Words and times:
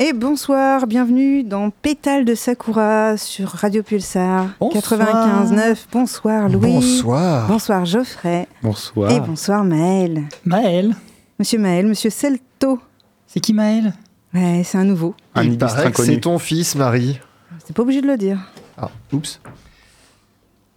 Et 0.00 0.12
bonsoir, 0.12 0.86
bienvenue 0.86 1.42
dans 1.42 1.70
Pétale 1.70 2.24
de 2.24 2.34
Sakura 2.36 3.16
sur 3.16 3.48
Radio 3.48 3.82
Pulsar 3.82 4.46
95.9. 4.60 5.76
Bonsoir 5.90 6.48
Louis. 6.48 6.72
Bonsoir. 6.74 7.48
Bonsoir 7.48 7.84
Geoffrey. 7.84 8.46
Bonsoir. 8.62 9.10
Et 9.10 9.20
bonsoir 9.20 9.64
Maël. 9.64 10.22
Maël. 10.44 10.94
Monsieur 11.40 11.58
Maël, 11.58 11.86
monsieur 11.86 12.10
Celto. 12.10 12.78
C'est 13.26 13.40
qui 13.40 13.52
Maël? 13.52 13.92
Ouais, 14.32 14.62
c'est 14.64 14.78
un 14.78 14.84
nouveau. 14.84 15.14
Un 15.34 15.42
Il 15.42 15.46
illustre 15.54 15.66
paraît 15.66 15.82
que 15.84 15.88
inconnu. 15.88 16.14
c'est 16.14 16.20
ton 16.20 16.38
fils, 16.38 16.76
Marie. 16.76 17.18
C'est 17.64 17.74
pas 17.74 17.82
obligé 17.82 18.00
de 18.00 18.06
le 18.06 18.16
dire. 18.16 18.38
Ah, 18.76 18.90
oups. 19.12 19.40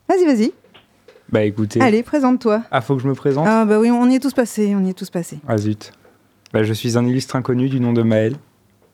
Vas-y, 0.10 0.26
vas-y. 0.26 0.52
Bah 1.30 1.44
écoutez. 1.44 1.80
Allez, 1.80 2.02
présente-toi. 2.02 2.64
Ah, 2.72 2.82
faut 2.82 2.96
que 2.96 3.04
je 3.04 3.08
me 3.08 3.14
présente? 3.14 3.46
Ah 3.48 3.66
bah 3.66 3.80
oui, 3.80 3.92
on 3.92 4.10
y 4.10 4.16
est 4.16 4.20
tous 4.20 4.34
passés, 4.34 4.74
on 4.76 4.84
y 4.84 4.90
est 4.90 4.94
tous 4.94 5.10
passés. 5.12 5.40
Ah 5.48 5.58
zut. 5.58 5.92
Bah, 6.54 6.64
je 6.64 6.74
suis 6.74 6.98
un 6.98 7.06
illustre 7.06 7.36
inconnu 7.36 7.70
du 7.70 7.80
nom 7.80 7.94
de 7.94 8.02
Maël. 8.02 8.36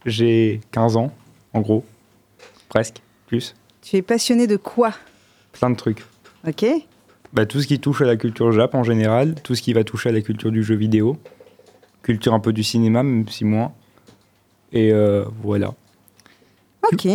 J'ai 0.07 0.61
15 0.71 0.95
ans, 0.95 1.11
en 1.53 1.59
gros. 1.59 1.83
Presque, 2.69 3.01
plus. 3.27 3.55
Tu 3.81 3.97
es 3.97 4.01
passionné 4.01 4.47
de 4.47 4.55
quoi? 4.55 4.93
Plein 5.51 5.69
de 5.69 5.75
trucs. 5.75 6.05
Ok 6.47 6.65
Bah, 7.33 7.45
tout 7.45 7.59
ce 7.59 7.67
qui 7.67 7.77
touche 7.81 8.01
à 8.01 8.05
la 8.05 8.15
culture 8.15 8.53
Jap 8.53 8.73
en 8.73 8.83
général, 8.83 9.35
tout 9.43 9.53
ce 9.53 9.61
qui 9.61 9.73
va 9.73 9.83
toucher 9.83 10.07
à 10.07 10.11
la 10.13 10.21
culture 10.21 10.49
du 10.49 10.63
jeu 10.63 10.75
vidéo, 10.75 11.17
culture 12.03 12.33
un 12.33 12.39
peu 12.39 12.53
du 12.53 12.63
cinéma, 12.63 13.03
même 13.03 13.27
si 13.27 13.43
moins. 13.43 13.73
Et 14.71 14.93
euh, 14.93 15.25
voilà. 15.43 15.73
Ok. 16.89 17.05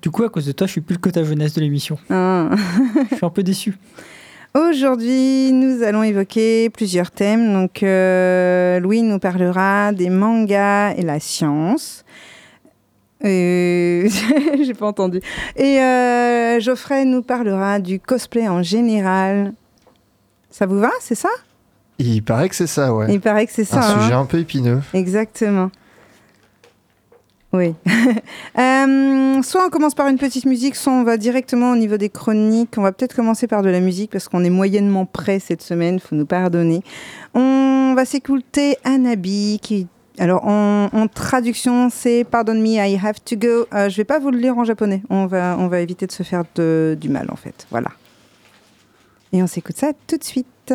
Du 0.00 0.10
coup, 0.10 0.22
à 0.22 0.28
cause 0.28 0.46
de 0.46 0.52
toi, 0.52 0.68
je 0.68 0.72
suis 0.72 0.80
plus 0.80 0.94
le 0.94 1.00
quota 1.00 1.24
jeunesse 1.24 1.54
de 1.54 1.60
l'émission. 1.60 1.98
Ah. 2.08 2.50
Je 3.10 3.16
suis 3.16 3.26
un 3.26 3.30
peu 3.30 3.42
déçu. 3.42 3.76
Aujourd'hui, 4.54 5.50
nous 5.52 5.82
allons 5.82 6.04
évoquer 6.04 6.70
plusieurs 6.70 7.10
thèmes. 7.10 7.52
Donc, 7.52 7.82
euh, 7.82 8.78
Louis 8.78 9.02
nous 9.02 9.18
parlera 9.18 9.92
des 9.92 10.08
mangas 10.08 10.94
et 10.94 11.02
la 11.02 11.18
science. 11.18 12.04
Euh, 13.24 14.08
J'ai 14.62 14.74
pas 14.74 14.86
entendu. 14.86 15.20
Et 15.56 15.80
euh, 15.80 16.60
Geoffrey 16.60 17.04
nous 17.04 17.22
parlera 17.22 17.78
du 17.78 17.98
cosplay 18.00 18.48
en 18.48 18.62
général. 18.62 19.52
Ça 20.50 20.66
vous 20.66 20.78
va, 20.78 20.90
c'est 21.00 21.14
ça? 21.14 21.28
Il 21.98 22.22
paraît 22.22 22.48
que 22.48 22.54
c'est 22.54 22.68
ça, 22.68 22.94
ouais. 22.94 23.06
Il 23.12 23.20
paraît 23.20 23.46
que 23.46 23.52
c'est 23.52 23.64
ça. 23.64 23.80
Un 23.80 23.96
hein 23.96 24.02
sujet 24.02 24.14
un 24.14 24.24
peu 24.24 24.38
épineux. 24.38 24.80
Exactement. 24.94 25.70
Oui. 27.52 27.74
Euh, 28.58 29.42
soit 29.42 29.66
on 29.66 29.70
commence 29.70 29.94
par 29.94 30.08
une 30.08 30.18
petite 30.18 30.44
musique, 30.44 30.74
soit 30.74 30.92
on 30.92 31.04
va 31.04 31.16
directement 31.16 31.70
au 31.70 31.76
niveau 31.76 31.96
des 31.96 32.08
chroniques. 32.08 32.74
On 32.76 32.82
va 32.82 32.90
peut-être 32.90 33.14
commencer 33.14 33.46
par 33.46 33.62
de 33.62 33.68
la 33.68 33.78
musique 33.78 34.10
parce 34.10 34.28
qu'on 34.28 34.42
est 34.42 34.50
moyennement 34.50 35.06
prêt 35.06 35.38
cette 35.38 35.62
semaine, 35.62 36.00
faut 36.00 36.16
nous 36.16 36.26
pardonner. 36.26 36.82
On 37.34 37.94
va 37.94 38.04
s'écouter 38.04 38.76
Anabi 38.82 39.60
qui. 39.62 39.86
Alors 40.18 40.44
en, 40.46 41.06
traduction 41.08 41.90
c'est 41.90 42.24
Pardon 42.24 42.54
me, 42.54 42.76
I 42.76 42.98
have 43.02 43.22
to 43.24 43.36
go. 43.36 43.66
Euh, 43.72 43.88
je 43.88 43.96
vais 43.96 44.04
pas 44.04 44.18
vous 44.18 44.30
le 44.30 44.38
lire 44.38 44.58
en 44.58 44.64
japonais. 44.64 45.02
On 45.10 45.26
va, 45.26 45.56
on 45.58 45.68
va 45.68 45.80
éviter 45.80 46.06
de 46.06 46.12
se 46.12 46.22
faire 46.22 46.44
du 46.54 47.08
mal 47.08 47.28
en 47.30 47.36
fait. 47.36 47.66
Voilà. 47.70 47.90
Et 49.32 49.42
on 49.42 49.46
s'écoute 49.46 49.76
ça 49.76 49.92
tout 50.06 50.16
de 50.16 50.24
suite. 50.24 50.74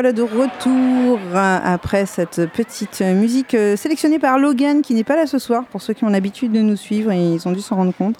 Voilà, 0.00 0.12
de 0.12 0.22
retour 0.22 1.18
euh, 1.34 1.58
après 1.64 2.06
cette 2.06 2.46
petite 2.52 3.00
musique 3.00 3.54
euh, 3.54 3.74
sélectionnée 3.74 4.20
par 4.20 4.38
Logan, 4.38 4.80
qui 4.80 4.94
n'est 4.94 5.02
pas 5.02 5.16
là 5.16 5.26
ce 5.26 5.40
soir, 5.40 5.64
pour 5.64 5.82
ceux 5.82 5.92
qui 5.92 6.04
ont 6.04 6.08
l'habitude 6.08 6.52
de 6.52 6.60
nous 6.60 6.76
suivre, 6.76 7.12
ils 7.12 7.48
ont 7.48 7.50
dû 7.50 7.60
s'en 7.60 7.74
rendre 7.74 7.92
compte. 7.92 8.14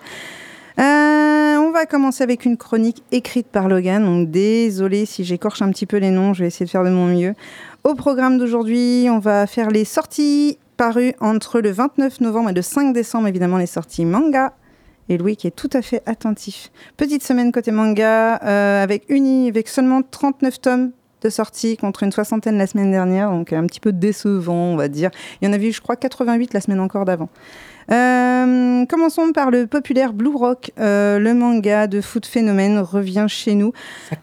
Euh, 0.80 1.56
on 1.56 1.70
va 1.70 1.86
commencer 1.86 2.24
avec 2.24 2.44
une 2.44 2.56
chronique 2.56 3.04
écrite 3.12 3.46
par 3.46 3.68
Logan. 3.68 4.04
Donc 4.04 4.28
désolé 4.28 5.06
si 5.06 5.22
j'écorche 5.22 5.62
un 5.62 5.70
petit 5.70 5.86
peu 5.86 5.98
les 5.98 6.10
noms, 6.10 6.34
je 6.34 6.40
vais 6.40 6.48
essayer 6.48 6.66
de 6.66 6.70
faire 6.70 6.82
de 6.82 6.90
mon 6.90 7.06
mieux. 7.06 7.34
Au 7.84 7.94
programme 7.94 8.38
d'aujourd'hui, 8.38 9.06
on 9.08 9.20
va 9.20 9.46
faire 9.46 9.70
les 9.70 9.84
sorties 9.84 10.58
parues 10.76 11.14
entre 11.20 11.60
le 11.60 11.70
29 11.70 12.22
novembre 12.22 12.50
et 12.50 12.54
le 12.54 12.62
5 12.62 12.92
décembre, 12.92 13.28
évidemment 13.28 13.56
les 13.56 13.66
sorties 13.66 14.04
manga. 14.04 14.52
Et 15.08 15.16
Louis 15.16 15.36
qui 15.36 15.46
est 15.46 15.54
tout 15.54 15.70
à 15.72 15.80
fait 15.80 16.02
attentif. 16.06 16.72
Petite 16.96 17.22
semaine 17.22 17.52
côté 17.52 17.70
manga, 17.70 18.34
avec, 18.34 19.04
uni, 19.08 19.48
avec 19.48 19.68
seulement 19.68 20.02
39 20.02 20.60
tomes 20.60 20.90
de 21.22 21.30
sortie 21.30 21.76
contre 21.76 22.02
une 22.02 22.12
soixantaine 22.12 22.58
la 22.58 22.66
semaine 22.66 22.90
dernière, 22.90 23.30
donc 23.30 23.52
un 23.52 23.66
petit 23.66 23.80
peu 23.80 23.92
décevant, 23.92 24.72
on 24.72 24.76
va 24.76 24.88
dire. 24.88 25.10
Il 25.40 25.46
y 25.46 25.50
en 25.50 25.52
avait 25.52 25.68
eu, 25.68 25.72
je 25.72 25.80
crois, 25.80 25.96
88 25.96 26.54
la 26.54 26.60
semaine 26.60 26.80
encore 26.80 27.04
d'avant. 27.04 27.28
Euh, 27.90 28.84
commençons 28.86 29.32
par 29.32 29.50
le 29.50 29.66
populaire 29.66 30.12
Blue 30.12 30.34
Rock. 30.34 30.72
Euh, 30.78 31.18
le 31.18 31.34
manga 31.34 31.86
de 31.86 32.00
Foot 32.00 32.26
Phénomène 32.26 32.78
revient 32.78 33.26
chez 33.28 33.54
nous 33.54 33.72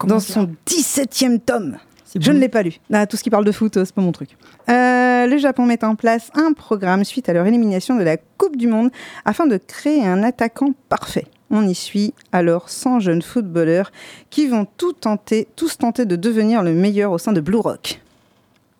dans 0.04 0.20
son 0.20 0.44
bien. 0.44 0.54
17e 0.66 1.40
tome. 1.40 1.78
Je 2.18 2.32
ne 2.32 2.38
l'ai 2.38 2.48
pas 2.48 2.62
lu. 2.62 2.78
Ah, 2.92 3.06
tout 3.06 3.16
ce 3.16 3.22
qui 3.22 3.30
parle 3.30 3.44
de 3.44 3.52
foot, 3.52 3.74
c'est 3.74 3.94
pas 3.94 4.00
mon 4.00 4.12
truc. 4.12 4.30
Euh, 4.70 5.26
le 5.26 5.36
Japon 5.36 5.66
met 5.66 5.84
en 5.84 5.96
place 5.96 6.30
un 6.34 6.52
programme 6.52 7.04
suite 7.04 7.28
à 7.28 7.32
leur 7.32 7.46
élimination 7.46 7.96
de 7.96 8.02
la 8.02 8.16
Coupe 8.16 8.56
du 8.56 8.68
Monde 8.68 8.90
afin 9.24 9.46
de 9.46 9.58
créer 9.58 10.06
un 10.06 10.22
attaquant 10.22 10.72
parfait. 10.88 11.26
On 11.50 11.66
y 11.66 11.74
suit 11.74 12.12
alors 12.32 12.68
100 12.68 13.00
jeunes 13.00 13.22
footballeurs 13.22 13.92
qui 14.30 14.48
vont 14.48 14.66
tout 14.76 14.92
tenter, 14.92 15.46
tous 15.56 15.78
tenter 15.78 16.04
de 16.04 16.16
devenir 16.16 16.62
le 16.62 16.72
meilleur 16.72 17.12
au 17.12 17.18
sein 17.18 17.32
de 17.32 17.40
Blue 17.40 17.58
Rock. 17.58 18.00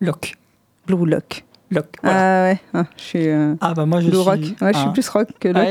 Lock. 0.01 0.35
Blue 0.85 1.05
Lock. 1.05 1.45
Lock. 1.71 1.87
Voilà. 2.01 2.45
Ah 2.45 2.51
ouais, 2.51 2.59
ah, 2.73 2.85
je 2.97 3.03
suis 3.03 3.27
euh, 3.27 3.55
Ah 3.61 3.73
bah 3.73 3.85
moi 3.85 4.01
je 4.01 4.07
Blue 4.07 4.17
suis. 4.17 4.25
Rock. 4.25 4.39
Ouais, 4.61 4.73
je 4.73 4.79
suis 4.79 4.89
plus 4.91 5.09
rock 5.09 5.27
que 5.39 5.47
Lock. 5.49 5.63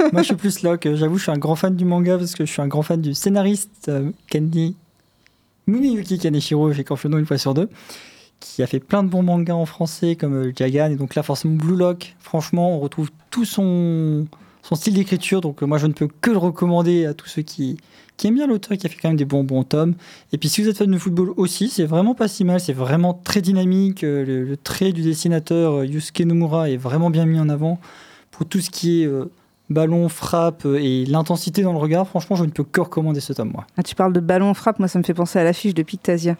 Ouais, 0.00 0.10
moi 0.12 0.22
je 0.22 0.26
suis 0.26 0.36
plus 0.36 0.62
Lock. 0.62 0.88
J'avoue, 0.94 1.18
je 1.18 1.22
suis 1.22 1.32
un 1.32 1.38
grand 1.38 1.56
fan 1.56 1.74
du 1.74 1.84
manga 1.84 2.18
parce 2.18 2.34
que 2.34 2.44
je 2.44 2.52
suis 2.52 2.62
un 2.62 2.68
grand 2.68 2.82
fan 2.82 3.00
du 3.00 3.14
scénariste 3.14 3.88
euh, 3.88 4.10
Kenji 4.28 4.76
Muneyuki 5.66 6.18
Kaneshiro, 6.18 6.72
j'écorche 6.72 7.04
le 7.04 7.10
nom 7.10 7.18
une 7.18 7.26
fois 7.26 7.38
sur 7.38 7.52
deux, 7.52 7.68
qui 8.38 8.62
a 8.62 8.66
fait 8.68 8.78
plein 8.78 9.02
de 9.02 9.08
bons 9.08 9.24
mangas 9.24 9.54
en 9.54 9.66
français 9.66 10.14
comme 10.14 10.34
euh, 10.34 10.52
Jagan 10.54 10.90
et 10.90 10.96
donc 10.96 11.14
là 11.14 11.22
forcément 11.22 11.54
Blue 11.54 11.76
Lock. 11.76 12.14
Franchement, 12.20 12.76
on 12.76 12.80
retrouve 12.80 13.10
tout 13.30 13.44
son 13.44 14.26
son 14.66 14.74
style 14.74 14.94
d'écriture. 14.94 15.40
Donc 15.40 15.62
euh, 15.62 15.66
moi 15.66 15.78
je 15.78 15.86
ne 15.86 15.92
peux 15.92 16.08
que 16.20 16.30
le 16.30 16.38
recommander 16.38 17.06
à 17.06 17.14
tous 17.14 17.28
ceux 17.28 17.42
qui 17.42 17.76
aiment 18.24 18.34
bien 18.34 18.46
l'auteur 18.46 18.76
qui 18.76 18.86
a 18.86 18.90
fait 18.90 18.96
quand 19.00 19.08
même 19.08 19.16
des 19.16 19.24
bons 19.24 19.44
bons 19.44 19.62
tomes. 19.62 19.94
Et 20.32 20.38
puis 20.38 20.48
si 20.48 20.62
vous 20.62 20.68
êtes 20.68 20.78
fan 20.78 20.90
de 20.90 20.98
football 20.98 21.32
aussi, 21.36 21.68
c'est 21.68 21.84
vraiment 21.84 22.14
pas 22.14 22.28
si 22.28 22.44
mal, 22.44 22.60
c'est 22.60 22.72
vraiment 22.72 23.14
très 23.14 23.40
dynamique. 23.40 24.02
Euh, 24.02 24.24
Le, 24.44 24.56
trait 24.56 24.92
du 24.92 25.02
dessinateur 25.02 25.74
euh, 25.74 25.86
Yusuke 25.86 26.20
Nomura 26.20 26.68
est 26.70 26.76
vraiment 26.76 27.10
bien 27.10 27.26
mis 27.26 27.38
en 27.38 27.48
avant 27.48 27.78
pour 28.30 28.46
tout 28.46 28.60
ce 28.60 28.70
qui 28.70 29.02
est 29.02 29.10
ballon, 29.70 30.10
frappe 30.10 30.66
et 30.66 31.06
l'intensité 31.06 31.62
dans 31.62 31.72
le 31.72 31.78
regard. 31.78 32.06
Franchement, 32.06 32.36
je 32.36 32.44
ne 32.44 32.50
peux 32.50 32.64
que 32.64 32.82
recommander 32.82 33.20
ce 33.20 33.32
tome, 33.32 33.50
moi. 33.52 33.66
Ah, 33.78 33.82
tu 33.82 33.94
parles 33.94 34.12
de 34.12 34.20
ballon 34.20 34.52
frappe, 34.52 34.78
moi 34.78 34.88
ça 34.88 34.98
me 34.98 35.04
fait 35.04 35.14
penser 35.14 35.38
à 35.38 35.44
l'affiche 35.44 35.72
de 35.72 35.82
Pictasia. 35.82 36.36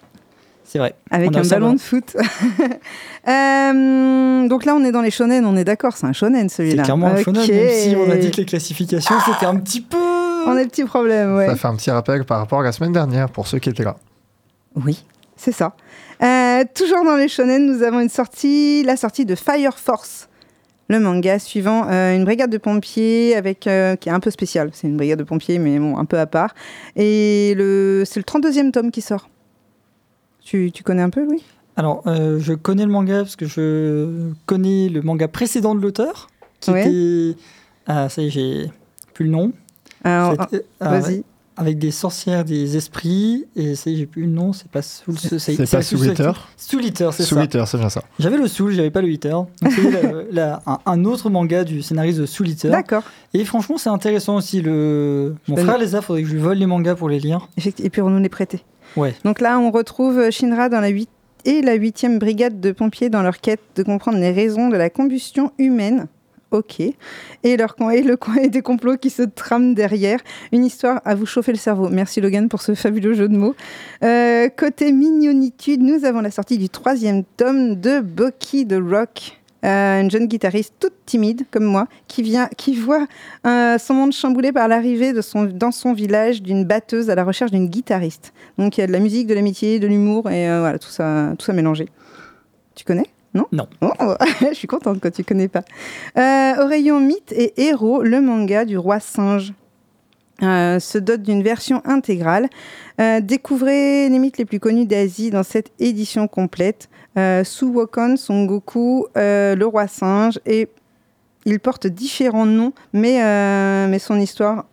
C'est 0.67 0.79
vrai. 0.79 0.95
Avec 1.11 1.31
On 1.33 1.39
un 1.39 1.43
ballon 1.43 1.73
de 1.75 1.81
foot. 1.81 2.17
Euh, 3.29 4.47
donc 4.47 4.65
là, 4.65 4.77
on 4.77 4.85
est 4.85 4.93
dans 4.93 5.01
les 5.01 5.11
shonen, 5.11 5.45
on 5.47 5.57
est 5.57 5.65
d'accord, 5.65 5.97
c'est 5.97 6.07
un 6.07 6.13
shonen 6.13 6.49
C'est 6.49 6.59
celui-là. 6.59 6.85
clairement 6.85 7.09
un 7.09 7.21
shonen, 7.21 7.45
même 7.45 7.71
si 7.73 7.97
on 7.97 8.09
a 8.09 8.15
dit 8.15 8.31
que 8.31 8.37
les 8.37 8.45
classifications, 8.45 9.17
c'était 9.27 9.47
un 9.47 9.57
petit 9.57 9.81
peu... 9.81 9.97
On 10.47 10.53
a 10.53 10.63
des 10.63 10.69
petits 10.69 10.85
problèmes, 10.85 11.35
ouais. 11.35 11.49
Ça 11.49 11.57
fait 11.57 11.67
un 11.67 11.75
petit 11.75 11.91
rappel 11.91 12.25
par 12.25 12.39
rapport 12.39 12.61
à 12.61 12.63
la 12.63 12.71
semaine 12.71 12.93
dernière 12.93 13.29
pour 13.29 13.49
ceux 13.49 13.59
qui 13.59 13.69
étaient 13.69 13.83
là. 13.83 13.97
Oui, 14.77 15.05
c'est 15.37 15.51
ça. 15.51 15.75
Euh, 16.23 16.63
toujours 16.73 17.05
dans 17.05 17.17
les 17.17 17.27
shonen, 17.27 17.67
nous 17.67 17.83
avons 17.83 17.99
une 17.99 18.09
sortie, 18.09 18.85
la 18.85 18.97
sortie 18.97 19.27
de 19.27 19.35
Fire 19.35 19.77
Force, 19.77 20.29
le 20.89 21.01
manga 21.01 21.41
suivant 21.41 21.89
euh, 21.91 22.15
une 22.15 22.25
brigade 22.25 22.51
de 22.51 22.59
pompiers 22.59 23.35
avec 23.35 23.67
euh, 23.67 23.97
qui 23.97 24.09
est 24.09 24.13
un 24.13 24.21
peu 24.21 24.31
spéciale. 24.31 24.71
C'est 24.73 24.87
une 24.87 24.97
brigade 24.97 25.19
de 25.19 25.25
pompiers, 25.25 25.59
mais 25.59 25.81
bon, 25.81 25.99
un 25.99 26.05
peu 26.05 26.21
à 26.21 26.27
part. 26.27 26.55
Et 26.95 27.55
le, 27.57 28.05
c'est 28.07 28.21
le 28.21 28.25
32e 28.25 28.71
tome 28.71 28.93
qui 28.93 29.01
sort. 29.01 29.29
Tu, 30.47 30.71
tu 30.73 30.85
connais 30.85 31.03
un 31.03 31.11
peu, 31.11 31.25
Louis? 31.25 31.43
Alors, 31.75 32.03
euh, 32.07 32.39
je 32.39 32.53
connais 32.55 32.85
le 32.85 32.91
manga 32.93 33.19
parce 33.23 33.35
que 33.35 33.47
je 33.47 34.31
connais 34.47 34.89
le 34.89 35.03
manga 35.03 35.27
précédent 35.27 35.75
de 35.75 35.81
l'auteur, 35.81 36.29
qui 36.61 36.71
Ouais. 36.71 36.87
était... 36.87 37.39
Ah, 37.89 38.09
ça 38.09 38.23
y 38.23 38.27
est, 38.29 38.31
j'ai 38.31 38.71
plus 39.13 39.25
le 39.25 39.33
nom. 39.33 39.53
Alors, 40.05 40.35
ah, 40.39 40.49
ah, 40.81 40.99
Vas-y. 41.01 41.25
Avec 41.59 41.79
des 41.79 41.91
sorcières, 41.91 42.45
des 42.45 42.77
esprits, 42.77 43.47
et 43.57 43.75
ça 43.75 43.91
y 43.91 43.95
est, 43.95 43.97
j'ai 43.97 44.07
plus 44.07 44.23
le 44.23 44.29
nom, 44.29 44.53
c'est 44.53 44.69
pas 44.71 44.83
Soul... 44.83 45.17
C'est 45.19 45.69
pas 45.69 45.83
Soul 45.83 46.07
Eater? 46.07 46.49
Soul 46.57 46.85
Eater, 46.85 47.13
c'est 47.15 47.23
Soul 47.25 47.39
ça. 47.39 47.45
Eater, 47.45 47.67
c'est 47.67 47.79
bien 47.79 47.89
ça. 47.89 48.03
J'avais 48.21 48.37
le 48.37 48.47
Soul, 48.47 48.73
j'avais 48.73 48.91
pas 48.91 49.01
le 49.01 49.09
Eater. 49.09 49.31
Donc 49.63 49.73
c'est 49.73 50.39
un, 50.41 50.61
un 50.87 51.05
autre 51.07 51.29
manga 51.31 51.65
du 51.65 51.83
scénariste 51.83 52.19
de 52.21 52.27
Soul 52.27 52.51
Eater. 52.51 52.71
D'accord. 52.71 53.03
Et 53.35 53.45
franchement, 53.45 53.79
c'est 53.79 53.89
intéressant 53.89 54.37
aussi. 54.37 54.61
Le... 54.63 55.35
Mon 55.49 55.57
frère 55.57 55.79
les 55.79 55.95
a, 55.97 56.03
faudrait 56.03 56.23
que 56.23 56.29
je 56.29 56.35
lui 56.35 56.41
vole 56.41 56.59
les 56.59 56.67
mangas 56.67 56.95
pour 56.95 57.09
les 57.09 57.19
lire. 57.21 57.49
Effectivement. 57.57 57.87
Et 57.87 57.91
puis 57.91 58.03
on 58.03 58.11
nous 58.11 58.21
les 58.21 58.29
prêtait. 58.29 58.61
Donc 59.25 59.41
là, 59.41 59.59
on 59.59 59.71
retrouve 59.71 60.31
Shinra 60.31 60.69
dans 60.69 60.81
la 60.81 60.89
8 60.89 61.09
et 61.45 61.63
la 61.63 61.77
8e 61.77 62.19
brigade 62.19 62.61
de 62.61 62.73
pompiers 62.73 63.09
dans 63.09 63.23
leur 63.23 63.41
quête 63.41 63.61
de 63.77 63.83
comprendre 63.83 64.19
les 64.19 64.33
raisons 64.33 64.69
de 64.69 64.77
la 64.77 64.91
combustion 64.91 65.53
humaine. 65.59 66.07
Ok. 66.51 66.81
Et, 66.81 67.57
leur, 67.57 67.75
et 67.93 68.03
le 68.03 68.17
coin 68.17 68.37
et 68.37 68.49
des 68.49 68.63
complots 68.63 68.97
qui 68.97 69.11
se 69.11 69.23
trament 69.23 69.75
derrière. 69.75 70.21
Une 70.53 70.65
histoire 70.65 71.01
à 71.05 71.15
vous 71.15 71.27
chauffer 71.27 71.53
le 71.53 71.59
cerveau. 71.59 71.89
Merci 71.89 72.21
Logan 72.21 72.49
pour 72.49 72.63
ce 72.63 72.75
fabuleux 72.75 73.15
jeu 73.15 73.29
de 73.29 73.37
mots. 73.37 73.55
Euh, 74.05 74.49
côté 74.49 74.93
mignonitude, 74.93 75.83
nous 75.83 76.05
avons 76.05 76.21
la 76.21 76.31
sortie 76.31 76.59
du 76.59 76.69
troisième 76.69 77.25
tome 77.37 77.81
de 77.81 78.01
Bucky 78.01 78.67
the 78.67 78.79
Rock. 78.81 79.39
Euh, 79.67 80.01
une 80.01 80.11
jeune 80.11 80.27
guitariste 80.27 80.75
toute 80.79 80.93
timide 81.07 81.45
comme 81.51 81.65
moi 81.65 81.89
qui 82.07 82.23
vient 82.23 82.49
qui 82.57 82.77
voit 82.77 83.07
euh, 83.47 83.79
son 83.79 83.95
monde 83.95 84.13
chamboulé 84.13 84.53
par 84.53 84.69
l'arrivée 84.69 85.13
de 85.13 85.21
son 85.21 85.45
dans 85.45 85.73
son 85.73 85.93
village 85.93 86.41
d'une 86.41 86.65
batteuse 86.65 87.11
à 87.11 87.17
la 87.17 87.25
recherche 87.25 87.51
d'une 87.51 87.67
guitariste. 87.67 88.33
Donc 88.59 88.79
il 88.79 88.83
y 88.83 88.85
a 88.85 88.87
de 88.87 88.93
la 88.93 89.01
musique, 89.01 89.27
de 89.27 89.35
l'amitié, 89.35 89.81
de 89.81 89.89
l'humour 89.89 90.31
et 90.31 90.49
euh, 90.49 90.61
voilà 90.61 90.79
tout 90.79 90.91
ça 90.91 91.33
tout 91.37 91.45
ça 91.45 91.53
mélangé. 91.53 91.89
Tu 92.77 92.85
connais? 92.85 93.07
Non? 93.35 93.47
Non. 93.51 93.67
Oh, 93.83 94.15
je 94.49 94.55
suis 94.55 94.69
contente 94.69 94.99
quand 95.03 95.11
tu 95.11 95.25
connais 95.25 95.49
pas. 95.49 95.65
Au 96.17 96.67
rayon 96.67 97.01
mythe 97.01 97.33
et 97.33 97.61
héros, 97.61 98.03
le 98.03 98.21
manga 98.21 98.65
du 98.65 98.79
roi 98.79 99.01
singe. 99.01 99.53
euh, 100.43 100.79
se 100.79 100.99
dote 100.99 101.23
d'une 101.23 101.43
version 101.43 101.83
intégrale. 101.85 102.49
Euh, 103.01 103.21
découvrez 103.21 104.09
les 104.09 104.19
mythes 104.19 104.39
les 104.39 104.45
plus 104.45 104.61
connus 104.61 104.87
d'Asie 104.87 105.31
dans 105.31 105.43
cette 105.43 105.73
édition 105.79 106.29
complète. 106.29 106.89
Euh, 107.19 107.45
Suwokon, 107.45 108.17
Son 108.17 108.45
Goku, 108.45 109.07
euh, 109.17 109.55
le 109.55 109.67
roi 109.67 109.87
singe, 109.89 110.39
et 110.47 110.69
il 111.45 111.61
porte 111.61 111.87
différents 111.87 112.45
noms, 112.47 112.73
mais, 112.93 113.23
euh, 113.23 113.87
mais 113.89 113.99
son 113.99 114.19
histoire 114.21 114.67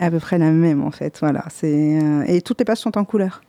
est 0.00 0.04
à 0.06 0.10
peu 0.10 0.18
près 0.20 0.38
la 0.38 0.50
même 0.50 0.82
en 0.82 0.90
fait. 0.90 1.18
Voilà, 1.20 1.44
c'est 1.50 1.98
et 2.26 2.40
toutes 2.40 2.58
les 2.60 2.64
pages 2.64 2.78
sont 2.78 2.96
en 2.96 3.04
couleur. 3.04 3.42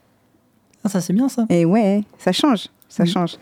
Ah, 0.83 0.89
ça 0.89 0.99
c'est 1.01 1.13
bien 1.13 1.29
ça. 1.29 1.45
Et 1.49 1.63
ouais, 1.65 2.03
ça 2.17 2.31
change, 2.31 2.67
ça 2.89 3.03
Mm. 3.03 3.07
change. 3.07 3.35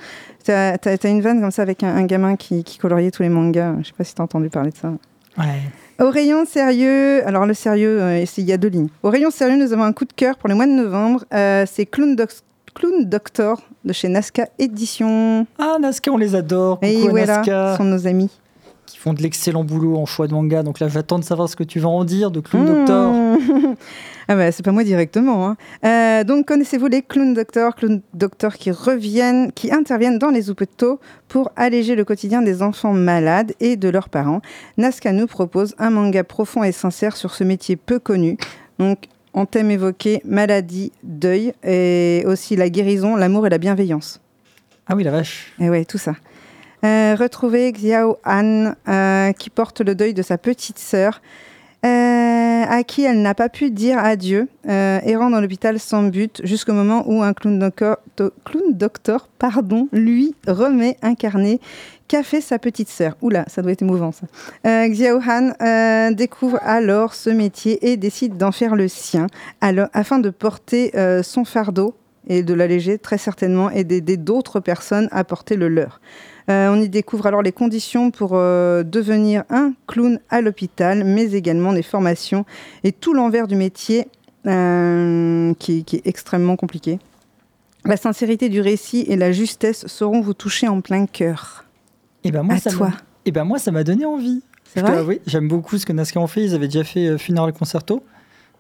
T'as 0.43 0.73
as, 0.85 1.07
une 1.07 1.21
vanne 1.21 1.41
comme 1.41 1.51
ça 1.51 1.61
avec 1.61 1.83
un, 1.83 1.95
un 1.95 2.03
gamin 2.05 2.35
qui, 2.35 2.63
qui 2.63 2.77
coloriait 2.77 3.11
tous 3.11 3.23
les 3.23 3.29
mangas. 3.29 3.75
Je 3.81 3.87
sais 3.87 3.93
pas 3.97 4.03
si 4.03 4.13
t'as 4.15 4.23
entendu 4.23 4.49
parler 4.49 4.71
de 4.71 4.77
ça. 4.77 4.91
Ouais. 5.37 5.61
Au 5.99 6.09
rayon 6.09 6.45
sérieux, 6.45 7.25
alors 7.27 7.45
le 7.45 7.53
sérieux, 7.53 8.01
euh, 8.01 8.25
il 8.37 8.43
y 8.45 8.53
a 8.53 8.57
deux 8.57 8.67
lignes. 8.69 8.87
Au 9.03 9.09
rayon 9.09 9.29
sérieux, 9.31 9.57
nous 9.57 9.71
avons 9.73 9.83
un 9.83 9.93
coup 9.93 10.05
de 10.05 10.13
cœur 10.13 10.37
pour 10.37 10.49
le 10.49 10.55
mois 10.55 10.65
de 10.67 10.71
novembre. 10.71 11.25
Euh, 11.33 11.65
c'est 11.71 11.85
Clown, 11.85 12.15
Doc- 12.15 12.41
Clown 12.77 13.05
Doctor 13.05 13.61
de 13.85 13.91
chez 13.93 14.07
Nazca 14.07 14.47
Édition. 14.59 15.47
Ah, 15.57 15.77
Nazca, 15.81 16.11
on 16.11 16.17
les 16.17 16.35
adore. 16.35 16.77
Et 16.83 16.95
Coucou 16.95 17.07
à 17.07 17.11
voilà, 17.11 17.37
Nazca, 17.37 17.75
sont 17.77 17.83
nos 17.85 18.05
amis. 18.05 18.29
qui 18.85 18.97
font 18.99 19.13
de 19.13 19.21
l'excellent 19.23 19.63
boulot 19.63 19.97
en 19.97 20.05
choix 20.05 20.27
de 20.27 20.33
manga. 20.33 20.61
Donc 20.61 20.79
là, 20.79 20.87
j'attends 20.87 21.17
de 21.17 21.23
savoir 21.23 21.49
ce 21.49 21.55
que 21.55 21.63
tu 21.63 21.79
vas 21.79 21.89
en 21.89 22.05
dire 22.05 22.29
de 22.29 22.39
Clown 22.39 22.63
Mmh. 22.63 22.67
Doctor. 22.85 23.13
ah 24.27 24.35
bah, 24.35 24.51
c'est 24.51 24.61
pas 24.63 24.71
moi 24.71 24.83
directement. 24.83 25.47
hein. 25.49 25.57
Euh, 25.85 26.23
donc 26.23 26.45
connaissez-vous 26.45 26.85
les 26.87 27.01
Clown 27.01 27.33
Doctors 27.33 27.73
Clown 27.75 28.01
Doctors 28.13 28.53
qui 28.55 28.69
reviennent, 28.71 29.51
qui 29.53 29.71
interviennent 29.73 30.19
dans 30.19 30.29
les 30.29 30.49
hôpitaux 30.51 30.99
pour 31.27 31.51
alléger 31.55 31.95
le 31.95 32.05
quotidien 32.05 32.41
des 32.43 32.61
enfants 32.61 32.93
malades 32.93 33.53
et 33.59 33.75
de 33.75 33.89
leurs 33.89 34.09
parents? 34.09 34.41
Nazca 34.77 35.11
nous 35.13 35.25
propose 35.27 35.73
un 35.79 35.89
manga 35.89 36.23
profond 36.23 36.63
et 36.63 36.71
sincère 36.71 37.17
sur 37.17 37.33
ce 37.33 37.43
métier 37.43 37.75
peu 37.75 37.97
connu. 37.99 38.37
Donc 38.79 38.99
en 39.33 39.45
thème 39.45 39.71
évoqué 39.71 40.21
maladie, 40.25 40.91
deuil 41.03 41.53
et 41.63 42.23
aussi 42.25 42.55
la 42.55 42.69
guérison, 42.69 43.15
l'amour 43.15 43.47
et 43.47 43.49
la 43.49 43.57
bienveillance. 43.57 44.19
Ah 44.87 44.95
oui, 44.95 45.03
la 45.03 45.11
vache. 45.11 45.53
Et 45.59 45.69
ouais, 45.69 45.85
tout 45.85 45.97
ça. 45.97 46.15
Euh, 46.85 47.15
retrouver 47.15 47.71
Xiao 47.71 48.17
Han, 48.25 48.73
euh, 48.87 49.31
qui 49.33 49.49
porte 49.49 49.81
le 49.81 49.95
deuil 49.95 50.13
de 50.13 50.21
sa 50.21 50.37
petite 50.37 50.79
sœur, 50.79 51.21
euh, 51.85 51.87
à 52.63 52.83
qui 52.83 53.03
elle 53.03 53.21
n'a 53.21 53.33
pas 53.33 53.49
pu 53.49 53.71
dire 53.71 53.97
adieu, 53.97 54.47
euh, 54.67 54.99
errant 55.03 55.29
dans 55.29 55.41
l'hôpital 55.41 55.79
sans 55.79 56.03
but, 56.03 56.41
jusqu'au 56.43 56.73
moment 56.73 57.03
où 57.07 57.21
un 57.21 57.33
clown 57.33 57.59
doctor, 57.59 57.97
do- 58.15 58.31
clown 58.45 58.73
doctor 58.73 59.29
pardon, 59.39 59.87
lui 59.91 60.35
remet 60.47 60.97
incarné 61.01 61.59
qu'a 62.07 62.23
fait 62.23 62.41
sa 62.41 62.57
petite 62.59 62.89
sœur. 62.89 63.17
Oula, 63.21 63.45
ça 63.47 63.61
doit 63.61 63.71
être 63.71 63.81
émouvant 63.81 64.11
ça. 64.11 64.27
Euh, 64.65 64.87
Xiao 64.87 65.19
Han 65.19 65.51
euh, 65.61 66.11
découvre 66.11 66.59
alors 66.61 67.13
ce 67.13 67.29
métier 67.29 67.91
et 67.91 67.97
décide 67.97 68.37
d'en 68.37 68.51
faire 68.51 68.75
le 68.75 68.87
sien, 68.87 69.27
afin 69.93 70.19
de 70.19 70.29
porter 70.29 70.91
euh, 70.95 71.21
son 71.23 71.43
fardeau 71.43 71.95
et 72.29 72.43
de 72.43 72.53
l'alléger 72.53 72.97
très 72.97 73.17
certainement 73.17 73.69
et 73.69 73.83
d'aider 73.83 74.17
d'autres 74.17 74.59
personnes 74.59 75.07
à 75.11 75.23
porter 75.23 75.55
le 75.55 75.69
leur. 75.69 76.01
Euh, 76.49 76.69
on 76.69 76.79
y 76.81 76.87
découvre 76.87 77.25
alors 77.27 77.41
les 77.41 77.51
conditions 77.51 78.09
pour 78.09 78.31
euh, 78.33 78.83
devenir 78.83 79.43
un 79.49 79.73
clown 79.87 80.19
à 80.29 80.39
l'hôpital, 80.41 81.03
mais 81.03 81.31
également 81.33 81.73
des 81.73 81.83
formations 81.83 82.45
et 82.85 82.91
tout 82.93 83.13
l'envers 83.13 83.47
du 83.47 83.55
métier 83.55 84.07
euh, 84.45 85.53
qui, 85.59 85.83
qui 85.83 85.97
est 85.97 86.07
extrêmement 86.07 86.55
compliqué. 86.55 86.99
La 87.85 87.97
sincérité 87.97 88.47
du 88.49 88.61
récit 88.61 89.05
et 89.07 89.15
la 89.17 89.31
justesse 89.31 89.87
sauront 89.87 90.21
vous 90.21 90.33
toucher 90.33 90.67
en 90.67 90.81
plein 90.81 91.05
cœur. 91.05 91.65
Et 92.23 92.31
ben 92.31 92.43
moi, 92.43 92.55
À 92.55 92.59
ça 92.59 92.71
toi. 92.71 92.87
m'a- 92.89 92.97
Et 93.25 93.31
ben 93.31 93.43
moi, 93.43 93.59
ça 93.59 93.71
m'a 93.71 93.83
donné 93.83 94.05
envie. 94.05 94.41
C'est 94.73 94.81
vrai? 94.81 95.19
J'aime 95.25 95.47
beaucoup 95.47 95.77
ce 95.77 95.85
que 95.85 95.93
Nasca 95.93 96.19
ont 96.19 96.27
fait. 96.27 96.43
Ils 96.43 96.53
avaient 96.55 96.67
déjà 96.67 96.83
fait 96.83 97.17
Funeral 97.17 97.53
Concerto 97.53 98.03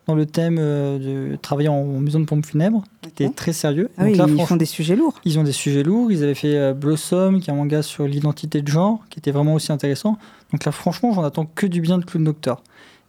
dans 0.07 0.15
le 0.15 0.25
thème 0.25 0.57
euh, 0.59 1.31
de 1.31 1.35
travailler 1.35 1.67
en 1.69 1.83
maison 1.85 2.19
de 2.19 2.25
pompe 2.25 2.45
funèbre, 2.45 2.83
qui 3.01 3.09
était 3.09 3.29
très 3.29 3.53
sérieux. 3.53 3.89
Ah 3.97 4.03
oui, 4.05 4.17
Donc 4.17 4.27
là, 4.29 4.33
ils 4.37 4.45
font 4.45 4.55
des 4.55 4.65
sujets 4.65 4.95
lourds. 4.95 5.19
ils 5.25 5.37
ont 5.37 5.43
des 5.43 5.51
sujets 5.51 5.83
lourds. 5.83 6.11
Ils 6.11 6.23
avaient 6.23 6.33
fait 6.33 6.55
euh, 6.57 6.73
Blossom, 6.73 7.39
qui 7.41 7.49
est 7.49 7.53
un 7.53 7.57
manga 7.57 7.81
sur 7.81 8.07
l'identité 8.07 8.61
de 8.61 8.67
genre, 8.67 8.99
qui 9.09 9.19
était 9.19 9.31
vraiment 9.31 9.53
aussi 9.55 9.71
intéressant. 9.71 10.17
Donc 10.51 10.63
là, 10.65 10.71
franchement, 10.71 11.11
j'en 11.13 11.23
attends 11.23 11.45
que 11.53 11.67
du 11.67 11.81
bien 11.81 11.97
de 11.97 12.05
Clown 12.05 12.23
Doctor. 12.23 12.63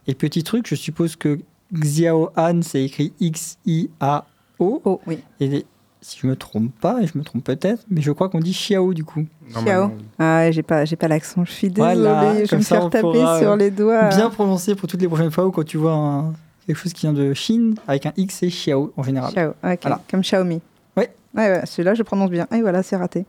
Et 0.08 0.14
petit 0.14 0.42
truc, 0.42 0.66
je 0.68 0.74
suppose 0.74 1.14
que 1.16 1.38
Xiao 1.72 2.30
Han, 2.36 2.60
c'est 2.62 2.82
écrit 2.82 3.12
X-I-A-O. 3.20 4.82
Oh 4.84 5.00
oui. 5.06 5.18
Et 5.40 5.46
les- 5.48 5.66
si 6.00 6.18
je 6.22 6.26
me 6.28 6.36
trompe 6.36 6.70
pas, 6.80 7.02
et 7.02 7.06
je 7.06 7.18
me 7.18 7.24
trompe 7.24 7.42
peut-être, 7.44 7.84
mais 7.90 8.00
je 8.00 8.12
crois 8.12 8.28
qu'on 8.28 8.38
dit 8.38 8.52
Xiao 8.52 8.94
du 8.94 9.04
coup. 9.04 9.24
Normalement, 9.52 9.92
Ah, 10.18 10.38
ouais, 10.38 10.52
j'ai 10.52 10.62
pas, 10.62 10.84
j'ai 10.84 10.94
pas 10.96 11.08
l'accent. 11.08 11.44
Je 11.44 11.50
suis 11.52 11.68
désolée. 11.70 11.94
Voilà, 11.96 12.44
je 12.44 12.50
vais 12.50 12.56
me 12.56 12.62
faire 12.62 12.88
taper 12.88 13.18
sur 13.40 13.50
euh, 13.50 13.56
les 13.56 13.70
doigts. 13.70 14.08
Bien 14.08 14.30
prononcé 14.30 14.74
pour 14.76 14.88
toutes 14.88 15.00
les 15.02 15.08
prochaines 15.08 15.30
fois 15.32 15.46
ou 15.46 15.50
quand 15.50 15.64
tu 15.64 15.76
vois 15.76 15.92
un- 15.94 16.32
quelque 16.68 16.76
chose 16.82 16.92
qui 16.92 17.02
vient 17.06 17.12
de 17.12 17.34
Chine 17.34 17.74
avec 17.88 18.06
un 18.06 18.12
X 18.16 18.42
et 18.44 18.48
Xiao 18.48 18.92
en 18.96 19.02
général. 19.02 19.32
Xiao, 19.32 19.50
ok, 19.50 19.78
Voilà. 19.82 20.00
comme 20.10 20.20
Xiaomi. 20.20 20.60
Ouais. 20.96 21.10
Ouais, 21.34 21.50
ouais, 21.50 21.62
celui-là, 21.66 21.94
je 21.94 22.02
prononce 22.04 22.30
bien. 22.30 22.46
Et 22.54 22.60
voilà, 22.60 22.82
c'est 22.82 22.96
raté. 22.96 23.24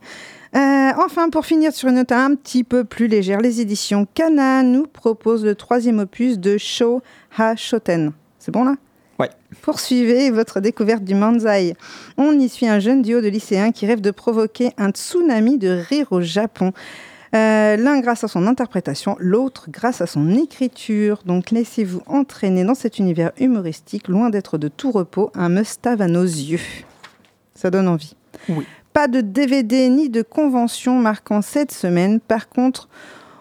Euh, 0.54 0.90
enfin, 1.04 1.30
pour 1.30 1.44
finir 1.46 1.72
sur 1.72 1.88
une 1.88 1.96
note 1.96 2.12
un 2.12 2.34
petit 2.34 2.64
peu 2.64 2.84
plus 2.84 3.06
légère, 3.08 3.40
les 3.40 3.60
éditions 3.60 4.06
Kana 4.14 4.62
nous 4.62 4.86
proposent 4.86 5.44
le 5.44 5.54
troisième 5.54 5.98
opus 6.00 6.38
de 6.38 6.58
Sho 6.58 7.02
Ha 7.38 7.56
Shoten. 7.56 8.12
C'est 8.38 8.50
bon 8.52 8.64
là? 8.64 8.74
Ouais. 9.18 9.30
Poursuivez 9.62 10.30
votre 10.30 10.60
découverte 10.60 11.04
du 11.04 11.14
manzai. 11.14 11.74
On 12.16 12.32
y 12.38 12.48
suit 12.48 12.66
un 12.66 12.78
jeune 12.80 13.02
duo 13.02 13.20
de 13.20 13.28
lycéens 13.28 13.70
qui 13.70 13.86
rêve 13.86 14.00
de 14.00 14.10
provoquer 14.10 14.70
un 14.78 14.90
tsunami 14.90 15.58
de 15.58 15.68
rire 15.88 16.08
au 16.10 16.20
Japon. 16.20 16.72
Euh, 17.34 17.76
L'un 17.76 18.00
grâce 18.00 18.24
à 18.24 18.28
son 18.28 18.46
interprétation, 18.46 19.16
l'autre 19.20 19.66
grâce 19.70 20.00
à 20.00 20.06
son 20.06 20.28
écriture. 20.30 21.22
Donc 21.24 21.50
laissez-vous 21.50 22.02
entraîner 22.06 22.64
dans 22.64 22.74
cet 22.74 22.98
univers 22.98 23.32
humoristique, 23.38 24.08
loin 24.08 24.30
d'être 24.30 24.58
de 24.58 24.68
tout 24.68 24.90
repos, 24.90 25.30
un 25.34 25.48
must-have 25.48 26.00
à 26.00 26.08
nos 26.08 26.24
yeux. 26.24 26.60
Ça 27.54 27.70
donne 27.70 27.88
envie. 27.88 28.16
Oui. 28.48 28.66
Pas 28.92 29.06
de 29.06 29.20
DVD 29.20 29.88
ni 29.88 30.08
de 30.08 30.22
convention 30.22 30.98
marquant 30.98 31.42
cette 31.42 31.70
semaine. 31.70 32.18
Par 32.18 32.48
contre, 32.48 32.88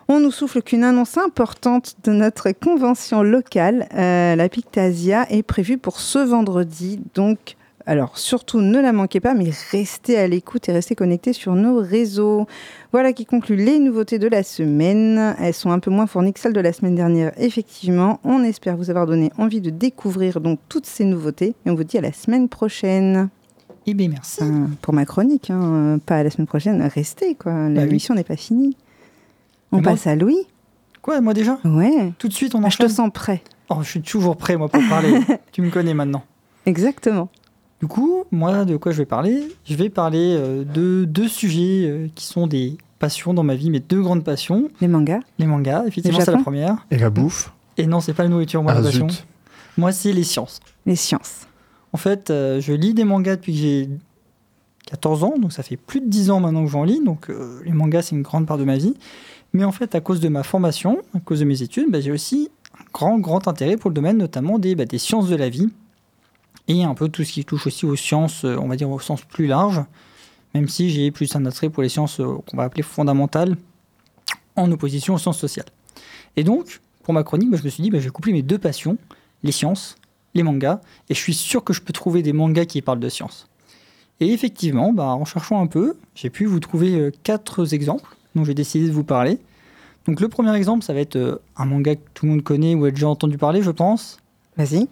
on 0.08 0.20
nous 0.20 0.32
souffle 0.32 0.62
qu'une 0.62 0.84
annonce 0.84 1.18
importante 1.18 1.96
de 2.04 2.12
notre 2.12 2.52
convention 2.52 3.24
locale, 3.24 3.88
euh, 3.96 4.36
la 4.36 4.50
Pictasia, 4.50 5.26
est 5.32 5.44
prévue 5.44 5.78
pour 5.78 6.00
ce 6.00 6.20
vendredi. 6.20 7.00
Donc, 7.16 7.56
alors 7.90 8.18
surtout 8.20 8.62
ne 8.62 8.80
la 8.80 8.94
manquez 8.94 9.20
pas, 9.20 9.34
mais 9.34 9.50
restez 9.72 10.18
à 10.18 10.28
l'écoute 10.28 10.70
et 10.70 10.72
restez 10.72 10.94
connectés 10.96 11.34
sur 11.34 11.56
nos 11.56 11.80
réseaux. 11.82 12.46
Voilà 12.92 13.14
qui 13.14 13.26
conclut 13.26 13.56
les 13.56 13.80
nouveautés 13.80 14.20
de 14.20 14.28
la 14.28 14.44
semaine. 14.44 15.36
Elles 15.40 15.56
sont 15.56 15.72
un 15.72 15.80
peu 15.80 15.90
moins 15.90 16.06
fournies 16.06 16.32
que 16.32 16.40
celles 16.40 16.54
de 16.54 16.60
la 16.62 16.72
semaine 16.72 16.94
dernière, 16.96 17.32
effectivement. 17.38 18.20
On 18.24 18.44
espère 18.44 18.78
vous 18.78 18.92
avoir 18.92 19.08
donné 19.08 19.32
envie 19.40 19.60
de 19.60 19.72
découvrir 19.72 20.40
donc 20.40 20.60
toutes 20.70 20.86
ces 20.86 21.04
nouveautés 21.04 21.56
et 21.66 21.70
on 21.72 21.76
vous 21.76 21.84
dit 21.84 21.98
à 21.98 22.02
la 22.02 22.14
semaine 22.14 22.48
prochaine. 22.48 23.30
Eh 23.88 23.96
bien 23.96 24.10
merci. 24.10 24.44
Pour 24.84 24.94
ma 24.94 25.06
chronique, 25.06 25.50
hein, 25.50 26.00
pas 26.06 26.18
à 26.18 26.24
la 26.24 26.30
semaine 26.30 26.46
prochaine, 26.48 26.82
restez 26.84 27.34
quoi. 27.34 27.70
La 27.70 27.82
Bah 27.82 27.82
oui. 27.88 27.94
mission 27.94 28.14
n'est 28.14 28.24
pas 28.24 28.36
finie. 28.36 28.78
On 29.72 29.78
moi- 29.82 29.92
passe 29.94 30.06
à 30.06 30.16
Louis. 30.16 30.46
Quoi, 31.02 31.22
moi 31.22 31.34
déjà? 31.34 31.58
Ouais. 31.66 32.12
Tout 32.20 32.28
de 32.28 32.34
suite 32.34 32.54
on 32.54 32.64
Ah, 32.64 32.70
je 32.70 32.78
te 32.78 32.88
sens 32.88 33.10
prêt. 33.12 33.42
Oh, 33.70 33.78
je 33.82 33.90
suis 33.90 34.02
toujours 34.02 34.38
prêt 34.38 34.58
moi 34.58 34.70
pour 34.70 34.82
parler. 34.90 35.14
tu 35.52 35.64
me 35.64 35.72
connais 35.72 35.96
maintenant. 35.96 36.22
Exactement. 36.68 37.30
Du 37.82 37.88
coup, 37.88 38.24
moi, 38.32 38.66
de 38.66 38.76
quoi 38.78 38.92
je 38.92 38.98
vais 38.98 39.06
parler? 39.06 39.48
Je 39.66 39.76
vais 39.76 39.90
parler 39.90 40.36
euh, 40.38 40.64
de 40.66 41.06
deux 41.06 41.28
sujets 41.30 41.86
euh, 41.88 42.08
qui 42.14 42.26
sont 42.26 42.46
des 42.48 42.78
passions 43.00 43.34
dans 43.34 43.44
ma 43.44 43.56
vie, 43.56 43.70
mes 43.70 43.80
deux 43.80 44.02
grandes 44.02 44.24
passions. 44.26 44.70
Les 44.82 44.90
mangas, 44.90 45.22
Les 45.38 45.46
mangas, 45.46 45.86
effectivement, 45.88 46.18
Le 46.20 46.26
c'est 46.26 46.32
la 46.32 46.38
Japon 46.38 46.44
première. 46.44 46.86
Et 46.92 46.98
la 46.98 47.10
bouffe 47.10 47.54
Et 47.78 47.86
non, 47.88 48.02
c'est 48.02 48.14
pas 48.14 48.24
la 48.24 48.30
nourriture, 48.30 48.62
moi, 48.64 48.74
Ah 48.74 48.80
la 48.80 48.84
passion. 48.84 49.08
zut. 49.10 49.26
Moi, 49.78 49.94
c'est 49.94 50.12
les 50.12 50.24
sciences. 50.26 50.60
les 50.86 50.98
sciences. 50.98 51.48
En 51.94 51.98
fait, 51.98 52.30
euh, 52.30 52.60
je 52.60 52.74
lis 52.74 52.94
des 52.94 53.06
mangas 53.06 53.38
depuis 53.38 53.54
que 53.54 53.60
j'ai 53.60 53.90
14 54.88 55.24
ans, 55.24 55.34
donc 55.40 55.54
ça 55.54 55.64
fait 55.64 55.78
plus 55.78 56.02
de 56.02 56.08
10 56.08 56.32
ans 56.32 56.40
maintenant 56.42 56.66
que 56.66 56.70
j'en 56.72 56.84
lis, 56.84 57.02
donc 57.04 57.30
euh, 57.30 57.62
les 57.64 57.72
mangas, 57.72 58.04
c'est 58.04 58.16
une 58.16 58.22
grande 58.24 58.46
part 58.46 58.58
de 58.58 58.64
ma 58.66 58.78
vie. 58.78 58.96
Mais 59.54 59.64
en 59.64 59.72
fait, 59.72 59.96
à 59.96 60.02
cause 60.02 60.20
de 60.20 60.28
ma 60.28 60.44
formation, 60.44 61.00
à 61.16 61.20
cause 61.20 61.40
de 61.40 61.46
mes 61.46 61.62
études, 61.62 61.90
bah, 61.90 62.02
j'ai 62.02 62.12
aussi 62.12 62.50
un 62.78 62.84
grand, 62.94 63.18
grand 63.20 63.48
intérêt 63.48 63.78
pour 63.78 63.90
le 63.90 63.94
domaine, 63.96 64.18
notamment 64.18 64.60
des, 64.60 64.76
bah, 64.76 64.86
des 64.86 64.98
sciences 64.98 65.30
de 65.30 65.36
la 65.36 65.48
vie, 65.50 65.70
et 66.70 66.84
un 66.84 66.94
peu 66.94 67.10
tout 67.10 67.24
ce 67.24 67.34
qui 67.34 67.44
touche 67.44 67.68
aussi 67.68 67.86
aux 67.86 67.96
sciences, 67.96 68.46
euh, 68.46 68.56
on 68.62 68.68
va 68.68 68.78
dire 68.78 68.90
au 68.90 69.00
sens 69.00 69.24
plus 69.24 69.48
large, 69.48 69.82
même 70.54 70.70
si 70.70 70.90
j'ai 70.92 71.12
plus 71.12 71.36
un 71.36 71.46
attrait 71.46 71.70
pour 71.70 71.84
les 71.84 71.90
sciences 71.90 72.20
euh, 72.20 72.38
qu'on 72.46 72.56
va 72.56 72.64
appeler 72.64 72.84
fondamentales, 72.84 73.58
en 74.56 74.72
opposition 74.72 75.16
aux 75.16 75.18
sciences 75.18 75.40
sociales. 75.40 75.66
Et 76.38 76.44
donc, 76.44 76.80
pour 77.04 77.14
ma 77.14 77.24
chronique, 77.24 77.50
bah, 77.50 77.58
je 77.58 77.64
me 77.64 77.70
suis 77.70 77.82
dit, 77.82 77.90
bah, 77.90 78.00
je 78.00 78.06
vais 78.06 78.12
coupler 78.12 78.34
mes 78.34 78.44
deux 78.44 78.60
passions, 78.60 78.98
les 79.44 79.52
sciences, 79.52 79.96
les 80.36 80.44
mangas, 80.44 80.80
et 81.10 81.16
je 81.16 81.20
suis 81.20 81.34
sûr 81.34 81.64
que 81.64 81.74
je 81.74 81.82
peux 81.82 81.94
trouver 81.94 82.22
des 82.22 82.34
mangas 82.34 82.66
qui 82.66 82.82
parlent 82.82 83.00
de 83.00 83.10
science. 83.10 83.48
Et 84.20 84.32
effectivement, 84.32 84.94
bah, 84.94 85.08
en 85.08 85.26
cherchant 85.26 85.62
un 85.62 85.68
peu, 85.68 85.98
j'ai 86.14 86.30
pu 86.30 86.46
vous 86.46 86.60
trouver 86.60 86.96
euh, 86.96 87.12
quatre 87.24 87.74
exemples 87.74 88.16
dont 88.36 88.44
j'ai 88.44 88.54
décidé 88.54 88.88
de 88.88 88.94
vous 88.94 89.04
parler. 89.04 89.40
Donc 90.06 90.22
le 90.22 90.28
premier 90.28 90.56
exemple, 90.56 90.84
ça 90.84 90.94
va 90.94 91.00
être 91.00 91.42
un 91.58 91.66
manga 91.66 91.96
que 91.96 92.02
tout 92.14 92.26
le 92.26 92.32
monde 92.32 92.44
connaît 92.44 92.76
ou 92.76 92.86
a 92.86 92.92
déjà 92.92 93.08
entendu 93.08 93.38
parler, 93.38 93.64
je 93.64 93.72
pense. 93.72 94.18
Vas-y. 94.56 94.88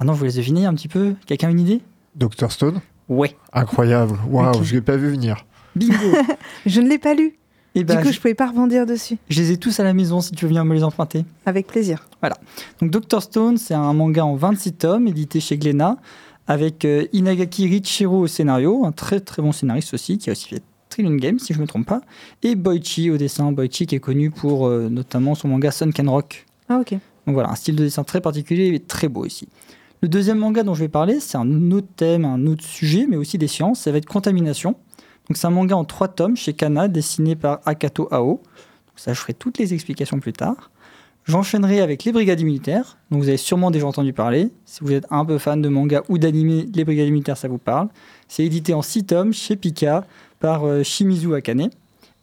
Ah 0.00 0.04
non, 0.04 0.14
je 0.14 0.18
vous 0.18 0.24
laisse 0.24 0.34
deviner 0.36 0.66
un 0.66 0.74
petit 0.74 0.88
peu. 0.88 1.14
Quelqu'un 1.26 1.48
a 1.48 1.50
une 1.50 1.60
idée 1.60 1.80
Dr 2.16 2.50
Stone 2.50 2.80
Ouais. 3.08 3.36
Incroyable. 3.52 4.18
Waouh, 4.28 4.56
Ok. 4.56 4.62
je 4.62 4.74
l'ai 4.74 4.80
pas 4.80 4.96
vu 4.96 5.10
venir. 5.10 5.44
Bingo 5.76 5.94
Je 6.66 6.80
ne 6.80 6.88
l'ai 6.88 6.98
pas 6.98 7.14
lu. 7.14 7.36
Et 7.74 7.84
bah, 7.84 7.96
du 7.96 8.02
coup, 8.02 8.08
je... 8.08 8.14
je 8.14 8.20
pouvais 8.20 8.34
pas 8.34 8.48
rebondir 8.48 8.86
dessus. 8.86 9.18
je 9.28 9.40
les 9.40 9.52
ai 9.52 9.56
tous 9.56 9.78
à 9.78 9.84
la 9.84 9.92
maison 9.92 10.20
si 10.20 10.32
tu 10.32 10.44
veux 10.44 10.48
venir 10.48 10.64
me 10.64 10.74
les 10.74 10.82
emprunter. 10.82 11.24
Avec 11.46 11.66
plaisir. 11.66 12.08
Donc 12.80 12.90
Dr 12.90 13.22
Stone, 13.22 13.58
c'est 13.58 13.74
un 13.74 13.92
manga 13.92 14.24
en 14.24 14.34
26 14.34 14.72
tomes, 14.72 15.06
édité 15.06 15.38
chez 15.38 15.56
Glénat, 15.58 15.96
avec 16.48 16.84
euh, 16.84 17.06
Inagaki 17.12 17.68
Richiro 17.68 18.18
au 18.20 18.26
scénario, 18.26 18.84
un 18.84 18.90
très 18.92 19.20
très 19.20 19.40
bon 19.42 19.52
scénariste 19.52 19.94
aussi, 19.94 20.18
qui 20.18 20.30
a 20.30 20.32
aussi 20.32 20.48
fait 20.48 20.62
Trillion 20.88 21.14
Games, 21.14 21.38
si 21.38 21.52
je 21.52 21.58
ne 21.58 21.62
me 21.62 21.68
trompe 21.68 21.86
pas, 21.86 22.00
et 22.42 22.56
Boichi 22.56 23.10
au 23.10 23.16
dessin. 23.16 23.52
Boichi 23.52 23.86
qui 23.86 23.94
est 23.94 24.00
connu 24.00 24.30
pour 24.32 24.66
euh, 24.66 24.88
notamment 24.88 25.36
son 25.36 25.46
manga 25.46 25.70
Sun 25.70 25.92
Can 25.92 26.10
Rock. 26.10 26.46
Ah 26.68 26.78
ok. 26.80 26.92
Donc 27.26 27.34
voilà, 27.34 27.50
un 27.50 27.54
style 27.54 27.76
de 27.76 27.84
dessin 27.84 28.02
très 28.02 28.20
particulier 28.20 28.74
et 28.74 28.80
très 28.80 29.08
beau 29.08 29.24
ici. 29.26 29.46
Le 30.02 30.08
deuxième 30.08 30.38
manga 30.38 30.62
dont 30.62 30.72
je 30.72 30.80
vais 30.80 30.88
parler, 30.88 31.20
c'est 31.20 31.36
un 31.36 31.70
autre 31.72 31.88
thème, 31.94 32.24
un 32.24 32.46
autre 32.46 32.64
sujet, 32.64 33.06
mais 33.06 33.16
aussi 33.16 33.36
des 33.36 33.48
sciences, 33.48 33.80
ça 33.80 33.92
va 33.92 33.98
être 33.98 34.06
Contamination. 34.06 34.76
Donc 35.28 35.36
c'est 35.36 35.46
un 35.46 35.50
manga 35.50 35.76
en 35.76 35.84
trois 35.84 36.08
tomes 36.08 36.36
chez 36.36 36.54
Kana, 36.54 36.88
dessiné 36.88 37.36
par 37.36 37.60
Akato 37.66 38.08
Ao. 38.10 38.26
Donc 38.28 38.40
ça, 38.96 39.12
je 39.12 39.20
ferai 39.20 39.34
toutes 39.34 39.58
les 39.58 39.74
explications 39.74 40.18
plus 40.18 40.32
tard. 40.32 40.70
J'enchaînerai 41.26 41.82
avec 41.82 42.04
Les 42.04 42.12
Brigades 42.12 42.42
Militaires, 42.42 42.96
dont 43.10 43.18
vous 43.18 43.28
avez 43.28 43.36
sûrement 43.36 43.70
déjà 43.70 43.86
entendu 43.86 44.14
parler. 44.14 44.48
Si 44.64 44.82
vous 44.82 44.92
êtes 44.92 45.06
un 45.10 45.22
peu 45.26 45.36
fan 45.36 45.60
de 45.60 45.68
manga 45.68 46.02
ou 46.08 46.16
d'anime, 46.16 46.64
Les 46.74 46.84
Brigades 46.86 47.10
Militaires, 47.10 47.36
ça 47.36 47.48
vous 47.48 47.58
parle. 47.58 47.88
C'est 48.26 48.42
édité 48.42 48.72
en 48.72 48.80
six 48.80 49.04
tomes 49.04 49.34
chez 49.34 49.54
Pika 49.54 50.06
par 50.40 50.64
euh, 50.64 50.82
Shimizu 50.82 51.34
Akane. 51.34 51.68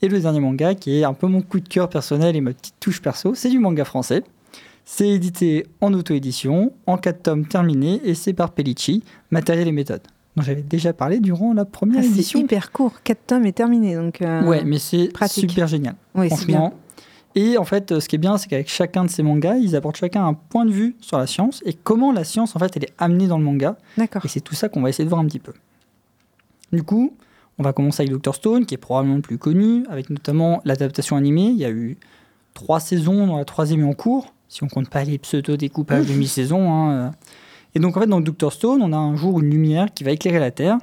Et 0.01 0.07
le 0.09 0.19
dernier 0.19 0.39
manga, 0.39 0.73
qui 0.73 0.99
est 0.99 1.03
un 1.03 1.13
peu 1.13 1.27
mon 1.27 1.43
coup 1.43 1.59
de 1.59 1.69
cœur 1.69 1.89
personnel 1.89 2.35
et 2.35 2.41
ma 2.41 2.53
petite 2.53 2.75
touche 2.79 3.03
perso, 3.03 3.35
c'est 3.35 3.49
du 3.49 3.59
manga 3.59 3.85
français. 3.85 4.23
C'est 4.89 5.09
édité 5.09 5.67
en 5.81 5.93
auto-édition, 5.93 6.71
en 6.85 6.97
4 6.97 7.21
tomes 7.23 7.45
terminés, 7.45 7.99
et 8.05 8.15
c'est 8.15 8.31
par 8.31 8.51
Pellicci, 8.51 9.03
Matériel 9.31 9.67
et 9.67 9.73
méthode, 9.73 9.99
dont 10.37 10.43
j'avais 10.43 10.61
déjà 10.61 10.93
parlé 10.93 11.19
durant 11.19 11.53
la 11.53 11.65
première 11.65 11.97
Ah, 11.99 12.03
c'est 12.03 12.07
édition. 12.07 12.39
hyper 12.39 12.71
court. 12.71 13.01
4 13.03 13.19
tomes 13.27 13.45
est 13.45 13.51
terminé. 13.51 13.95
Donc, 13.95 14.21
euh, 14.21 14.43
Ouais, 14.45 14.63
mais 14.63 14.79
c'est 14.79 15.09
super 15.27 15.67
génial, 15.67 15.95
oui, 16.15 16.29
c'est 16.29 16.45
bien. 16.45 16.57
franchement. 16.59 16.73
Et 17.35 17.57
en 17.57 17.65
fait, 17.65 17.99
ce 17.99 18.07
qui 18.07 18.15
est 18.15 18.17
bien, 18.19 18.37
c'est 18.37 18.47
qu'avec 18.47 18.69
chacun 18.69 19.03
de 19.03 19.09
ces 19.09 19.23
mangas, 19.23 19.57
ils 19.57 19.75
apportent 19.75 19.97
chacun 19.97 20.25
un 20.25 20.33
point 20.33 20.63
de 20.65 20.71
vue 20.71 20.95
sur 21.01 21.17
la 21.17 21.27
science 21.27 21.61
et 21.65 21.73
comment 21.73 22.13
la 22.13 22.23
science, 22.23 22.55
en 22.55 22.59
fait, 22.59 22.77
elle 22.77 22.85
est 22.85 22.93
amenée 22.97 23.27
dans 23.27 23.37
le 23.37 23.43
manga. 23.43 23.75
D'accord. 23.97 24.23
Et 24.23 24.29
c'est 24.29 24.39
tout 24.39 24.55
ça 24.55 24.69
qu'on 24.69 24.81
va 24.81 24.87
essayer 24.89 25.03
de 25.03 25.09
voir 25.09 25.19
un 25.21 25.25
petit 25.25 25.39
peu. 25.39 25.51
Du 26.71 26.81
coup, 26.83 27.13
on 27.59 27.63
va 27.63 27.73
commencer 27.73 28.03
avec 28.03 28.13
Dr 28.21 28.33
Stone, 28.33 28.65
qui 28.65 28.73
est 28.73 28.77
probablement 28.77 29.17
le 29.17 29.21
plus 29.21 29.37
connu, 29.37 29.83
avec 29.89 30.09
notamment 30.09 30.61
l'adaptation 30.63 31.17
animée. 31.17 31.47
Il 31.47 31.57
y 31.57 31.65
a 31.65 31.69
eu 31.71 31.97
trois 32.53 32.79
saisons, 32.79 33.27
dont 33.27 33.35
la 33.37 33.45
troisième 33.45 33.81
est 33.81 33.89
en 33.89 33.93
cours, 33.93 34.33
si 34.49 34.63
on 34.63 34.67
compte 34.67 34.89
pas 34.89 35.03
les 35.03 35.17
pseudo-découpages 35.17 36.07
de 36.07 36.13
mi-saison. 36.13 36.71
hein, 36.71 36.91
euh. 36.91 37.09
Et 37.75 37.79
donc, 37.79 37.97
en 37.97 38.01
fait, 38.01 38.07
dans 38.07 38.21
Dr 38.21 38.51
Stone, 38.51 38.81
on 38.81 38.93
a 38.93 38.97
un 38.97 39.15
jour 39.15 39.39
une 39.39 39.49
lumière 39.49 39.93
qui 39.93 40.03
va 40.03 40.11
éclairer 40.11 40.39
la 40.39 40.51
Terre 40.51 40.77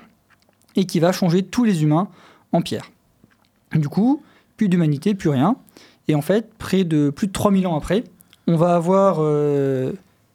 et 0.77 0.85
qui 0.87 1.01
va 1.01 1.13
changer 1.13 1.43
tous 1.43 1.65
les 1.65 1.83
humains 1.83 2.09
en 2.53 2.61
pierre. 2.61 2.91
Du 3.75 3.89
coup, 3.89 4.23
plus 4.57 4.69
d'humanité, 4.69 5.15
plus 5.15 5.31
rien. 5.31 5.57
Et 6.09 6.15
en 6.15 6.23
fait, 6.23 6.53
près 6.55 6.85
de 6.85 7.11
plus 7.11 7.27
de 7.27 7.33
3000 7.33 7.67
ans 7.67 7.77
après, 7.77 8.05
on 8.47 8.57
va 8.57 8.75
avoir 8.75 9.17
euh, 9.21 9.93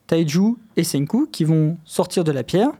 Taiju 0.07 0.55
et 0.75 0.83
Senku 0.83 1.27
qui 1.31 1.43
vont 1.43 1.77
sortir 1.85 2.23
de 2.23 2.31
la 2.31 2.43
pierre 2.43 2.71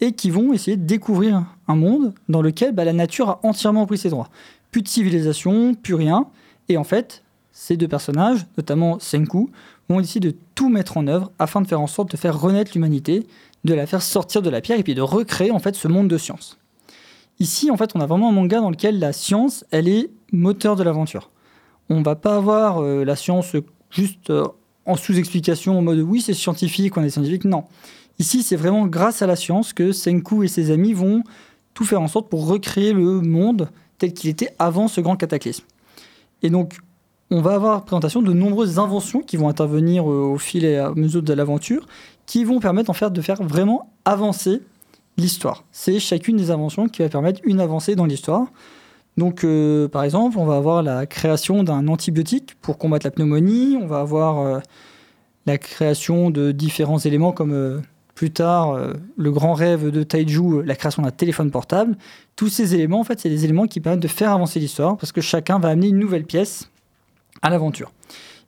et 0.00 0.12
qui 0.12 0.30
vont 0.30 0.52
essayer 0.52 0.76
de 0.76 0.84
découvrir 0.84 1.44
un 1.68 1.76
monde 1.76 2.14
dans 2.28 2.40
lequel 2.40 2.72
bah, 2.72 2.84
la 2.84 2.94
nature 2.94 3.28
a 3.28 3.40
entièrement 3.42 3.86
pris 3.86 3.98
ses 3.98 4.08
droits. 4.08 4.30
Plus 4.70 4.82
de 4.82 4.88
civilisation, 4.88 5.74
plus 5.74 5.94
rien. 5.94 6.26
Et 6.68 6.78
en 6.78 6.84
fait, 6.84 7.22
ces 7.52 7.76
deux 7.76 7.88
personnages, 7.88 8.46
notamment 8.56 8.98
Senku, 8.98 9.50
vont 9.94 10.00
décider 10.00 10.32
de 10.32 10.36
tout 10.54 10.68
mettre 10.68 10.96
en 10.96 11.06
œuvre 11.06 11.32
afin 11.38 11.60
de 11.60 11.66
faire 11.66 11.80
en 11.80 11.86
sorte 11.86 12.10
de 12.12 12.16
faire 12.16 12.40
renaître 12.40 12.72
l'humanité, 12.74 13.26
de 13.64 13.74
la 13.74 13.86
faire 13.86 14.02
sortir 14.02 14.42
de 14.42 14.50
la 14.50 14.60
pierre 14.60 14.78
et 14.78 14.82
puis 14.82 14.94
de 14.94 15.02
recréer 15.02 15.50
en 15.50 15.58
fait 15.58 15.74
ce 15.74 15.88
monde 15.88 16.08
de 16.08 16.18
science. 16.18 16.58
Ici, 17.38 17.70
en 17.70 17.76
fait, 17.76 17.92
on 17.94 18.00
a 18.00 18.06
vraiment 18.06 18.28
un 18.28 18.32
manga 18.32 18.60
dans 18.60 18.70
lequel 18.70 18.98
la 18.98 19.12
science, 19.12 19.64
elle 19.70 19.88
est 19.88 20.10
moteur 20.32 20.76
de 20.76 20.82
l'aventure. 20.82 21.30
On 21.88 22.02
va 22.02 22.14
pas 22.14 22.36
avoir 22.36 22.78
euh, 22.78 23.04
la 23.04 23.16
science 23.16 23.56
juste 23.90 24.30
euh, 24.30 24.46
en 24.86 24.96
sous-explication 24.96 25.78
en 25.78 25.82
mode 25.82 25.98
oui, 25.98 26.20
c'est 26.20 26.34
scientifique, 26.34 26.96
on 26.96 27.02
est 27.02 27.10
scientifique. 27.10 27.44
Non. 27.44 27.64
Ici, 28.18 28.42
c'est 28.42 28.56
vraiment 28.56 28.86
grâce 28.86 29.22
à 29.22 29.26
la 29.26 29.36
science 29.36 29.72
que 29.72 29.92
Senku 29.92 30.44
et 30.44 30.48
ses 30.48 30.70
amis 30.70 30.92
vont 30.92 31.22
tout 31.74 31.84
faire 31.84 32.02
en 32.02 32.08
sorte 32.08 32.28
pour 32.28 32.46
recréer 32.46 32.92
le 32.92 33.20
monde 33.22 33.70
tel 33.98 34.12
qu'il 34.12 34.28
était 34.30 34.54
avant 34.58 34.88
ce 34.88 35.00
grand 35.00 35.16
cataclysme. 35.16 35.64
Et 36.42 36.50
donc, 36.50 36.78
on 37.30 37.40
va 37.40 37.54
avoir 37.54 37.84
présentation 37.84 38.22
de 38.22 38.32
nombreuses 38.32 38.78
inventions 38.78 39.20
qui 39.20 39.36
vont 39.36 39.48
intervenir 39.48 40.10
euh, 40.10 40.32
au 40.32 40.38
fil 40.38 40.64
et 40.64 40.78
à 40.78 40.90
mesure 40.90 41.22
de 41.22 41.32
l'aventure, 41.32 41.86
qui 42.26 42.44
vont 42.44 42.58
permettre 42.58 42.90
en 42.90 42.94
fait 42.94 43.10
de 43.12 43.20
faire 43.20 43.42
vraiment 43.42 43.92
avancer 44.04 44.62
l'histoire. 45.16 45.64
C'est 45.70 46.00
chacune 46.00 46.36
des 46.36 46.50
inventions 46.50 46.88
qui 46.88 47.02
va 47.02 47.08
permettre 47.08 47.40
une 47.44 47.60
avancée 47.60 47.94
dans 47.94 48.06
l'histoire. 48.06 48.46
Donc, 49.16 49.44
euh, 49.44 49.86
par 49.86 50.02
exemple, 50.02 50.38
on 50.38 50.44
va 50.44 50.56
avoir 50.56 50.82
la 50.82 51.06
création 51.06 51.62
d'un 51.62 51.86
antibiotique 51.88 52.56
pour 52.60 52.78
combattre 52.78 53.06
la 53.06 53.10
pneumonie. 53.10 53.78
On 53.80 53.86
va 53.86 54.00
avoir 54.00 54.40
euh, 54.40 54.58
la 55.46 55.58
création 55.58 56.30
de 56.30 56.50
différents 56.52 56.98
éléments 56.98 57.32
comme 57.32 57.82
plus 58.14 58.30
tard 58.30 58.78
le 59.16 59.32
grand 59.32 59.54
rêve 59.54 59.90
de 59.90 60.02
Taiju, 60.02 60.62
la 60.62 60.74
création 60.74 61.02
d'un 61.02 61.10
téléphone 61.10 61.50
portable. 61.50 61.96
Tous 62.36 62.48
ces 62.48 62.74
éléments, 62.74 63.00
en 63.00 63.04
fait, 63.04 63.18
c'est 63.18 63.30
des 63.30 63.44
éléments 63.44 63.66
qui 63.66 63.80
permettent 63.80 64.02
de 64.02 64.08
faire 64.08 64.30
avancer 64.30 64.60
l'histoire 64.60 64.98
parce 64.98 65.10
que 65.10 65.22
chacun 65.22 65.58
va 65.58 65.70
amener 65.70 65.88
une 65.88 65.98
nouvelle 65.98 66.24
pièce 66.24 66.70
à 67.42 67.50
l'aventure. 67.50 67.92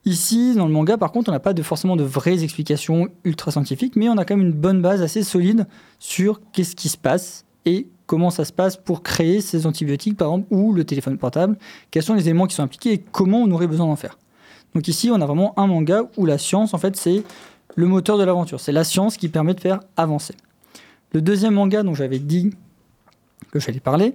Ici, 0.05 0.55
dans 0.57 0.67
le 0.67 0.73
manga, 0.73 0.97
par 0.97 1.13
contre, 1.13 1.29
on 1.29 1.33
n'a 1.33 1.41
pas 1.41 1.53
de, 1.53 1.63
forcément 1.63 1.95
de 1.95 2.03
vraies 2.03 2.43
explications 2.43 3.09
ultra 3.25 3.53
scientifiques, 3.53 3.95
mais 3.95 4.09
on 4.09 4.19
a 4.19 4.25
quand 4.25 4.37
même 4.37 4.47
une 4.47 4.53
bonne 4.53 4.83
base 4.83 5.01
assez 5.01 5.23
solide 5.23 5.67
sur 6.01 6.41
qu'est-ce 6.53 6.75
qui 6.75 6.89
se 6.89 6.97
passe 6.97 7.45
et 7.65 7.87
comment 8.07 8.31
ça 8.31 8.45
se 8.45 8.53
passe 8.53 8.77
pour 8.77 9.05
créer 9.05 9.41
ces 9.41 9.65
antibiotiques, 9.65 10.17
par 10.17 10.29
exemple, 10.29 10.49
ou 10.51 10.73
le 10.73 10.85
téléphone 10.85 11.19
portable, 11.19 11.57
quels 11.93 12.03
sont 12.03 12.15
les 12.15 12.25
éléments 12.25 12.49
qui 12.49 12.57
sont 12.57 12.65
impliqués 12.65 12.93
et 12.95 12.99
comment 12.99 13.39
on 13.43 13.51
aurait 13.53 13.69
besoin 13.69 13.87
d'en 13.87 13.97
faire. 13.97 14.19
Donc 14.75 14.89
ici, 14.89 15.11
on 15.13 15.21
a 15.21 15.27
vraiment 15.27 15.59
un 15.59 15.69
manga 15.69 16.03
où 16.17 16.27
la 16.27 16.39
science, 16.39 16.75
en 16.75 16.79
fait, 16.79 16.97
c'est 16.97 17.23
le 17.77 17.87
moteur 17.87 18.19
de 18.19 18.25
l'aventure. 18.25 18.61
C'est 18.61 18.73
la 18.73 18.85
science 18.85 19.17
qui 19.17 19.29
permet 19.29 19.55
de 19.55 19.61
faire 19.61 19.81
avancer. 19.97 20.35
Le 21.13 21.23
deuxième 21.23 21.55
manga 21.55 21.83
dont 21.83 21.95
j'avais 21.95 22.19
dit 22.19 22.51
que 23.53 23.61
j'allais 23.61 23.81
parler, 23.81 24.15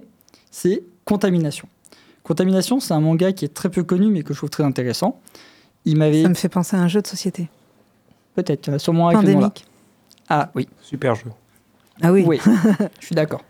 c'est 0.50 0.82
Contamination. 1.04 1.68
Contamination, 2.28 2.78
c'est 2.78 2.92
un 2.92 3.00
manga 3.00 3.32
qui 3.32 3.46
est 3.46 3.54
très 3.54 3.70
peu 3.70 3.82
connu, 3.82 4.10
mais 4.10 4.22
que 4.22 4.34
je 4.34 4.38
trouve 4.38 4.50
très 4.50 4.62
intéressant. 4.62 5.18
Il 5.86 5.96
m'avait... 5.96 6.24
Ça 6.24 6.28
me 6.28 6.34
fait 6.34 6.50
penser 6.50 6.76
à 6.76 6.80
un 6.80 6.86
jeu 6.86 7.00
de 7.00 7.06
société. 7.06 7.48
Peut-être, 8.34 8.66
il 8.66 8.70
y 8.70 8.72
en 8.74 8.76
a 8.76 8.78
sûrement 8.78 9.08
avec 9.08 9.22
le. 9.22 9.32
Pandémique. 9.32 9.64
Ah 10.28 10.50
oui, 10.54 10.68
Super 10.82 11.14
jeu. 11.14 11.30
Ah 12.02 12.12
oui. 12.12 12.24
oui, 12.26 12.38
je 13.00 13.06
suis 13.06 13.14
d'accord. 13.14 13.40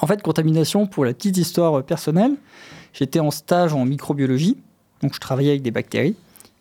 En 0.00 0.06
fait, 0.06 0.22
contamination, 0.22 0.86
pour 0.86 1.04
la 1.04 1.12
petite 1.12 1.36
histoire 1.36 1.80
euh, 1.80 1.82
personnelle, 1.82 2.36
j'étais 2.92 3.18
en 3.18 3.32
stage 3.32 3.74
en 3.74 3.84
microbiologie, 3.84 4.56
donc 5.02 5.12
je 5.14 5.18
travaillais 5.18 5.50
avec 5.50 5.62
des 5.62 5.72
bactéries 5.72 6.14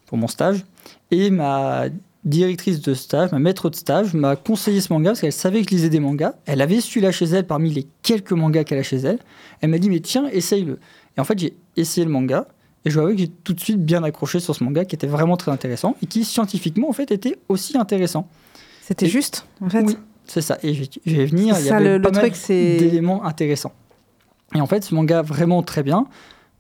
pour 0.08 0.18
mon 0.18 0.28
stage, 0.28 0.66
et 1.12 1.30
ma 1.30 1.86
directrice 2.24 2.82
de 2.82 2.96
stage, 2.96 3.32
ma 3.32 3.38
maître 3.38 3.70
de 3.70 3.76
stage, 3.76 4.16
m'a 4.16 4.36
conseillé 4.36 4.82
ce 4.82 4.92
manga 4.92 5.12
parce 5.12 5.22
qu'elle 5.22 5.32
savait 5.32 5.62
que 5.62 5.70
je 5.70 5.76
lisais 5.76 5.90
des 5.90 6.00
mangas. 6.00 6.34
Elle 6.46 6.62
avait 6.62 6.82
celui-là 6.82 7.12
chez 7.12 7.26
elle 7.26 7.46
parmi 7.46 7.70
les 7.70 7.88
quelques 8.02 8.32
mangas 8.32 8.64
qu'elle 8.64 8.80
a 8.80 8.84
chez 8.84 8.98
elle. 8.98 9.20
Elle 9.62 9.70
m'a 9.70 9.78
dit, 9.78 9.90
mais 9.90 10.00
tiens, 10.00 10.28
essaye-le. 10.32 10.80
Et 11.18 11.22
en 11.22 11.24
fait, 11.24 11.38
j'ai 11.40 11.54
essayé 11.78 12.06
le 12.06 12.12
manga, 12.12 12.48
et 12.86 12.90
je 12.90 13.00
avouer 13.00 13.14
que 13.14 13.20
j'ai 13.22 13.28
tout 13.28 13.54
de 13.54 13.60
suite 13.60 13.84
bien 13.84 14.04
accroché 14.04 14.40
sur 14.40 14.56
ce 14.56 14.64
manga 14.64 14.86
qui 14.86 14.96
était 14.96 15.08
vraiment 15.08 15.38
très 15.38 15.52
intéressant, 15.52 15.96
et 16.02 16.06
qui 16.06 16.24
scientifiquement, 16.26 16.90
en 16.90 16.94
fait, 16.94 17.12
était 17.12 17.38
aussi 17.50 17.78
intéressant. 17.78 18.28
C'était 18.82 19.08
juste, 19.08 19.46
en 19.62 19.70
fait. 19.70 19.84
Oui, 19.84 19.98
c'est 20.26 20.42
ça. 20.42 20.58
Et 20.64 20.74
je 20.74 20.82
vais, 20.84 20.90
je 21.06 21.16
vais 21.16 21.26
venir. 21.26 21.56
Il 21.60 21.66
y 21.66 21.70
ça, 21.70 21.76
avait 21.78 21.86
le- 21.86 21.98
le 21.98 22.02
pas 22.02 22.12
mal 22.12 22.22
truc, 22.24 22.36
c'est- 22.36 22.78
d'éléments 22.78 23.24
intéressants. 23.26 23.74
Et 24.56 24.60
en 24.62 24.66
fait, 24.68 24.84
ce 24.84 24.94
manga 24.96 25.22
vraiment 25.22 25.62
très 25.64 25.84
bien, 25.84 26.08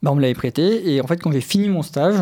bah, 0.01 0.11
on 0.11 0.15
me 0.15 0.21
l'avait 0.21 0.33
prêté. 0.33 0.93
Et 0.93 1.01
en 1.01 1.07
fait, 1.07 1.17
quand 1.17 1.31
j'ai 1.31 1.41
fini 1.41 1.67
mon 1.69 1.81
stage, 1.81 2.15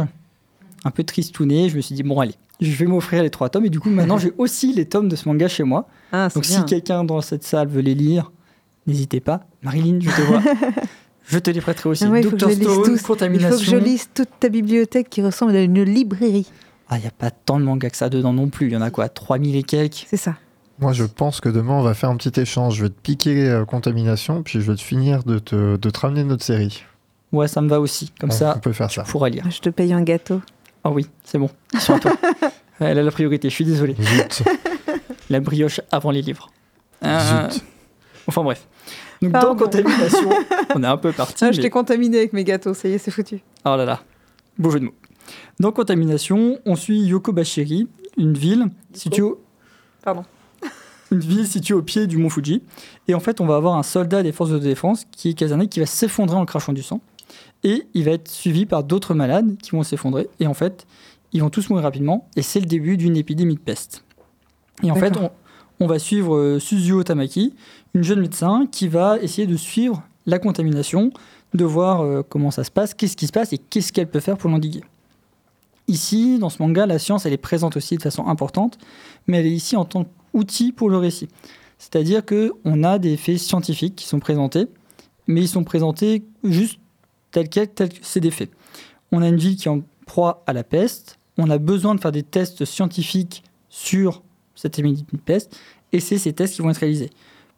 un 0.85 0.91
peu 0.91 1.03
tristouné, 1.03 1.69
je 1.69 1.75
me 1.75 1.81
suis 1.81 1.93
dit 1.93 2.03
bon 2.03 2.19
allez, 2.19 2.35
je 2.61 2.71
vais 2.71 2.85
m'offrir 2.85 3.21
les 3.21 3.29
trois 3.29 3.49
tomes. 3.49 3.65
Et 3.65 3.69
du 3.69 3.79
coup, 3.79 3.89
maintenant, 3.89 4.17
j'ai 4.17 4.31
aussi 4.37 4.73
les 4.73 4.85
tomes 4.85 5.09
de 5.09 5.15
ce 5.15 5.27
manga 5.27 5.47
chez 5.47 5.63
moi. 5.63 5.87
Ah, 6.11 6.29
Donc, 6.33 6.43
bien. 6.47 6.57
si 6.59 6.65
quelqu'un 6.65 7.03
dans 7.03 7.21
cette 7.21 7.43
salle 7.43 7.67
veut 7.67 7.81
les 7.81 7.93
lire, 7.95 8.31
n'hésitez 8.87 9.19
pas. 9.19 9.41
Marilyn, 9.61 9.99
je 10.01 10.09
te 10.09 10.21
vois. 10.21 10.41
je 11.29 11.39
te 11.39 11.49
les 11.49 11.61
prêterai 11.61 11.89
aussi. 11.89 12.03
Ah 12.05 12.09
ouais, 12.09 12.21
il 12.21 12.23
faut 12.25 12.31
que 12.31 12.35
Dr 12.35 12.49
je 12.49 12.53
les 12.53 12.55
lise 12.59 12.67
Stone, 12.69 12.83
tous. 12.83 12.91
Il 12.91 12.99
faut 12.99 13.13
Contamination. 13.13 13.57
que 13.57 13.63
je 13.63 13.75
lise 13.77 14.09
toute 14.13 14.29
ta 14.39 14.49
bibliothèque 14.49 15.09
qui 15.09 15.21
ressemble 15.21 15.55
à 15.55 15.61
une 15.61 15.81
librairie. 15.83 16.47
Ah, 16.89 16.97
il 16.97 17.01
n'y 17.01 17.07
a 17.07 17.11
pas 17.11 17.31
tant 17.31 17.59
de 17.59 17.65
mangas 17.65 17.91
que 17.91 17.97
ça 17.97 18.09
dedans 18.09 18.33
non 18.33 18.49
plus. 18.49 18.67
Il 18.67 18.73
y 18.73 18.77
en 18.77 18.81
a 18.81 18.89
quoi 18.89 19.09
3000 19.09 19.55
et 19.55 19.63
quelques? 19.63 20.05
C'est 20.07 20.17
ça. 20.17 20.35
Moi, 20.79 20.91
je 20.93 21.03
pense 21.03 21.39
que 21.41 21.49
demain, 21.49 21.73
on 21.73 21.81
va 21.83 21.93
faire 21.93 22.09
un 22.09 22.15
petit 22.17 22.39
échange. 22.39 22.75
Je 22.77 22.83
vais 22.83 22.89
te 22.89 22.99
piquer 23.01 23.47
euh, 23.49 23.65
Contamination, 23.65 24.43
puis 24.43 24.59
je 24.61 24.71
vais 24.71 24.75
te 24.75 24.81
finir 24.81 25.23
de 25.23 25.37
te, 25.39 25.75
de 25.75 25.89
te 25.89 25.99
ramener 25.99 26.23
notre 26.23 26.43
série. 26.43 26.83
Ouais, 27.31 27.47
ça 27.47 27.61
me 27.61 27.69
va 27.69 27.79
aussi. 27.79 28.11
Comme 28.19 28.31
On- 28.31 28.33
ça, 28.33 28.53
on 28.57 28.59
peut 28.59 28.71
faire 28.73 28.87
tu 28.87 28.95
ça. 28.95 29.03
pourras 29.03 29.29
lire. 29.29 29.43
Je 29.51 29.59
te 29.59 29.69
paye 29.69 29.93
un 29.93 30.01
gâteau. 30.01 30.41
Ah 30.83 30.89
oui, 30.91 31.05
c'est 31.25 31.37
bon. 31.37 31.49
Sur 31.77 31.99
toi. 31.99 32.13
Elle 32.79 32.97
a 32.97 33.03
la 33.03 33.11
priorité, 33.11 33.49
je 33.49 33.53
suis 33.55 33.65
désolé. 33.65 33.95
Zut, 34.01 34.43
La 35.29 35.41
brioche 35.41 35.81
avant 35.91 36.11
les 36.11 36.21
livres. 36.21 36.49
Euh, 37.03 37.49
zut. 37.51 37.61
Enfin 38.25 38.41
bref. 38.41 38.65
Donc 39.21 39.31
Pardon. 39.31 39.49
dans 39.53 39.55
Contamination, 39.65 40.29
on 40.75 40.83
est 40.83 40.87
un 40.87 40.97
peu 40.97 41.11
parti. 41.11 41.43
Ah, 41.43 41.51
je 41.51 41.57
mais- 41.57 41.63
t'ai 41.63 41.69
contaminé 41.69 42.17
avec 42.19 42.33
mes 42.33 42.43
gâteaux, 42.43 42.73
ça 42.73 42.87
y 42.87 42.93
est, 42.93 42.97
c'est 42.97 43.11
foutu. 43.11 43.41
Oh 43.65 43.75
là 43.75 43.85
là, 43.85 44.01
beau 44.57 44.69
jeu 44.69 44.79
de 44.79 44.85
mots. 44.85 44.93
Dans 45.59 45.71
Contamination, 45.71 46.57
on 46.65 46.75
suit 46.75 47.01
Yokobashiri, 47.01 47.87
une 48.17 48.33
ville 48.33 48.67
située 48.93 49.21
au... 49.21 49.41
Pardon. 50.03 50.23
Une 51.11 51.19
ville 51.19 51.47
située 51.47 51.73
au 51.73 51.81
pied 51.81 52.05
du 52.07 52.17
mont 52.17 52.29
Fuji. 52.29 52.61
Et 53.07 53.15
en 53.15 53.19
fait, 53.19 53.41
on 53.41 53.45
va 53.47 53.55
avoir 53.55 53.75
un 53.75 53.83
soldat 53.83 54.21
des 54.23 54.31
forces 54.31 54.51
de 54.51 54.59
défense 54.59 55.05
qui 55.11 55.29
est 55.29 55.33
caserné, 55.33 55.67
qui 55.67 55.79
va 55.79 55.87
s'effondrer 55.87 56.37
en 56.37 56.45
crachant 56.45 56.71
du 56.71 56.83
sang. 56.83 57.01
Et 57.63 57.87
il 57.95 58.03
va 58.05 58.11
être 58.11 58.29
suivi 58.29 58.65
par 58.67 58.83
d'autres 58.83 59.13
malades 59.15 59.57
qui 59.61 59.71
vont 59.71 59.81
s'effondrer. 59.83 60.29
Et 60.39 60.45
en 60.47 60.53
fait, 60.53 60.85
ils 61.33 61.41
vont 61.41 61.49
tous 61.49 61.67
mourir 61.69 61.83
rapidement. 61.83 62.29
Et 62.35 62.43
c'est 62.43 62.59
le 62.59 62.67
début 62.67 62.95
d'une 62.95 63.17
épidémie 63.17 63.55
de 63.55 63.59
peste. 63.59 64.03
Et 64.83 64.91
en 64.91 64.95
fait, 64.95 65.17
on, 65.17 65.31
on 65.79 65.87
va 65.87 65.99
suivre 65.99 66.35
euh, 66.35 66.59
Suzuo 66.59 67.03
Tamaki, 67.03 67.53
une 67.93 68.03
jeune 68.03 68.21
médecin 68.21 68.67
qui 68.71 68.87
va 68.87 69.17
essayer 69.19 69.47
de 69.47 69.57
suivre 69.57 70.03
la 70.25 70.39
contamination, 70.39 71.11
de 71.53 71.65
voir 71.65 72.01
euh, 72.01 72.21
comment 72.27 72.51
ça 72.51 72.63
se 72.63 72.71
passe, 72.71 72.93
qu'est-ce 72.93 73.17
qui 73.17 73.27
se 73.27 73.31
passe 73.31 73.53
et 73.53 73.57
qu'est-ce 73.57 73.93
qu'elle 73.93 74.09
peut 74.09 74.19
faire 74.19 74.37
pour 74.37 74.49
l'endiguer. 74.49 74.83
Ici, 75.87 76.37
dans 76.37 76.49
ce 76.49 76.61
manga, 76.61 76.85
la 76.85 76.99
science, 76.99 77.25
elle 77.25 77.33
est 77.33 77.37
présente 77.37 77.75
aussi 77.75 77.97
de 77.97 78.01
façon 78.01 78.27
importante, 78.27 78.77
mais 79.25 79.39
elle 79.39 79.47
est 79.47 79.51
ici 79.51 79.75
en 79.75 79.85
tant 79.85 80.05
qu'outil 80.31 80.71
pour 80.71 80.89
le 80.89 80.97
récit. 80.97 81.29
C'est-à-dire 81.79 82.23
qu'on 82.25 82.83
a 82.83 82.99
des 82.99 83.17
faits 83.17 83.39
scientifiques 83.39 83.95
qui 83.95 84.05
sont 84.05 84.19
présentés, 84.19 84.67
mais 85.27 85.41
ils 85.41 85.47
sont 85.47 85.63
présentés 85.63 86.25
juste 86.43 86.79
tels 87.31 87.49
quels, 87.49 87.69
tels 87.69 87.89
que 87.89 87.99
c'est 88.01 88.19
des 88.19 88.31
faits. 88.31 88.51
On 89.11 89.21
a 89.21 89.27
une 89.27 89.37
ville 89.37 89.55
qui 89.55 89.67
est 89.67 89.71
en 89.71 89.81
proie 90.05 90.43
à 90.45 90.53
la 90.53 90.63
peste, 90.63 91.17
on 91.37 91.49
a 91.49 91.57
besoin 91.57 91.95
de 91.95 92.01
faire 92.01 92.11
des 92.11 92.23
tests 92.23 92.65
scientifiques 92.65 93.43
sur 93.69 94.21
cette 94.59 94.77
épidémie 94.77 95.05
de 95.11 95.17
peste, 95.17 95.57
et 95.93 95.99
c'est 95.99 96.17
ces 96.17 96.33
tests 96.33 96.55
qui 96.55 96.61
vont 96.61 96.69
être 96.69 96.77
réalisés. 96.77 97.09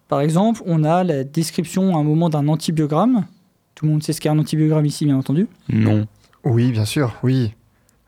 Par 0.08 0.22
exemple, 0.22 0.62
on 0.66 0.84
a 0.84 1.04
la 1.04 1.24
description 1.24 1.96
à 1.96 2.00
un 2.00 2.04
moment 2.04 2.30
d'un 2.30 2.48
antibiogramme. 2.48 3.26
Tout 3.76 3.86
le 3.86 3.92
monde 3.92 4.04
sait 4.04 4.14
ce 4.14 4.22
qu'est 4.22 4.30
un 4.30 4.38
antibiogramme 4.38 4.86
ici, 4.86 5.06
bien 5.06 5.18
entendu. 5.18 5.48
Non. 5.70 6.06
Oui, 6.44 6.72
bien 6.72 6.86
sûr, 6.86 7.16
oui. 7.24 7.54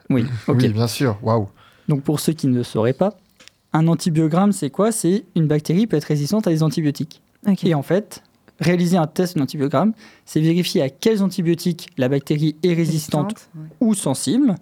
Oui, 0.10 0.25
ok. 0.47 0.58
Oui, 0.62 0.69
bien 0.69 0.88
sûr, 0.88 1.17
waouh. 1.23 1.47
Donc 1.88 2.03
pour 2.03 2.19
ceux 2.19 2.34
qui 2.34 2.47
ne 2.47 2.62
sauraient 2.62 2.93
pas, 2.93 3.17
un 3.73 3.88
antibiogramme, 3.88 4.51
c'est 4.51 4.69
quoi? 4.69 4.91
C'est 4.91 5.25
une 5.36 5.47
bactérie 5.47 5.88
peut 5.88 5.97
être 5.97 6.03
résistante 6.03 6.45
à 6.45 6.51
des 6.51 6.62
antibiotiques. 6.62 7.21
Et 7.63 7.73
en 7.73 7.82
fait, 7.82 8.21
réaliser 8.59 8.97
un 8.97 9.07
test 9.07 9.37
d'antibiogramme, 9.37 9.93
c'est 10.25 10.39
vérifier 10.39 10.81
à 10.81 10.89
quels 10.89 11.23
antibiotiques 11.23 11.89
la 11.97 12.09
bactérie 12.09 12.55
est 12.63 12.73
résistante 12.73 13.49
Ouais, 13.55 13.61
ou 13.79 13.93
sensible, 13.93 14.55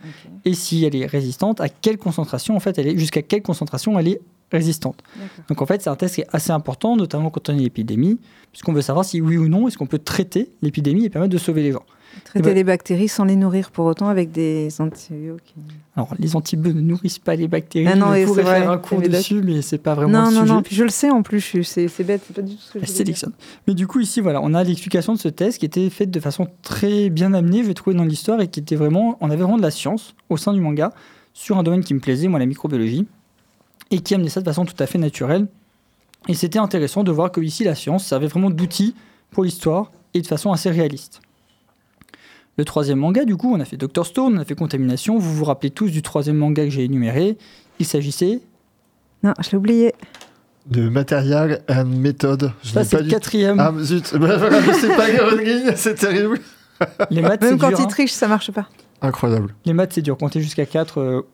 et 0.45 0.53
si 0.53 0.83
elle 0.85 0.95
est 0.95 1.05
résistante, 1.05 1.61
à 1.61 1.69
quelle 1.69 1.97
concentration 1.97 2.55
en 2.55 2.59
fait 2.59 2.77
elle 2.77 2.87
est, 2.87 2.97
jusqu'à 2.97 3.21
quelle 3.21 3.41
concentration 3.41 3.97
elle 3.99 4.07
est 4.07 4.21
résistante. 4.51 5.01
Donc 5.47 5.61
en 5.61 5.65
fait, 5.65 5.81
c'est 5.81 5.89
un 5.89 5.95
test 5.95 6.15
qui 6.15 6.21
est 6.21 6.27
assez 6.31 6.51
important, 6.51 6.95
notamment 6.97 7.29
quand 7.29 7.49
on 7.49 7.53
a 7.53 7.55
une 7.55 7.65
épidémie, 7.65 8.19
puisqu'on 8.51 8.73
veut 8.73 8.81
savoir 8.81 9.05
si 9.05 9.21
oui 9.21 9.37
ou 9.37 9.47
non 9.47 9.67
est-ce 9.67 9.77
qu'on 9.77 9.87
peut 9.87 9.99
traiter 9.99 10.51
l'épidémie 10.61 11.05
et 11.05 11.09
permettre 11.09 11.31
de 11.31 11.37
sauver 11.37 11.63
les 11.63 11.71
gens. 11.71 11.85
Traiter 12.25 12.49
ben- 12.49 12.55
les 12.55 12.63
bactéries 12.63 13.07
sans 13.07 13.25
les 13.25 13.35
nourrir 13.35 13.71
pour 13.71 13.85
autant 13.85 14.07
avec 14.07 14.31
des 14.31 14.69
antibiotiques. 14.79 15.55
Alors 15.95 16.13
les 16.19 16.35
antibiotiques 16.35 16.75
ne 16.81 16.81
nourrissent 16.87 17.19
pas 17.19 17.35
les 17.35 17.47
bactéries, 17.47 17.87
Ah 17.87 17.95
non, 17.95 18.07
vrai, 18.07 18.25
faire 18.25 18.71
un 18.71 18.77
cours 18.77 19.01
dessus, 19.01 19.41
mais 19.43 19.61
c'est 19.61 19.77
pas 19.77 19.93
vraiment 19.95 20.23
Non, 20.23 20.29
le 20.29 20.33
non, 20.35 20.41
sujet. 20.41 20.53
non, 20.53 20.61
puis 20.61 20.75
je 20.75 20.83
le 20.83 20.89
sais 20.89 21.09
en 21.09 21.23
plus, 21.23 21.41
c'est 21.63 22.03
bête, 22.03 22.21
c'est 22.25 22.33
pas 22.35 22.41
du 22.41 22.55
tout 22.55 22.61
ce 22.61 22.73
que 22.73 22.85
je 22.85 23.03
dire. 23.03 23.17
Mais 23.67 23.73
du 23.73 23.87
coup, 23.87 23.99
ici, 23.99 24.21
voilà, 24.21 24.41
on 24.41 24.53
a 24.53 24.63
l'explication 24.63 25.13
de 25.13 25.19
ce 25.19 25.27
test 25.27 25.57
qui 25.57 25.65
était 25.65 25.89
faite 25.89 26.11
de 26.11 26.19
façon 26.19 26.47
très 26.61 27.09
bien 27.09 27.33
amenée, 27.33 27.63
j'ai 27.63 27.73
trouvé 27.73 27.95
dans 27.95 28.05
l'histoire, 28.05 28.41
et 28.41 28.47
qui 28.47 28.59
était 28.59 28.75
vraiment, 28.75 29.17
on 29.21 29.27
avait 29.29 29.41
vraiment 29.43 29.57
de 29.57 29.61
la 29.61 29.71
science 29.71 30.15
au 30.29 30.37
sein 30.37 30.53
du 30.53 30.59
manga 30.61 30.91
sur 31.33 31.57
un 31.57 31.63
domaine 31.63 31.83
qui 31.83 31.93
me 31.93 31.99
plaisait, 31.99 32.27
moi, 32.27 32.39
la 32.39 32.45
microbiologie, 32.45 33.07
et 33.89 33.99
qui 33.99 34.15
amenait 34.15 34.29
ça 34.29 34.39
de 34.41 34.45
façon 34.45 34.65
tout 34.65 34.75
à 34.79 34.85
fait 34.85 34.97
naturelle 34.97 35.47
Et 36.27 36.33
c'était 36.33 36.59
intéressant 36.59 37.03
de 37.03 37.11
voir 37.11 37.31
que 37.31 37.41
ici 37.41 37.63
la 37.63 37.75
science 37.75 38.05
servait 38.05 38.27
vraiment 38.27 38.49
d'outil 38.49 38.95
pour 39.31 39.43
l'histoire 39.43 39.91
et 40.13 40.21
de 40.21 40.27
façon 40.27 40.51
assez 40.51 40.69
réaliste. 40.69 41.21
Le 42.61 42.65
troisième 42.65 42.99
manga, 42.99 43.25
du 43.25 43.37
coup, 43.37 43.51
on 43.51 43.59
a 43.59 43.65
fait 43.65 43.75
Dr 43.75 44.05
Stone, 44.05 44.35
on 44.37 44.39
a 44.39 44.45
fait 44.45 44.53
Contamination. 44.53 45.17
Vous 45.17 45.33
vous 45.33 45.45
rappelez 45.45 45.71
tous 45.71 45.89
du 45.89 46.03
troisième 46.03 46.37
manga 46.37 46.63
que 46.63 46.69
j'ai 46.69 46.83
énuméré. 46.83 47.35
Il 47.79 47.87
s'agissait, 47.87 48.39
Non, 49.23 49.33
je 49.39 49.49
l'ai 49.49 49.57
oublié. 49.57 49.95
De 50.67 50.87
matériel 50.87 51.63
and 51.67 51.85
méthode. 51.85 52.53
Je 52.61 52.69
ça 52.69 52.83
c'est 52.83 52.97
pas 52.97 53.01
le 53.01 53.05
du 53.07 53.09
quatrième. 53.15 53.59
Ah, 53.59 53.73
zut. 53.81 54.13
Bah, 54.19 54.37
voilà, 54.37 54.61
sais 54.73 54.95
pas, 54.95 55.09
Grenouille, 55.09 55.71
c'est 55.75 55.95
terrible. 55.95 56.39
Les 57.09 57.23
maths, 57.23 57.39
c'est 57.41 57.49
Même 57.49 57.57
quand 57.57 57.69
dur. 57.69 57.79
il 57.79 57.81
hein. 57.81 57.87
triche, 57.87 58.11
ça 58.11 58.27
marche 58.27 58.51
pas. 58.51 58.67
Incroyable. 59.01 59.55
Les 59.65 59.73
maths, 59.73 59.93
c'est 59.93 60.03
dur. 60.03 60.15
Compter 60.15 60.39
jusqu'à 60.39 60.67
4. 60.67 61.25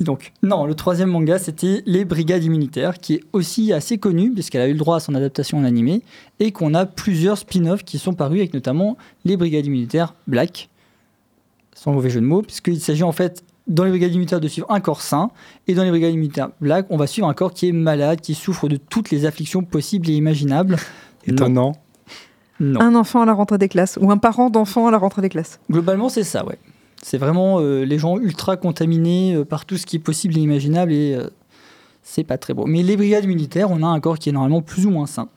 Donc, 0.00 0.32
non, 0.42 0.64
le 0.64 0.74
troisième 0.74 1.10
manga, 1.10 1.38
c'était 1.38 1.82
Les 1.84 2.06
Brigades 2.06 2.42
immunitaires, 2.42 2.98
qui 2.98 3.14
est 3.16 3.20
aussi 3.34 3.72
assez 3.72 3.98
connu, 3.98 4.32
puisqu'elle 4.32 4.62
a 4.62 4.68
eu 4.68 4.72
le 4.72 4.78
droit 4.78 4.96
à 4.96 5.00
son 5.00 5.14
adaptation 5.14 5.58
en 5.58 5.64
animé, 5.64 6.02
et 6.38 6.52
qu'on 6.52 6.72
a 6.72 6.86
plusieurs 6.86 7.36
spin-offs 7.36 7.84
qui 7.84 7.98
sont 7.98 8.14
parus, 8.14 8.38
avec 8.38 8.54
notamment 8.54 8.96
Les 9.26 9.36
Brigades 9.36 9.66
immunitaires 9.66 10.14
Black, 10.26 10.70
sans 11.74 11.92
mauvais 11.92 12.08
jeu 12.08 12.20
de 12.20 12.26
mots, 12.26 12.40
puisqu'il 12.40 12.80
s'agit 12.80 13.02
en 13.02 13.12
fait, 13.12 13.44
dans 13.66 13.84
Les 13.84 13.90
Brigades 13.90 14.12
immunitaires, 14.12 14.40
de 14.40 14.48
suivre 14.48 14.70
un 14.70 14.80
corps 14.80 15.02
sain, 15.02 15.30
et 15.68 15.74
dans 15.74 15.84
Les 15.84 15.90
Brigades 15.90 16.14
immunitaires 16.14 16.48
Black, 16.62 16.86
on 16.88 16.96
va 16.96 17.06
suivre 17.06 17.28
un 17.28 17.34
corps 17.34 17.52
qui 17.52 17.68
est 17.68 17.72
malade, 17.72 18.22
qui 18.22 18.34
souffre 18.34 18.68
de 18.68 18.76
toutes 18.76 19.10
les 19.10 19.26
afflictions 19.26 19.62
possibles 19.62 20.08
et 20.08 20.14
imaginables. 20.14 20.76
Non. 21.26 21.34
Étonnant. 21.34 21.72
Non. 22.58 22.80
Un 22.80 22.94
enfant 22.94 23.22
à 23.22 23.26
la 23.26 23.32
rentrée 23.34 23.58
des 23.58 23.68
classes 23.68 23.98
ou 24.00 24.10
un 24.10 24.18
parent 24.18 24.48
d'enfant 24.48 24.86
à 24.86 24.90
la 24.90 24.98
rentrée 24.98 25.22
des 25.22 25.28
classes. 25.30 25.60
Globalement, 25.70 26.08
c'est 26.08 26.24
ça, 26.24 26.44
ouais. 26.44 26.58
C'est 27.02 27.18
vraiment 27.18 27.60
euh, 27.60 27.84
les 27.84 27.98
gens 27.98 28.18
ultra 28.18 28.56
contaminés 28.56 29.34
euh, 29.34 29.44
par 29.44 29.64
tout 29.64 29.76
ce 29.76 29.86
qui 29.86 29.96
est 29.96 30.00
possible 30.00 30.36
et 30.36 30.40
imaginable 30.40 30.92
et 30.92 31.14
euh, 31.14 31.28
c'est 32.02 32.24
pas 32.24 32.38
très 32.38 32.54
beau. 32.54 32.66
Mais 32.66 32.82
les 32.82 32.96
brigades 32.96 33.26
militaires, 33.26 33.70
on 33.70 33.82
a 33.82 33.86
un 33.86 34.00
corps 34.00 34.18
qui 34.18 34.28
est 34.28 34.32
normalement 34.32 34.62
plus 34.62 34.86
ou 34.86 34.90
moins 34.90 35.06
sain. 35.06 35.28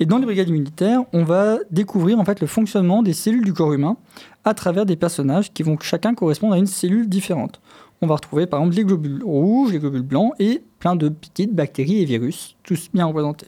Et 0.00 0.06
dans 0.06 0.18
les 0.18 0.24
brigades 0.24 0.50
militaires, 0.50 1.02
on 1.12 1.24
va 1.24 1.58
découvrir 1.70 2.18
en 2.18 2.24
fait 2.24 2.40
le 2.40 2.46
fonctionnement 2.46 3.02
des 3.02 3.12
cellules 3.12 3.44
du 3.44 3.52
corps 3.52 3.72
humain 3.72 3.96
à 4.44 4.54
travers 4.54 4.86
des 4.86 4.96
personnages 4.96 5.52
qui 5.52 5.62
vont 5.62 5.76
chacun 5.80 6.14
correspondre 6.14 6.54
à 6.54 6.58
une 6.58 6.66
cellule 6.66 7.08
différente. 7.08 7.60
On 8.00 8.06
va 8.06 8.16
retrouver 8.16 8.46
par 8.46 8.60
exemple 8.60 8.76
les 8.76 8.84
globules 8.84 9.22
rouges, 9.22 9.72
les 9.72 9.78
globules 9.78 10.02
blancs 10.02 10.32
et 10.40 10.62
plein 10.80 10.96
de 10.96 11.08
petites 11.08 11.54
bactéries 11.54 12.02
et 12.02 12.04
virus, 12.04 12.56
tous 12.64 12.88
bien 12.92 13.06
représentés. 13.06 13.46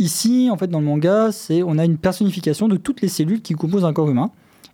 Ici, 0.00 0.48
en 0.50 0.56
fait, 0.56 0.68
dans 0.68 0.78
le 0.78 0.86
manga, 0.86 1.30
on 1.64 1.78
a 1.78 1.84
une 1.84 1.98
personnification 1.98 2.68
de 2.68 2.76
toutes 2.76 3.00
les 3.00 3.08
cellules 3.08 3.42
qui 3.42 3.54
composent 3.54 3.84
un 3.84 3.92
corps 3.92 4.08
humain. 4.08 4.30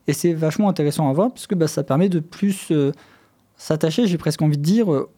Et 0.06 0.12
c'est 0.12 0.32
vachement 0.32 0.68
intéressant 0.68 1.08
à 1.08 1.12
voir 1.12 1.30
parce 1.30 1.46
que 1.46 1.54
bah, 1.54 1.66
ça 1.66 1.82
permet 1.82 2.08
de 2.08 2.20
plus 2.20 2.68
euh, 2.70 2.92
s'attacher, 3.56 4.06
j'ai 4.06 4.18
presque 4.18 4.42
envie 4.42 4.58
de 4.58 4.62
dire, 4.62 4.92
euh, 4.92 5.08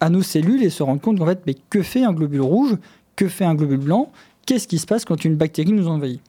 à 0.00 0.10
nos 0.10 0.22
cellules 0.22 0.62
et 0.62 0.70
se 0.70 0.82
rendre 0.82 1.00
compte 1.00 1.18
qu'en 1.18 1.26
fait, 1.26 1.42
mais 1.46 1.54
que 1.70 1.82
fait 1.82 2.04
un 2.04 2.12
globule 2.12 2.42
rouge? 2.42 2.76
Que 3.16 3.28
fait 3.28 3.44
un 3.44 3.54
globule 3.54 3.78
blanc? 3.78 4.12
Qu'est-ce 4.46 4.68
qui 4.68 4.78
se 4.78 4.86
passe 4.86 5.04
quand 5.04 5.24
une 5.24 5.36
bactérie 5.36 5.72
nous 5.72 5.88
envahit? 5.88 6.20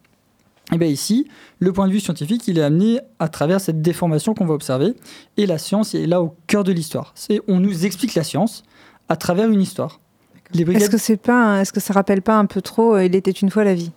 Et 0.73 0.77
bien 0.77 0.87
ici, 0.87 1.27
le 1.59 1.71
point 1.71 1.87
de 1.87 1.93
vue 1.93 1.99
scientifique, 1.99 2.47
il 2.47 2.57
est 2.57 2.63
amené 2.63 2.99
à 3.19 3.29
travers 3.29 3.61
cette 3.61 3.81
déformation 3.81 4.33
qu'on 4.33 4.45
va 4.45 4.53
observer. 4.53 4.95
Et 5.37 5.45
la 5.45 5.57
science 5.57 5.95
est 5.95 6.07
là 6.07 6.21
au 6.21 6.35
cœur 6.47 6.63
de 6.63 6.71
l'histoire. 6.71 7.13
C'est 7.15 7.41
on 7.47 7.59
nous 7.59 7.85
explique 7.85 8.15
la 8.15 8.23
science 8.23 8.63
à 9.07 9.15
travers 9.15 9.49
une 9.49 9.61
histoire. 9.61 10.01
Est-ce 10.53 10.89
que 10.89 10.97
c'est 10.97 11.17
pas, 11.17 11.61
est-ce 11.61 11.71
que 11.71 11.79
ça 11.79 11.93
rappelle 11.93 12.21
pas 12.21 12.37
un 12.37 12.45
peu 12.45 12.61
trop 12.61 12.95
euh, 12.95 13.05
Il 13.05 13.15
était 13.15 13.31
une 13.31 13.49
fois 13.49 13.63
la 13.63 13.73
vie? 13.73 13.91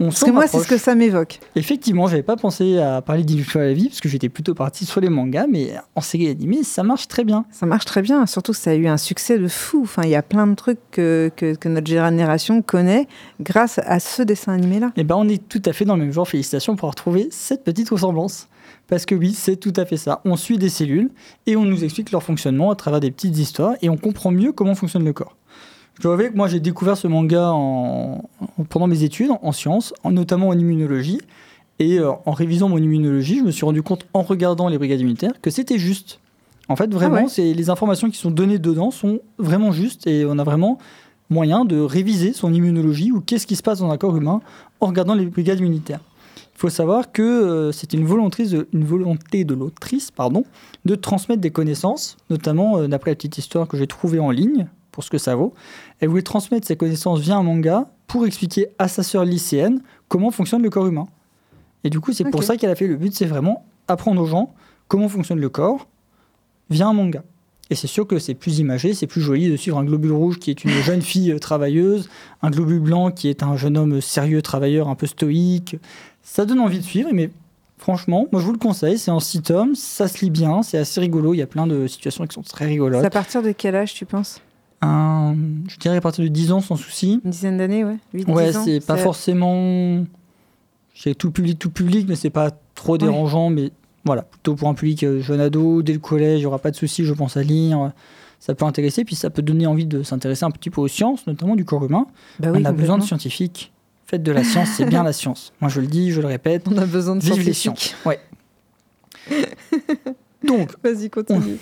On 0.00 0.06
Parce 0.06 0.24
que 0.24 0.30
moi, 0.30 0.46
c'est 0.46 0.60
ce 0.60 0.68
que 0.68 0.78
ça 0.78 0.94
m'évoque. 0.94 1.40
Effectivement, 1.56 2.06
j'avais 2.06 2.22
pas 2.22 2.36
pensé 2.36 2.78
à 2.78 3.02
parler 3.02 3.24
d'Il 3.24 3.44
faut 3.44 3.58
la 3.58 3.72
vie 3.72 3.88
parce 3.88 4.00
que 4.00 4.08
j'étais 4.08 4.28
plutôt 4.28 4.54
parti 4.54 4.86
sur 4.86 5.00
les 5.00 5.08
mangas, 5.08 5.46
mais 5.48 5.74
en 5.94 6.00
série 6.00 6.28
animée, 6.28 6.62
ça 6.62 6.82
marche 6.82 7.08
très 7.08 7.24
bien. 7.24 7.44
Ça 7.50 7.66
marche 7.66 7.84
très 7.84 8.02
bien, 8.02 8.26
surtout 8.26 8.52
que 8.52 8.58
ça 8.58 8.70
a 8.70 8.74
eu 8.74 8.86
un 8.86 8.96
succès 8.96 9.38
de 9.38 9.48
fou. 9.48 9.82
Enfin, 9.82 10.02
il 10.04 10.10
y 10.10 10.14
a 10.14 10.22
plein 10.22 10.46
de 10.46 10.54
trucs 10.54 10.78
que, 10.90 11.30
que, 11.36 11.54
que 11.54 11.68
notre 11.68 11.86
génération 11.86 12.62
connaît 12.62 13.08
grâce 13.40 13.80
à 13.84 14.00
ce 14.00 14.22
dessin 14.22 14.52
animé-là. 14.52 14.92
Et 14.96 15.04
ben, 15.04 15.16
on 15.16 15.28
est 15.28 15.48
tout 15.48 15.62
à 15.64 15.72
fait 15.72 15.84
dans 15.84 15.96
le 15.96 16.02
même 16.02 16.12
genre. 16.12 16.28
Félicitations 16.28 16.76
pour 16.76 16.86
avoir 16.86 16.94
trouvé 16.94 17.28
cette 17.30 17.64
petite 17.64 17.88
ressemblance. 17.90 18.48
Parce 18.86 19.04
que 19.04 19.14
oui, 19.14 19.32
c'est 19.34 19.56
tout 19.56 19.72
à 19.76 19.84
fait 19.84 19.96
ça. 19.96 20.20
On 20.24 20.36
suit 20.36 20.58
des 20.58 20.68
cellules 20.68 21.10
et 21.46 21.56
on 21.56 21.64
nous 21.64 21.84
explique 21.84 22.10
leur 22.10 22.22
fonctionnement 22.22 22.70
à 22.70 22.74
travers 22.74 23.00
des 23.00 23.10
petites 23.10 23.36
histoires 23.36 23.74
et 23.82 23.88
on 23.90 23.96
comprend 23.96 24.30
mieux 24.30 24.52
comment 24.52 24.74
fonctionne 24.74 25.04
le 25.04 25.12
corps. 25.12 25.36
Je 25.98 26.02
dois 26.04 26.12
avouer 26.14 26.30
que 26.30 26.36
moi, 26.36 26.46
j'ai 26.48 26.60
découvert 26.60 26.96
ce 26.96 27.08
manga 27.08 27.50
en- 27.52 28.22
en- 28.40 28.64
pendant 28.68 28.86
mes 28.86 29.02
études 29.02 29.30
en 29.42 29.52
sciences, 29.52 29.92
en- 30.04 30.12
notamment 30.12 30.48
en 30.48 30.58
immunologie. 30.58 31.18
Et 31.80 31.98
euh, 31.98 32.10
en 32.26 32.32
révisant 32.32 32.68
mon 32.68 32.78
immunologie, 32.78 33.38
je 33.38 33.44
me 33.44 33.50
suis 33.50 33.64
rendu 33.64 33.82
compte 33.82 34.06
en 34.14 34.22
regardant 34.22 34.68
les 34.68 34.78
brigades 34.78 35.00
immunitaires 35.00 35.32
que 35.40 35.50
c'était 35.50 35.78
juste. 35.78 36.20
En 36.68 36.76
fait, 36.76 36.92
vraiment, 36.92 37.16
Ah 37.18 37.22
ouais. 37.22 37.28
c'est 37.28 37.52
les 37.54 37.70
informations 37.70 38.10
qui 38.10 38.18
sont 38.18 38.30
données 38.30 38.58
dedans 38.58 38.90
sont 38.90 39.20
vraiment 39.38 39.72
justes 39.72 40.06
et 40.06 40.24
on 40.26 40.38
a 40.38 40.44
vraiment 40.44 40.78
moyen 41.30 41.64
de 41.64 41.78
réviser 41.80 42.32
son 42.32 42.52
immunologie 42.52 43.12
ou 43.12 43.20
qu'est-ce 43.20 43.46
qui 43.46 43.56
se 43.56 43.62
passe 43.62 43.78
dans 43.80 43.90
un 43.90 43.96
corps 43.96 44.16
humain 44.16 44.40
en 44.80 44.86
regardant 44.86 45.14
les 45.14 45.26
brigades 45.26 45.60
militaires. 45.60 46.00
Il 46.54 46.58
faut 46.58 46.68
savoir 46.68 47.12
que 47.12 47.22
euh, 47.22 47.72
c'est 47.72 47.92
une, 47.92 48.04
volonté 48.04 48.46
de- 48.46 48.66
une 48.72 48.84
volonté 48.84 49.44
de 49.44 49.54
l'autrice 49.54 50.10
pardon, 50.10 50.44
de 50.84 50.94
transmettre 50.96 51.40
des 51.40 51.50
connaissances, 51.50 52.16
notamment 52.30 52.78
euh, 52.78 52.88
d'après 52.88 53.12
la 53.12 53.14
petite 53.14 53.38
histoire 53.38 53.68
que 53.68 53.76
j'ai 53.76 53.86
trouvée 53.86 54.18
en 54.18 54.30
ligne, 54.30 54.66
pour 54.90 55.04
ce 55.04 55.10
que 55.10 55.18
ça 55.18 55.36
vaut. 55.36 55.54
Elle 56.00 56.08
voulait 56.08 56.22
transmettre 56.22 56.66
ces 56.66 56.76
connaissances 56.76 57.20
via 57.20 57.36
un 57.36 57.42
manga 57.42 57.88
pour 58.06 58.26
expliquer 58.26 58.68
à 58.78 58.88
sa 58.88 59.02
sœur 59.02 59.24
lycéenne 59.24 59.80
comment 60.08 60.30
fonctionne 60.30 60.62
le 60.62 60.70
corps 60.70 60.86
humain. 60.86 61.08
Et 61.84 61.90
du 61.90 62.00
coup, 62.00 62.12
c'est 62.12 62.24
pour 62.30 62.42
ça 62.42 62.56
qu'elle 62.56 62.70
a 62.70 62.74
fait 62.74 62.86
le 62.86 62.96
but, 62.96 63.14
c'est 63.14 63.26
vraiment 63.26 63.64
apprendre 63.86 64.20
aux 64.22 64.26
gens 64.26 64.54
comment 64.88 65.08
fonctionne 65.08 65.40
le 65.40 65.48
corps 65.48 65.86
via 66.70 66.86
un 66.86 66.92
manga. 66.92 67.22
Et 67.70 67.74
c'est 67.74 67.86
sûr 67.86 68.06
que 68.06 68.18
c'est 68.18 68.34
plus 68.34 68.60
imagé, 68.60 68.94
c'est 68.94 69.06
plus 69.06 69.20
joli 69.20 69.50
de 69.50 69.56
suivre 69.56 69.78
un 69.78 69.84
globule 69.84 70.12
rouge 70.12 70.38
qui 70.38 70.50
est 70.50 70.64
une 70.64 70.70
jeune 70.82 71.02
fille 71.02 71.32
euh, 71.32 71.38
travailleuse, 71.38 72.08
un 72.42 72.50
globule 72.50 72.80
blanc 72.80 73.10
qui 73.10 73.28
est 73.28 73.42
un 73.42 73.56
jeune 73.56 73.76
homme 73.76 74.00
sérieux, 74.00 74.40
travailleur, 74.40 74.88
un 74.88 74.94
peu 74.94 75.06
stoïque. 75.06 75.76
Ça 76.22 76.46
donne 76.46 76.60
envie 76.60 76.78
de 76.78 76.84
suivre, 76.84 77.10
mais 77.12 77.30
franchement, 77.76 78.26
moi 78.32 78.40
je 78.40 78.46
vous 78.46 78.52
le 78.52 78.58
conseille, 78.58 78.98
c'est 78.98 79.10
en 79.10 79.20
six 79.20 79.42
tomes, 79.42 79.74
ça 79.74 80.08
se 80.08 80.24
lit 80.24 80.30
bien, 80.30 80.62
c'est 80.62 80.78
assez 80.78 81.00
rigolo, 81.00 81.34
il 81.34 81.38
y 81.38 81.42
a 81.42 81.46
plein 81.46 81.66
de 81.66 81.86
situations 81.86 82.26
qui 82.26 82.34
sont 82.34 82.42
très 82.42 82.64
C'est 82.64 82.70
rigolotes. 82.70 83.04
à 83.04 83.10
partir 83.10 83.42
de 83.42 83.52
quel 83.52 83.76
âge, 83.76 83.92
tu 83.94 84.06
penses? 84.06 84.40
Un- 84.80 85.34
je 85.68 85.76
dirais 85.78 85.96
à 85.96 86.00
partir 86.00 86.22
de 86.24 86.28
10 86.28 86.52
ans 86.52 86.60
sans 86.60 86.76
souci. 86.76 87.20
Une 87.24 87.30
dizaine 87.30 87.58
d'années, 87.58 87.84
ouais 87.84 87.96
8, 88.14 88.28
Ouais, 88.28 88.50
10 88.50 88.56
ans 88.56 88.62
c'est 88.64 88.80
pas 88.86 88.96
forcément. 88.96 90.04
J'ai 90.94 91.14
tout 91.14 91.30
public, 91.30 91.58
tout 91.58 91.70
public, 91.70 92.06
mais 92.08 92.16
c'est 92.16 92.30
pas 92.30 92.50
trop 92.74 92.98
dérangeant. 92.98 93.50
Mais 93.50 93.70
voilà, 94.04 94.22
plutôt 94.22 94.54
pour 94.54 94.68
un 94.68 94.74
public 94.74 95.02
euh, 95.04 95.20
jeune 95.20 95.40
ado, 95.40 95.82
dès 95.82 95.92
le 95.92 95.98
collège, 95.98 96.38
il 96.38 96.42
n'y 96.42 96.46
aura 96.46 96.58
pas 96.58 96.70
de 96.70 96.76
souci, 96.76 97.04
je 97.04 97.12
pense, 97.12 97.36
à 97.36 97.42
lire. 97.42 97.92
Ça 98.40 98.54
peut 98.54 98.64
intéresser, 98.64 99.04
puis 99.04 99.16
ça 99.16 99.30
peut 99.30 99.42
donner 99.42 99.66
envie 99.66 99.86
de 99.86 100.02
s'intéresser 100.04 100.44
un 100.44 100.50
petit 100.52 100.70
peu 100.70 100.80
aux 100.80 100.86
sciences, 100.88 101.26
notamment 101.26 101.56
du 101.56 101.64
corps 101.64 101.84
humain. 101.84 102.06
Bah 102.38 102.50
oui, 102.52 102.60
On 102.62 102.64
a 102.64 102.72
besoin 102.72 102.98
de 102.98 103.02
scientifiques. 103.02 103.72
Faites 104.06 104.22
de 104.22 104.30
la 104.32 104.44
science, 104.44 104.68
c'est 104.76 104.86
bien 104.86 105.02
la 105.02 105.12
science. 105.12 105.52
Moi, 105.60 105.68
je 105.70 105.80
le 105.80 105.86
dis, 105.88 106.12
je 106.12 106.20
le 106.20 106.28
répète. 106.28 106.66
On 106.70 106.78
a 106.78 106.86
besoin 106.86 107.16
de 107.16 107.20
Vive 107.20 107.44
les 107.44 107.52
scientifiques. 107.52 107.96
sciences. 108.00 108.06
Ouais. 108.06 108.20
Donc, 110.46 110.70
Vas-y, 110.82 111.10
continue. 111.10 111.58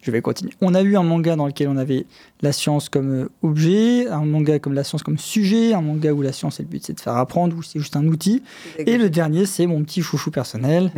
Je 0.00 0.10
vais 0.10 0.22
continuer. 0.22 0.52
On 0.60 0.74
a 0.74 0.82
eu 0.82 0.96
un 0.96 1.02
manga 1.02 1.34
dans 1.36 1.46
lequel 1.46 1.68
on 1.68 1.76
avait 1.76 2.06
la 2.40 2.52
science 2.52 2.88
comme 2.88 3.12
euh, 3.24 3.28
objet, 3.42 4.06
un 4.08 4.24
manga 4.24 4.58
comme 4.58 4.74
la 4.74 4.84
science 4.84 5.02
comme 5.02 5.18
sujet, 5.18 5.74
un 5.74 5.80
manga 5.82 6.12
où 6.12 6.22
la 6.22 6.32
science, 6.32 6.60
et 6.60 6.62
le 6.62 6.68
but, 6.68 6.84
c'est 6.84 6.92
de 6.94 7.00
faire 7.00 7.16
apprendre, 7.16 7.56
où 7.56 7.62
c'est 7.62 7.78
juste 7.80 7.96
un 7.96 8.06
outil. 8.06 8.42
Et 8.78 8.96
le 8.96 9.10
dernier, 9.10 9.44
c'est 9.46 9.66
mon 9.66 9.82
petit 9.82 10.02
chouchou 10.02 10.30
personnel. 10.30 10.92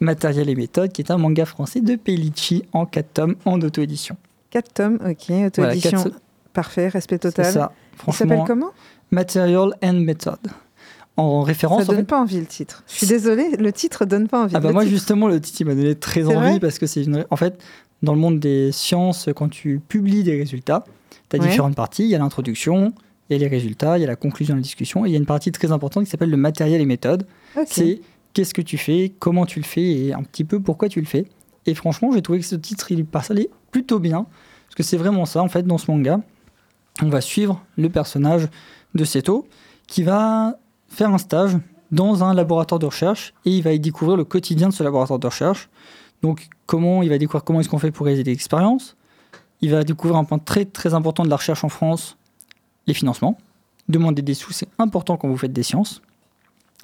Matériel 0.00 0.48
et 0.48 0.54
méthode, 0.54 0.92
qui 0.92 1.02
est 1.02 1.10
un 1.10 1.18
manga 1.18 1.44
français 1.44 1.80
de 1.80 1.96
Pellicci 1.96 2.64
en 2.72 2.86
4 2.86 3.12
tomes 3.12 3.34
en 3.44 3.60
auto-édition. 3.60 4.16
4 4.50 4.72
tomes, 4.72 4.98
ok. 5.06 5.16
Voilà, 5.28 5.46
Auto-édition, 5.46 6.02
quatre- 6.02 6.20
parfait, 6.52 6.88
respect 6.88 7.16
C'est 7.22 7.30
total. 7.30 7.52
ça. 7.52 7.72
Il 8.06 8.12
s'appelle 8.12 8.36
Franchement, 8.38 8.44
comment? 8.46 8.70
Material 9.10 9.70
and 9.82 9.94
Method. 10.00 10.38
En 11.18 11.40
référence, 11.40 11.84
Ça 11.84 11.92
en 11.92 11.92
donne 11.92 12.02
fait- 12.02 12.08
pas 12.08 12.20
envie 12.20 12.38
le 12.40 12.44
titre. 12.46 12.84
Je 12.88 12.94
suis 12.96 13.06
désolée, 13.06 13.50
le 13.58 13.72
titre 13.72 14.04
donne 14.04 14.28
pas 14.28 14.42
envie. 14.42 14.54
Ah 14.54 14.60
bah 14.60 14.70
moi 14.72 14.82
titre. 14.82 14.94
justement 14.94 15.28
le 15.28 15.40
titre 15.40 15.62
il 15.62 15.66
m'a 15.66 15.74
donné 15.74 15.94
très 15.94 16.22
C'est 16.22 16.36
envie 16.36 16.60
parce 16.60 16.78
que 16.78 16.86
c'est 16.86 17.02
une 17.04 17.24
en 17.30 17.36
fait 17.36 17.58
dans 18.06 18.14
le 18.14 18.18
monde 18.20 18.38
des 18.40 18.72
sciences 18.72 19.28
quand 19.36 19.48
tu 19.50 19.80
publies 19.86 20.22
des 20.22 20.36
résultats 20.38 20.84
tu 21.28 21.36
as 21.36 21.40
Ouais. 21.40 21.48
différentes 21.48 21.74
parties 21.74 22.04
il 22.04 22.08
y 22.10 22.14
a 22.14 22.18
l'introduction 22.18 22.92
il 23.28 23.34
y 23.34 23.36
a 23.36 23.38
les 23.38 23.48
résultats 23.48 23.98
il 23.98 24.00
y 24.00 24.04
a 24.04 24.06
la 24.06 24.16
conclusion 24.16 24.54
de 24.54 24.60
la 24.60 24.62
discussion 24.62 25.04
et 25.04 25.08
il 25.10 25.12
y 25.12 25.16
a 25.16 25.18
une 25.18 25.26
partie 25.26 25.52
très 25.52 25.70
importante 25.72 26.04
qui 26.04 26.10
s'appelle 26.10 26.30
le 26.30 26.36
matériel 26.38 26.80
et 26.80 26.86
méthode 26.86 27.26
Ok. 27.56 27.66
c'est 27.68 28.00
qu'est-ce 28.32 28.54
que 28.54 28.62
tu 28.62 28.78
fais 28.78 29.12
comment 29.18 29.44
tu 29.44 29.58
le 29.60 29.64
fais 29.66 29.82
et 30.06 30.12
un 30.14 30.22
petit 30.22 30.44
peu 30.44 30.60
pourquoi 30.60 30.88
tu 30.88 31.00
le 31.00 31.06
fais 31.06 31.26
et 31.66 31.74
franchement 31.74 32.10
j'ai 32.12 32.22
trouvé 32.22 32.38
que 32.40 32.46
ce 32.46 32.56
titre 32.56 32.90
il 32.92 33.04
parlait 33.04 33.50
plutôt 33.72 33.98
bien 33.98 34.26
parce 34.66 34.74
que 34.76 34.82
c'est 34.82 34.96
vraiment 34.96 35.26
ça 35.26 35.42
en 35.42 35.48
fait 35.48 35.64
dans 35.66 35.78
ce 35.78 35.90
manga 35.90 36.20
on 37.02 37.08
va 37.08 37.20
suivre 37.20 37.62
le 37.76 37.88
personnage 37.90 38.48
de 38.94 39.04
Seto 39.04 39.46
qui 39.86 40.02
va 40.02 40.58
faire 40.88 41.10
un 41.12 41.18
stage 41.18 41.56
dans 41.92 42.24
un 42.24 42.34
laboratoire 42.34 42.78
de 42.78 42.86
recherche 42.86 43.32
et 43.44 43.50
il 43.50 43.62
va 43.62 43.72
y 43.72 43.78
découvrir 43.80 44.16
le 44.16 44.24
quotidien 44.24 44.68
de 44.68 44.72
ce 44.74 44.82
laboratoire 44.82 45.18
de 45.20 45.26
recherche. 45.26 45.68
Donc 46.22 46.48
comment 46.66 47.02
il 47.02 47.08
va 47.08 47.18
découvrir 47.18 47.44
comment 47.44 47.60
est-ce 47.60 47.68
qu'on 47.68 47.78
fait 47.78 47.90
pour 47.90 48.06
réaliser 48.06 48.24
des 48.24 48.32
expériences? 48.32 48.96
Il 49.60 49.70
va 49.70 49.84
découvrir 49.84 50.16
un 50.18 50.24
point 50.24 50.38
très 50.38 50.64
très 50.64 50.94
important 50.94 51.24
de 51.24 51.30
la 51.30 51.36
recherche 51.36 51.64
en 51.64 51.68
France, 51.68 52.16
les 52.86 52.94
financements. 52.94 53.38
Demander 53.88 54.22
des 54.22 54.34
sous, 54.34 54.52
c'est 54.52 54.68
important 54.78 55.16
quand 55.16 55.28
vous 55.28 55.36
faites 55.36 55.52
des 55.52 55.62
sciences. 55.62 56.02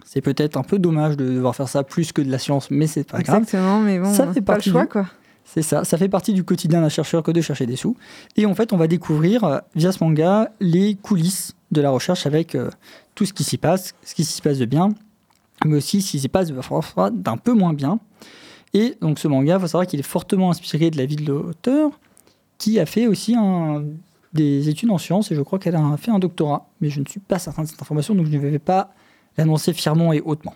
C'est 0.04 0.20
peut-être 0.20 0.56
un 0.56 0.62
peu 0.62 0.78
dommage 0.78 1.16
de 1.16 1.24
devoir 1.34 1.54
faire 1.56 1.68
ça 1.68 1.82
plus 1.84 2.12
que 2.12 2.22
de 2.22 2.30
la 2.30 2.38
science, 2.38 2.70
mais 2.70 2.86
c'est 2.86 3.04
pas 3.04 3.20
grave. 3.20 3.42
Exactement, 3.42 3.80
mais 3.80 3.98
bon, 3.98 4.12
Ça 4.12 4.32
fait 4.32 4.40
pas 4.40 4.56
le 4.56 4.62
choix, 4.62 4.82
du- 4.82 4.88
quoi. 4.88 5.06
C'est 5.44 5.62
ça, 5.62 5.84
ça 5.84 5.98
fait 5.98 6.08
partie 6.08 6.32
du 6.32 6.44
quotidien 6.44 6.80
d'un 6.80 6.88
chercheur 6.88 7.22
que 7.22 7.30
de 7.30 7.40
chercher 7.40 7.66
des 7.66 7.76
sous. 7.76 7.96
Et 8.36 8.46
en 8.46 8.54
fait, 8.54 8.72
on 8.72 8.76
va 8.76 8.86
découvrir 8.86 9.44
euh, 9.44 9.58
via 9.74 9.90
ce 9.92 10.02
manga 10.02 10.50
les 10.60 10.94
coulisses 10.94 11.54
de 11.72 11.80
la 11.80 11.90
recherche 11.90 12.26
avec 12.26 12.54
euh, 12.54 12.70
tout 13.14 13.26
ce 13.26 13.32
qui 13.32 13.42
s'y 13.44 13.58
passe, 13.58 13.94
ce 14.04 14.14
qui 14.14 14.24
s'y 14.24 14.40
passe 14.40 14.58
de 14.58 14.64
bien, 14.64 14.90
mais 15.66 15.76
aussi 15.76 16.00
ce 16.00 16.12
qui 16.12 16.20
s'y 16.20 16.28
passe 16.28 16.50
d'un 17.12 17.36
peu 17.36 17.52
moins 17.52 17.74
bien. 17.74 17.98
Et 18.74 18.96
donc 19.00 19.18
ce 19.18 19.28
manga, 19.28 19.56
il 19.56 19.60
faut 19.60 19.66
savoir 19.66 19.86
qu'il 19.86 20.00
est 20.00 20.04
fortement 20.04 20.50
inspiré 20.50 20.90
de 20.90 20.96
la 20.96 21.06
vie 21.06 21.16
de 21.16 21.26
l'auteur, 21.26 21.90
qui 22.58 22.78
a 22.78 22.86
fait 22.86 23.06
aussi 23.06 23.36
des 24.32 24.68
études 24.68 24.90
en 24.90 24.98
sciences, 24.98 25.30
et 25.30 25.34
je 25.34 25.42
crois 25.42 25.58
qu'elle 25.58 25.76
a 25.76 25.96
fait 25.96 26.10
un 26.10 26.18
doctorat, 26.18 26.66
mais 26.80 26.88
je 26.88 27.00
ne 27.00 27.06
suis 27.06 27.20
pas 27.20 27.38
certain 27.38 27.62
de 27.62 27.68
cette 27.68 27.82
information, 27.82 28.14
donc 28.14 28.26
je 28.26 28.32
ne 28.32 28.38
vais 28.38 28.58
pas 28.58 28.94
l'annoncer 29.36 29.72
fièrement 29.72 30.12
et 30.12 30.20
hautement. 30.20 30.54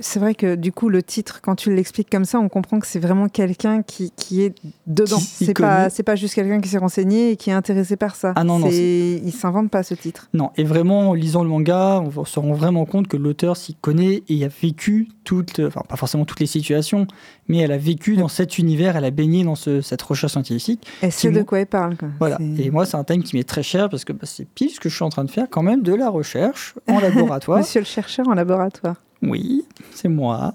C'est 0.00 0.20
vrai 0.20 0.34
que 0.34 0.54
du 0.54 0.70
coup, 0.70 0.88
le 0.88 1.02
titre, 1.02 1.40
quand 1.42 1.56
tu 1.56 1.74
l'expliques 1.74 2.08
comme 2.08 2.24
ça, 2.24 2.38
on 2.38 2.48
comprend 2.48 2.78
que 2.78 2.86
c'est 2.86 3.00
vraiment 3.00 3.28
quelqu'un 3.28 3.82
qui, 3.82 4.12
qui 4.16 4.42
est 4.42 4.54
dedans. 4.86 5.18
C'est 5.18 5.54
pas, 5.58 5.90
c'est 5.90 6.04
pas 6.04 6.14
juste 6.14 6.34
quelqu'un 6.34 6.60
qui 6.60 6.68
s'est 6.68 6.78
renseigné 6.78 7.32
et 7.32 7.36
qui 7.36 7.50
est 7.50 7.54
intéressé 7.54 7.96
par 7.96 8.14
ça. 8.14 8.32
Ah 8.36 8.44
non, 8.44 8.58
non, 8.60 8.68
Il 8.70 9.32
s'invente 9.32 9.70
pas 9.70 9.82
ce 9.82 9.94
titre. 9.94 10.28
Non, 10.34 10.50
et 10.56 10.62
vraiment, 10.62 11.10
en 11.10 11.14
lisant 11.14 11.42
le 11.42 11.48
manga, 11.48 12.00
on 12.16 12.24
se 12.24 12.38
rend 12.38 12.52
vraiment 12.52 12.84
compte 12.84 13.08
que 13.08 13.16
l'auteur 13.16 13.56
s'y 13.56 13.74
connaît 13.74 14.22
et 14.28 14.44
a 14.44 14.48
vécu 14.48 15.08
toutes, 15.24 15.58
enfin 15.60 15.82
pas 15.88 15.96
forcément 15.96 16.24
toutes 16.24 16.40
les 16.40 16.46
situations, 16.46 17.06
mais 17.48 17.58
elle 17.58 17.72
a 17.72 17.78
vécu 17.78 18.16
dans 18.16 18.28
cet 18.28 18.58
univers, 18.58 18.96
elle 18.96 19.04
a 19.04 19.10
baigné 19.10 19.42
dans 19.42 19.56
ce- 19.56 19.80
cette 19.80 20.00
recherche 20.02 20.32
scientifique. 20.32 20.86
Elle 21.02 21.10
sait 21.12 21.30
de 21.30 21.42
quoi 21.42 21.58
elle 21.60 21.66
parle. 21.66 21.96
quoi. 21.96 22.08
Voilà. 22.20 22.38
Et 22.58 22.70
moi, 22.70 22.86
c'est 22.86 22.96
un 22.96 23.04
thème 23.04 23.22
qui 23.24 23.36
m'est 23.36 23.42
très 23.48 23.62
cher 23.64 23.88
parce 23.88 24.04
que 24.04 24.12
bah, 24.12 24.26
c'est 24.26 24.46
pile 24.46 24.70
ce 24.70 24.78
que 24.78 24.88
je 24.88 24.94
suis 24.94 25.04
en 25.04 25.08
train 25.10 25.24
de 25.24 25.30
faire 25.30 25.46
quand 25.50 25.62
même 25.62 25.82
de 25.82 25.92
la 25.94 26.08
recherche 26.08 26.74
en 26.88 27.00
laboratoire. 27.00 27.58
Monsieur 27.62 27.80
le 27.80 27.86
chercheur 27.86 28.28
en 28.28 28.34
laboratoire. 28.34 28.94
Oui, 29.22 29.64
c'est 29.92 30.08
moi. 30.08 30.54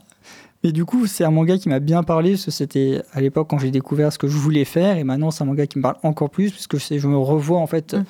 Mais 0.63 0.71
du 0.71 0.86
coup, 0.86 1.08
c'est 1.08 1.26
un 1.26 1.32
manga 1.32 1.58
qui 1.58 1.67
m'a 1.67 1.80
bien 1.80 2.04
parlé, 2.04 2.32
parce 2.32 2.45
que 2.45 2.52
c'était 2.52 3.02
à 3.12 3.19
l'époque 3.19 3.49
quand 3.49 3.58
j'ai 3.60 3.71
découvert 3.71 4.13
ce 4.13 4.17
que 4.17 4.28
je 4.30 4.38
voulais 4.38 4.63
faire, 4.63 4.97
et 4.97 5.04
maintenant 5.04 5.30
c'est 5.30 5.43
un 5.43 5.47
manga 5.47 5.67
qui 5.67 5.78
me 5.78 5.84
parle 5.84 5.97
encore 6.04 6.30
plus, 6.30 6.52
parce 6.52 6.67
que 6.67 6.78
c'est- 6.78 6.99
je 6.99 7.08
me 7.08 7.17
revois 7.17 7.60
en 7.60 7.67
fait 7.67 7.93
Mm. 7.95 8.04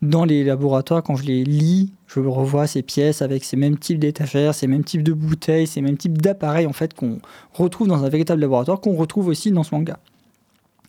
dans 0.00 0.24
les 0.24 0.42
laboratoires, 0.44 1.02
quand 1.02 1.16
je 1.16 1.24
les 1.24 1.44
lis, 1.44 1.92
je 2.06 2.20
me 2.20 2.28
revois 2.30 2.66
ces 2.66 2.80
pièces 2.82 3.20
avec 3.20 3.44
ces 3.44 3.56
mêmes 3.58 3.76
types 3.76 3.98
d'étagères, 3.98 4.54
ces 4.54 4.66
mêmes 4.66 4.84
types 4.84 5.02
de 5.02 5.12
bouteilles, 5.12 5.66
ces 5.66 5.82
mêmes 5.82 5.98
types 5.98 6.16
d'appareils 6.22 6.66
en 6.66 6.72
fait 6.72 6.94
qu'on 6.94 7.18
retrouve 7.52 7.88
dans 7.88 8.02
un 8.04 8.08
véritable 8.08 8.40
laboratoire, 8.40 8.80
qu'on 8.80 8.94
retrouve 8.94 9.26
aussi 9.28 9.50
dans 9.50 9.62
ce 9.64 9.74
manga. 9.74 9.98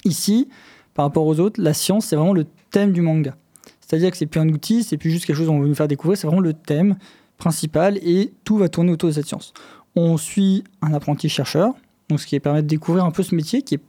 Ici, 0.05 0.47
par 0.93 1.05
rapport 1.05 1.25
aux 1.25 1.39
autres, 1.41 1.61
la 1.61 1.73
science, 1.73 2.05
c'est 2.05 2.15
vraiment 2.15 2.33
le 2.33 2.45
thème 2.71 2.93
du 2.93 3.01
manga. 3.01 3.35
C'est-à-dire 3.81 4.11
que 4.11 4.17
c'est 4.17 4.27
plus 4.27 4.39
un 4.39 4.47
outil, 4.49 4.83
c'est 4.83 4.97
plus 4.97 5.09
juste 5.11 5.25
quelque 5.25 5.35
chose 5.35 5.47
qu'on 5.47 5.59
veut 5.59 5.67
nous 5.67 5.75
faire 5.75 5.87
découvrir, 5.87 6.17
c'est 6.17 6.27
vraiment 6.27 6.41
le 6.41 6.53
thème 6.53 6.95
principal 7.39 7.97
et 8.03 8.31
tout 8.43 8.57
va 8.57 8.69
tourner 8.69 8.91
autour 8.91 9.09
de 9.09 9.15
cette 9.15 9.25
science. 9.25 9.53
On 9.95 10.17
suit 10.17 10.63
un 10.83 10.93
apprenti 10.93 11.27
chercheur, 11.29 11.73
donc 12.09 12.19
ce 12.19 12.27
qui 12.27 12.39
permet 12.39 12.61
de 12.61 12.67
découvrir 12.67 13.05
un 13.05 13.11
peu 13.11 13.23
ce 13.23 13.33
métier 13.33 13.63
qui 13.63 13.75
est 13.75 13.81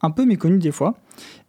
un 0.00 0.10
peu 0.10 0.24
méconnu 0.24 0.58
des 0.58 0.72
fois. 0.72 0.94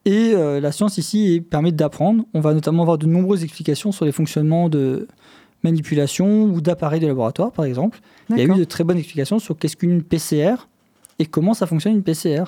Et 0.04 0.34
euh, 0.34 0.60
la 0.60 0.71
science 0.71 0.97
ici 0.97 1.43
permet 1.50 1.71
d'apprendre. 1.71 2.26
On 2.34 2.41
va 2.41 2.54
notamment 2.54 2.84
avoir 2.84 2.97
de 2.97 3.06
nombreuses 3.06 3.43
explications 3.43 3.91
sur 3.91 4.06
les 4.06 4.12
fonctionnements 4.12 4.69
de 4.69 5.08
manipulation 5.63 6.43
ou 6.43 6.62
d'appareils 6.62 7.00
de 7.00 7.08
laboratoire, 7.08 7.52
par 7.52 7.65
exemple. 7.65 8.00
Il 8.30 8.38
y 8.38 8.41
a 8.41 8.43
eu 8.43 8.56
de 8.58 8.63
très 8.63 8.84
bonnes 8.84 8.97
explications 8.97 9.39
sur 9.39 9.58
qu'est-ce 9.58 9.76
qu'une 9.76 10.04
PCR 10.04 10.56
et 11.19 11.26
comment 11.26 11.54
ça 11.54 11.65
fonctionne 11.65 11.93
une 11.93 12.04
PCR, 12.04 12.43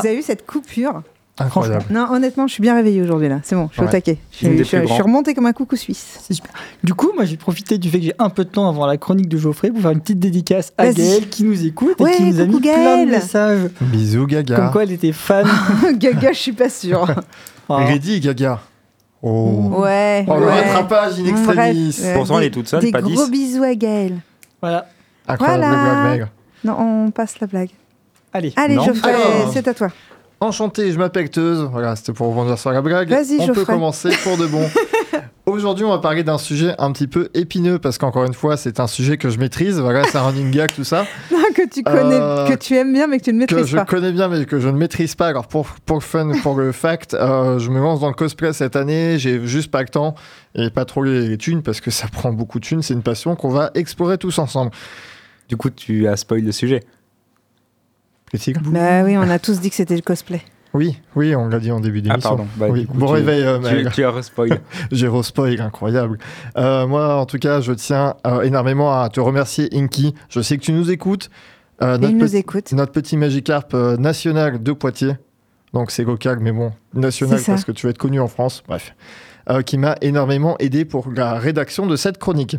Vous 0.00 0.06
avez 0.06 0.16
vu 0.16 0.22
cette 0.22 0.46
coupure 0.46 1.02
Incroyable. 1.40 1.84
Non, 1.90 2.08
honnêtement, 2.10 2.48
je 2.48 2.54
suis 2.54 2.62
bien 2.62 2.74
réveillée 2.74 3.00
aujourd'hui 3.00 3.28
là. 3.28 3.38
C'est 3.44 3.54
bon, 3.54 3.68
je 3.68 3.74
suis 3.74 3.82
Ouais. 3.82 3.88
au 3.88 3.90
taquet. 3.92 4.18
Je, 4.32 4.36
suis- 4.38 4.58
je 4.58 4.64
je 4.64 5.02
remontée 5.02 5.34
comme 5.34 5.46
un 5.46 5.52
coucou 5.52 5.76
suisse. 5.76 6.18
C'est 6.20 6.34
super. 6.34 6.50
Du 6.82 6.94
coup, 6.94 7.12
moi, 7.14 7.24
j'ai 7.26 7.36
profité 7.36 7.78
du 7.78 7.88
fait 7.88 7.98
que 8.00 8.06
j'ai 8.06 8.14
un 8.18 8.28
peu 8.28 8.44
de 8.44 8.50
temps 8.50 8.68
avant 8.68 8.86
la 8.86 8.96
chronique 8.96 9.28
de 9.28 9.38
Geoffrey 9.38 9.70
pour 9.70 9.80
faire 9.80 9.92
une 9.92 10.00
petite 10.00 10.18
dédicace 10.18 10.72
à. 10.76 10.90
Gaëlle 10.92 11.28
qui 11.28 11.44
nous 11.44 11.64
écoute 11.64 12.00
Ouais, 12.00 12.12
et 12.12 12.16
qui 12.16 12.22
nous 12.24 12.40
a 12.40 12.44
mis 12.44 12.50
coucou 12.54 12.62
plein 12.62 12.72
de 12.72 12.84
Gaëlle. 13.04 13.08
messages 13.10 13.70
Bisous, 13.80 14.26
Gaga. 14.26 14.56
comme 14.56 14.70
quoi 14.72 14.82
elle 14.82 14.90
était 14.90 15.12
fan. 15.12 15.46
Gaga, 15.94 16.32
je 16.32 16.38
suis 16.38 16.52
pas 16.52 16.68
sûre. 16.70 17.06
Enfin, 17.68 17.84
Ready, 17.86 18.18
Gaga. 18.18 18.58
Oh. 19.22 19.74
ouais. 19.82 20.24
Oh, 20.28 20.34
le 20.40 20.46
ouais. 20.46 20.60
rattrapage 20.60 21.20
in 21.20 21.22
Bref, 21.22 21.34
extremis. 21.58 21.96
ouais. 22.02 22.14
Pourtant, 22.14 22.38
elle 22.40 22.44
est 22.46 22.50
toute 22.50 22.66
seule, 22.68 22.80
Des 22.82 22.90
pas 22.90 23.00
gros 23.00 23.10
10. 23.26 23.30
bisous 23.30 23.62
à 23.62 23.74
Gaël. 23.76 24.16
voilà. 24.60 24.88
Incroyable, 25.28 25.60
Voilà. 25.64 25.94
blague, 26.02 26.18
blague. 26.18 26.28
Non, 26.64 26.76
on 27.06 27.10
passe 27.12 27.38
la 27.40 27.46
blague. 27.46 27.70
Allez. 28.38 28.52
Allez, 28.56 28.76
Non. 28.76 28.84
Geoffrey, 28.84 29.12
Alors. 29.12 29.50
c'est 29.52 29.66
à 29.66 29.74
toi. 29.74 29.88
Enchanté, 30.40 30.92
je 30.92 30.98
m'appelle 30.98 31.28
Teuse. 31.30 31.68
Voilà, 31.72 31.96
c'était 31.96 32.12
pour 32.12 32.28
rebondir 32.28 32.56
sur 32.56 32.70
la 32.70 32.80
blague. 32.80 33.08
Vas-y, 33.08 33.40
On 33.40 33.48
peut 33.48 33.64
commencer 33.64 34.10
pour 34.22 34.36
de 34.36 34.46
bon. 34.46 34.64
Aujourd'hui, 35.46 35.84
on 35.84 35.88
va 35.90 35.98
parler 35.98 36.22
d'un 36.22 36.38
sujet 36.38 36.74
un 36.78 36.92
petit 36.92 37.08
peu 37.08 37.30
épineux 37.34 37.78
parce 37.78 37.98
qu'encore 37.98 38.24
une 38.24 38.34
fois, 38.34 38.56
c'est 38.56 38.78
un 38.80 38.86
sujet 38.86 39.16
que 39.16 39.30
je 39.30 39.38
maîtrise. 39.38 39.80
Voilà, 39.80 40.04
c'est 40.04 40.18
un 40.18 40.22
running 40.22 40.50
gag, 40.52 40.70
tout 40.72 40.84
ça. 40.84 41.06
que 41.54 41.66
tu 41.68 41.82
connais, 41.82 42.20
Euh, 42.20 42.46
que 42.46 42.54
tu 42.54 42.76
aimes 42.76 42.92
bien, 42.92 43.06
mais 43.08 43.18
que 43.18 43.24
tu 43.24 43.32
ne 43.32 43.46
que 43.46 43.54
maîtrises 43.54 43.70
je 43.72 43.76
pas. 43.78 43.84
connais 43.86 44.12
bien 44.12 44.28
mais 44.28 44.44
que 44.44 44.60
je 44.60 44.68
ne 44.68 44.76
maîtrise 44.76 45.14
pas. 45.16 45.26
Alors 45.26 45.48
pour, 45.48 45.66
pour 45.86 45.96
le 45.96 46.02
fun, 46.02 46.30
pour 46.42 46.54
le 46.54 46.70
fact, 46.70 47.14
euh, 47.14 47.58
je 47.58 47.70
me 47.70 47.80
lance 47.80 47.98
dans 48.00 48.08
le 48.08 48.14
cosplay 48.14 48.52
cette 48.52 48.76
année, 48.76 49.18
j'ai 49.18 49.44
juste 49.44 49.70
pas 49.72 49.80
le 49.82 49.88
temps 49.88 50.14
et 50.54 50.70
pas 50.70 50.84
trop 50.84 51.02
les 51.02 51.36
thunes 51.38 51.62
parce 51.62 51.80
que 51.80 51.90
ça 51.90 52.06
prend 52.06 52.32
beaucoup 52.32 52.60
de 52.60 52.64
thunes, 52.64 52.82
c'est 52.82 52.94
une 52.94 53.02
passion 53.02 53.34
qu'on 53.34 53.48
va 53.50 53.70
explorer 53.74 54.18
tous 54.18 54.38
ensemble. 54.38 54.70
Du 55.48 55.56
coup, 55.56 55.70
tu 55.70 56.06
as 56.06 56.16
spoil 56.16 56.42
le 56.44 56.52
sujet. 56.52 56.84
Les 58.32 58.38
tigres 58.38 58.60
Bah 58.64 59.02
oui, 59.04 59.16
on 59.16 59.22
a 59.28 59.38
tous 59.38 59.60
dit 59.60 59.70
que 59.70 59.76
c'était 59.76 59.96
le 59.96 60.02
cosplay. 60.02 60.42
Oui, 60.74 61.00
oui, 61.16 61.34
on 61.34 61.48
l'a 61.48 61.58
dit 61.60 61.70
en 61.72 61.80
début 61.80 62.00
Ah, 62.00 62.08
d'émission. 62.08 62.28
pardon. 62.36 62.46
Bah, 62.56 62.66
oui. 62.68 62.80
du 62.82 62.86
coup, 62.88 62.98
bon 62.98 63.06
tu- 63.06 63.12
réveil, 63.14 63.42
euh, 63.42 63.58
Tu, 63.84 63.90
tu 63.90 64.04
as 64.04 64.22
spoil. 64.22 64.60
Géro 64.92 65.22
spoil, 65.22 65.60
incroyable. 65.62 66.18
Euh, 66.58 66.86
moi, 66.86 67.16
en 67.16 67.24
tout 67.26 67.38
cas, 67.38 67.60
je 67.62 67.72
tiens 67.72 68.14
euh, 68.26 68.42
énormément 68.42 69.00
à 69.00 69.08
te 69.08 69.18
remercier, 69.18 69.68
Inky. 69.72 70.14
Je 70.28 70.40
sais 70.42 70.58
que 70.58 70.62
tu 70.62 70.72
nous 70.72 70.90
écoutes. 70.90 71.30
Euh, 71.80 71.96
notre, 71.96 72.10
il 72.10 72.18
nous 72.18 72.26
petit- 72.26 72.36
écoute. 72.36 72.72
notre 72.72 72.92
petit 72.92 73.16
Magikarp 73.16 73.72
euh, 73.72 73.96
national 73.96 74.62
de 74.62 74.72
Poitiers. 74.72 75.14
Donc 75.72 75.90
c'est 75.90 76.04
local, 76.04 76.38
mais 76.40 76.52
bon, 76.52 76.72
national 76.94 77.40
parce 77.44 77.64
que 77.64 77.72
tu 77.72 77.86
vas 77.86 77.90
être 77.90 77.98
connu 77.98 78.20
en 78.20 78.28
France. 78.28 78.62
Bref. 78.68 78.94
Euh, 79.50 79.62
qui 79.62 79.78
m'a 79.78 79.94
énormément 80.02 80.56
aidé 80.58 80.84
pour 80.84 81.10
la 81.10 81.34
rédaction 81.38 81.86
de 81.86 81.96
cette 81.96 82.18
chronique. 82.18 82.56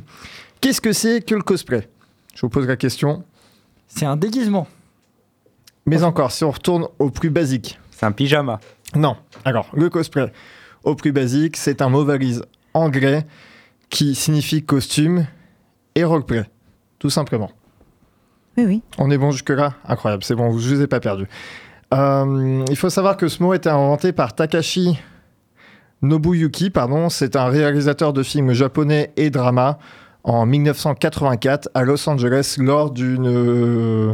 Qu'est-ce 0.61 0.81
que 0.81 0.93
c'est 0.93 1.21
que 1.23 1.35
le 1.35 1.41
cosplay? 1.41 1.87
Je 2.33 2.41
vous 2.41 2.49
pose 2.49 2.65
la 2.67 2.75
question. 2.75 3.23
C'est 3.87 4.05
un 4.05 4.15
déguisement. 4.17 4.67
Mais 5.85 6.03
encore, 6.03 6.31
si 6.31 6.43
on 6.43 6.51
retourne 6.51 6.87
au 6.99 7.09
plus 7.09 7.29
basique. 7.29 7.79
C'est 7.91 8.05
un 8.05 8.11
pyjama. 8.11 8.59
Non. 8.95 9.17
Alors, 9.45 9.67
le 9.73 9.89
cosplay, 9.89 10.31
au 10.83 10.95
plus 10.95 11.11
basique, 11.11 11.57
c'est 11.57 11.81
un 11.81 11.89
mot 11.89 12.05
valise 12.05 12.43
anglais 12.73 13.25
qui 13.89 14.15
signifie 14.15 14.63
costume 14.63 15.25
et 15.95 16.03
roleplay. 16.03 16.45
Tout 16.99 17.09
simplement. 17.09 17.51
Oui, 18.57 18.65
oui. 18.65 18.81
On 18.97 19.09
est 19.09 19.17
bon 19.17 19.31
jusque-là? 19.31 19.73
Incroyable, 19.85 20.23
c'est 20.23 20.35
bon, 20.35 20.57
je 20.57 20.75
vous 20.75 20.81
ai 20.81 20.87
pas 20.87 20.99
perdu. 20.99 21.27
Euh, 21.93 22.65
il 22.69 22.75
faut 22.75 22.89
savoir 22.89 23.17
que 23.17 23.27
ce 23.27 23.41
mot 23.41 23.51
a 23.51 23.55
été 23.55 23.69
inventé 23.69 24.11
par 24.11 24.35
Takashi 24.35 24.99
Nobuyuki, 26.01 26.69
pardon. 26.69 27.09
C'est 27.09 27.35
un 27.35 27.45
réalisateur 27.45 28.13
de 28.13 28.23
films 28.23 28.53
japonais 28.53 29.11
et 29.17 29.29
drama 29.29 29.79
en 30.23 30.45
1984 30.45 31.69
à 31.73 31.83
Los 31.83 32.07
Angeles 32.09 32.55
lors 32.59 32.91
d'une 32.91 33.27
euh, 33.27 34.13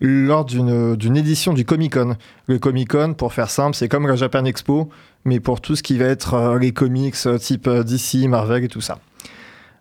lors 0.00 0.44
d'une 0.44 0.96
d'une 0.96 1.16
édition 1.16 1.52
du 1.52 1.64
Comic 1.64 1.94
Con. 1.94 2.16
Le 2.46 2.58
Comic 2.58 2.90
Con, 2.90 3.14
pour 3.14 3.32
faire 3.32 3.50
simple, 3.50 3.76
c'est 3.76 3.88
comme 3.88 4.06
la 4.08 4.16
Japan 4.16 4.44
Expo, 4.44 4.88
mais 5.24 5.40
pour 5.40 5.60
tout 5.60 5.76
ce 5.76 5.82
qui 5.82 5.96
va 5.98 6.06
être 6.06 6.34
euh, 6.34 6.58
les 6.58 6.72
comics 6.72 7.14
euh, 7.26 7.38
type 7.38 7.68
DC, 7.68 8.28
Marvel 8.28 8.64
et 8.64 8.68
tout 8.68 8.80
ça. 8.80 8.98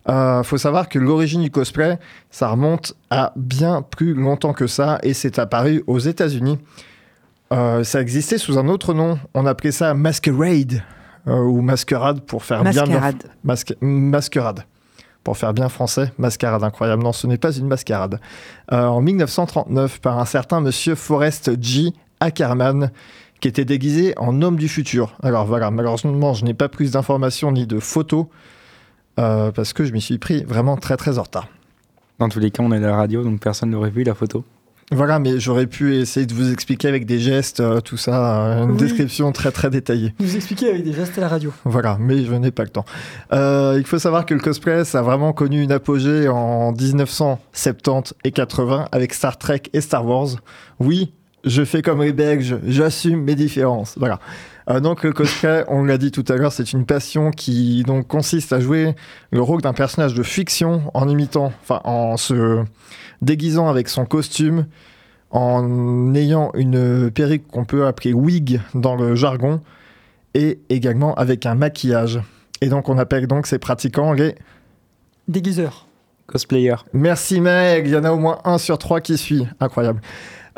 Euh, 0.09 0.43
faut 0.43 0.57
savoir 0.57 0.89
que 0.89 0.99
l'origine 0.99 1.41
du 1.41 1.49
cosplay, 1.49 1.97
ça 2.29 2.49
remonte 2.49 2.93
à 3.09 3.31
bien 3.35 3.81
plus 3.81 4.13
longtemps 4.13 4.53
que 4.53 4.67
ça 4.67 4.99
et 5.01 5.13
c'est 5.13 5.39
apparu 5.39 5.83
aux 5.87 5.99
États-Unis. 5.99 6.59
Ça 7.83 8.01
existait 8.01 8.39
sous 8.39 8.57
un 8.57 8.67
autre 8.67 8.95
nom. 8.95 9.19
On 9.35 9.45
appelait 9.45 9.71
ça 9.71 9.93
masquerade 9.93 10.81
ou 11.27 11.61
masquerade 11.61 12.21
pour 12.21 12.43
faire 12.43 12.63
bien. 12.63 12.83
Masque- 13.43 13.75
masquerade. 13.79 14.63
Pour 15.23 15.37
faire 15.37 15.53
bien 15.53 15.69
français, 15.69 16.11
mascarade 16.17 16.63
incroyable. 16.63 17.03
Non, 17.03 17.13
ce 17.13 17.27
n'est 17.27 17.37
pas 17.37 17.53
une 17.53 17.67
mascarade. 17.67 18.19
Euh, 18.71 18.85
en 18.85 19.01
1939, 19.01 20.01
par 20.01 20.19
un 20.19 20.25
certain 20.25 20.59
monsieur 20.59 20.95
Forrest 20.95 21.51
G. 21.61 21.93
Ackerman, 22.19 22.91
qui 23.39 23.47
était 23.47 23.65
déguisé 23.65 24.13
en 24.17 24.41
homme 24.41 24.57
du 24.57 24.69
futur. 24.69 25.15
Alors 25.21 25.45
voilà, 25.45 25.71
malheureusement, 25.71 26.33
je 26.33 26.45
n'ai 26.45 26.53
pas 26.53 26.69
plus 26.69 26.91
d'informations 26.91 27.51
ni 27.51 27.67
de 27.67 27.79
photos, 27.79 28.27
euh, 29.19 29.51
parce 29.51 29.73
que 29.73 29.83
je 29.83 29.91
m'y 29.91 30.01
suis 30.01 30.17
pris 30.17 30.43
vraiment 30.43 30.77
très 30.77 30.97
très 30.97 31.19
en 31.19 31.23
retard. 31.23 31.47
Dans 32.19 32.29
tous 32.29 32.39
les 32.39 32.51
cas, 32.51 32.63
on 32.63 32.71
est 32.71 32.77
à 32.77 32.79
la 32.79 32.95
radio, 32.95 33.23
donc 33.23 33.41
personne 33.41 33.71
n'aurait 33.71 33.89
vu 33.89 34.03
la 34.03 34.15
photo. 34.15 34.45
Voilà, 34.93 35.19
mais 35.19 35.39
j'aurais 35.39 35.65
pu 35.67 35.95
essayer 35.95 36.25
de 36.25 36.33
vous 36.33 36.51
expliquer 36.51 36.87
avec 36.87 37.05
des 37.05 37.19
gestes, 37.19 37.59
euh, 37.59 37.81
tout 37.81 37.97
ça, 37.97 38.43
euh, 38.45 38.63
une 38.63 38.71
Oui. 38.71 38.77
description 38.77 39.31
très 39.31 39.51
très 39.51 39.69
détaillée. 39.69 40.13
Vous 40.19 40.35
expliquez 40.35 40.69
avec 40.69 40.83
des 40.83 40.93
gestes 40.93 41.17
à 41.17 41.21
la 41.21 41.27
radio. 41.27 41.51
Voilà, 41.65 41.97
mais 41.99 42.23
je 42.25 42.33
n'ai 42.33 42.51
pas 42.51 42.63
le 42.63 42.69
temps. 42.69 42.85
Euh, 43.33 43.75
il 43.77 43.85
faut 43.85 43.99
savoir 43.99 44.25
que 44.25 44.33
le 44.33 44.39
cosplay, 44.39 44.85
ça 44.85 44.99
a 44.99 45.01
vraiment 45.01 45.33
connu 45.33 45.61
une 45.61 45.71
apogée 45.71 46.27
en 46.27 46.71
1970 46.73 48.13
et 48.23 48.31
80 48.31 48.87
avec 48.91 49.13
Star 49.13 49.37
Trek 49.37 49.63
et 49.73 49.81
Star 49.81 50.05
Wars. 50.05 50.29
Oui, 50.79 51.13
je 51.43 51.63
fais 51.65 51.81
comme 51.81 52.01
les 52.03 52.13
Belges, 52.13 52.57
j'assume 52.65 53.21
mes 53.23 53.35
différences. 53.35 53.95
Voilà. 53.97 54.19
Euh, 54.69 54.79
donc 54.79 55.03
le 55.03 55.11
cosplay, 55.11 55.65
on 55.67 55.83
l'a 55.83 55.97
dit 55.97 56.11
tout 56.11 56.23
à 56.29 56.35
l'heure, 56.37 56.53
c'est 56.53 56.71
une 56.71 56.85
passion 56.85 57.31
qui 57.31 57.83
donc 57.83 58.07
consiste 58.07 58.53
à 58.53 58.59
jouer 58.61 58.95
le 59.31 59.41
rôle 59.41 59.61
d'un 59.61 59.73
personnage 59.73 60.13
de 60.13 60.23
fiction 60.23 60.83
en 60.93 61.09
imitant, 61.09 61.51
enfin 61.63 61.81
en 61.83 62.15
se 62.15 62.63
déguisant 63.23 63.67
avec 63.69 63.89
son 63.89 64.05
costume, 64.05 64.67
en 65.31 66.13
ayant 66.13 66.51
une 66.53 67.09
perruque 67.09 67.47
qu'on 67.47 67.65
peut 67.65 67.87
appeler 67.87 68.13
wig 68.13 68.61
dans 68.75 68.95
le 68.95 69.15
jargon, 69.15 69.61
et 70.35 70.59
également 70.69 71.15
avec 71.15 71.45
un 71.45 71.55
maquillage. 71.55 72.21
Et 72.61 72.67
donc 72.67 72.89
on 72.89 72.97
appelle 72.97 73.27
donc 73.27 73.47
ces 73.47 73.57
pratiquants 73.59 74.13
les... 74.13 74.35
Déguiseur. 75.27 75.87
Cosplayer. 76.27 76.75
Merci 76.93 77.41
Meg, 77.41 77.87
il 77.87 77.93
y 77.93 77.95
en 77.97 78.03
a 78.03 78.11
au 78.11 78.17
moins 78.17 78.39
un 78.45 78.57
sur 78.57 78.77
trois 78.77 79.01
qui 79.01 79.17
suit. 79.17 79.45
Incroyable. 79.59 80.01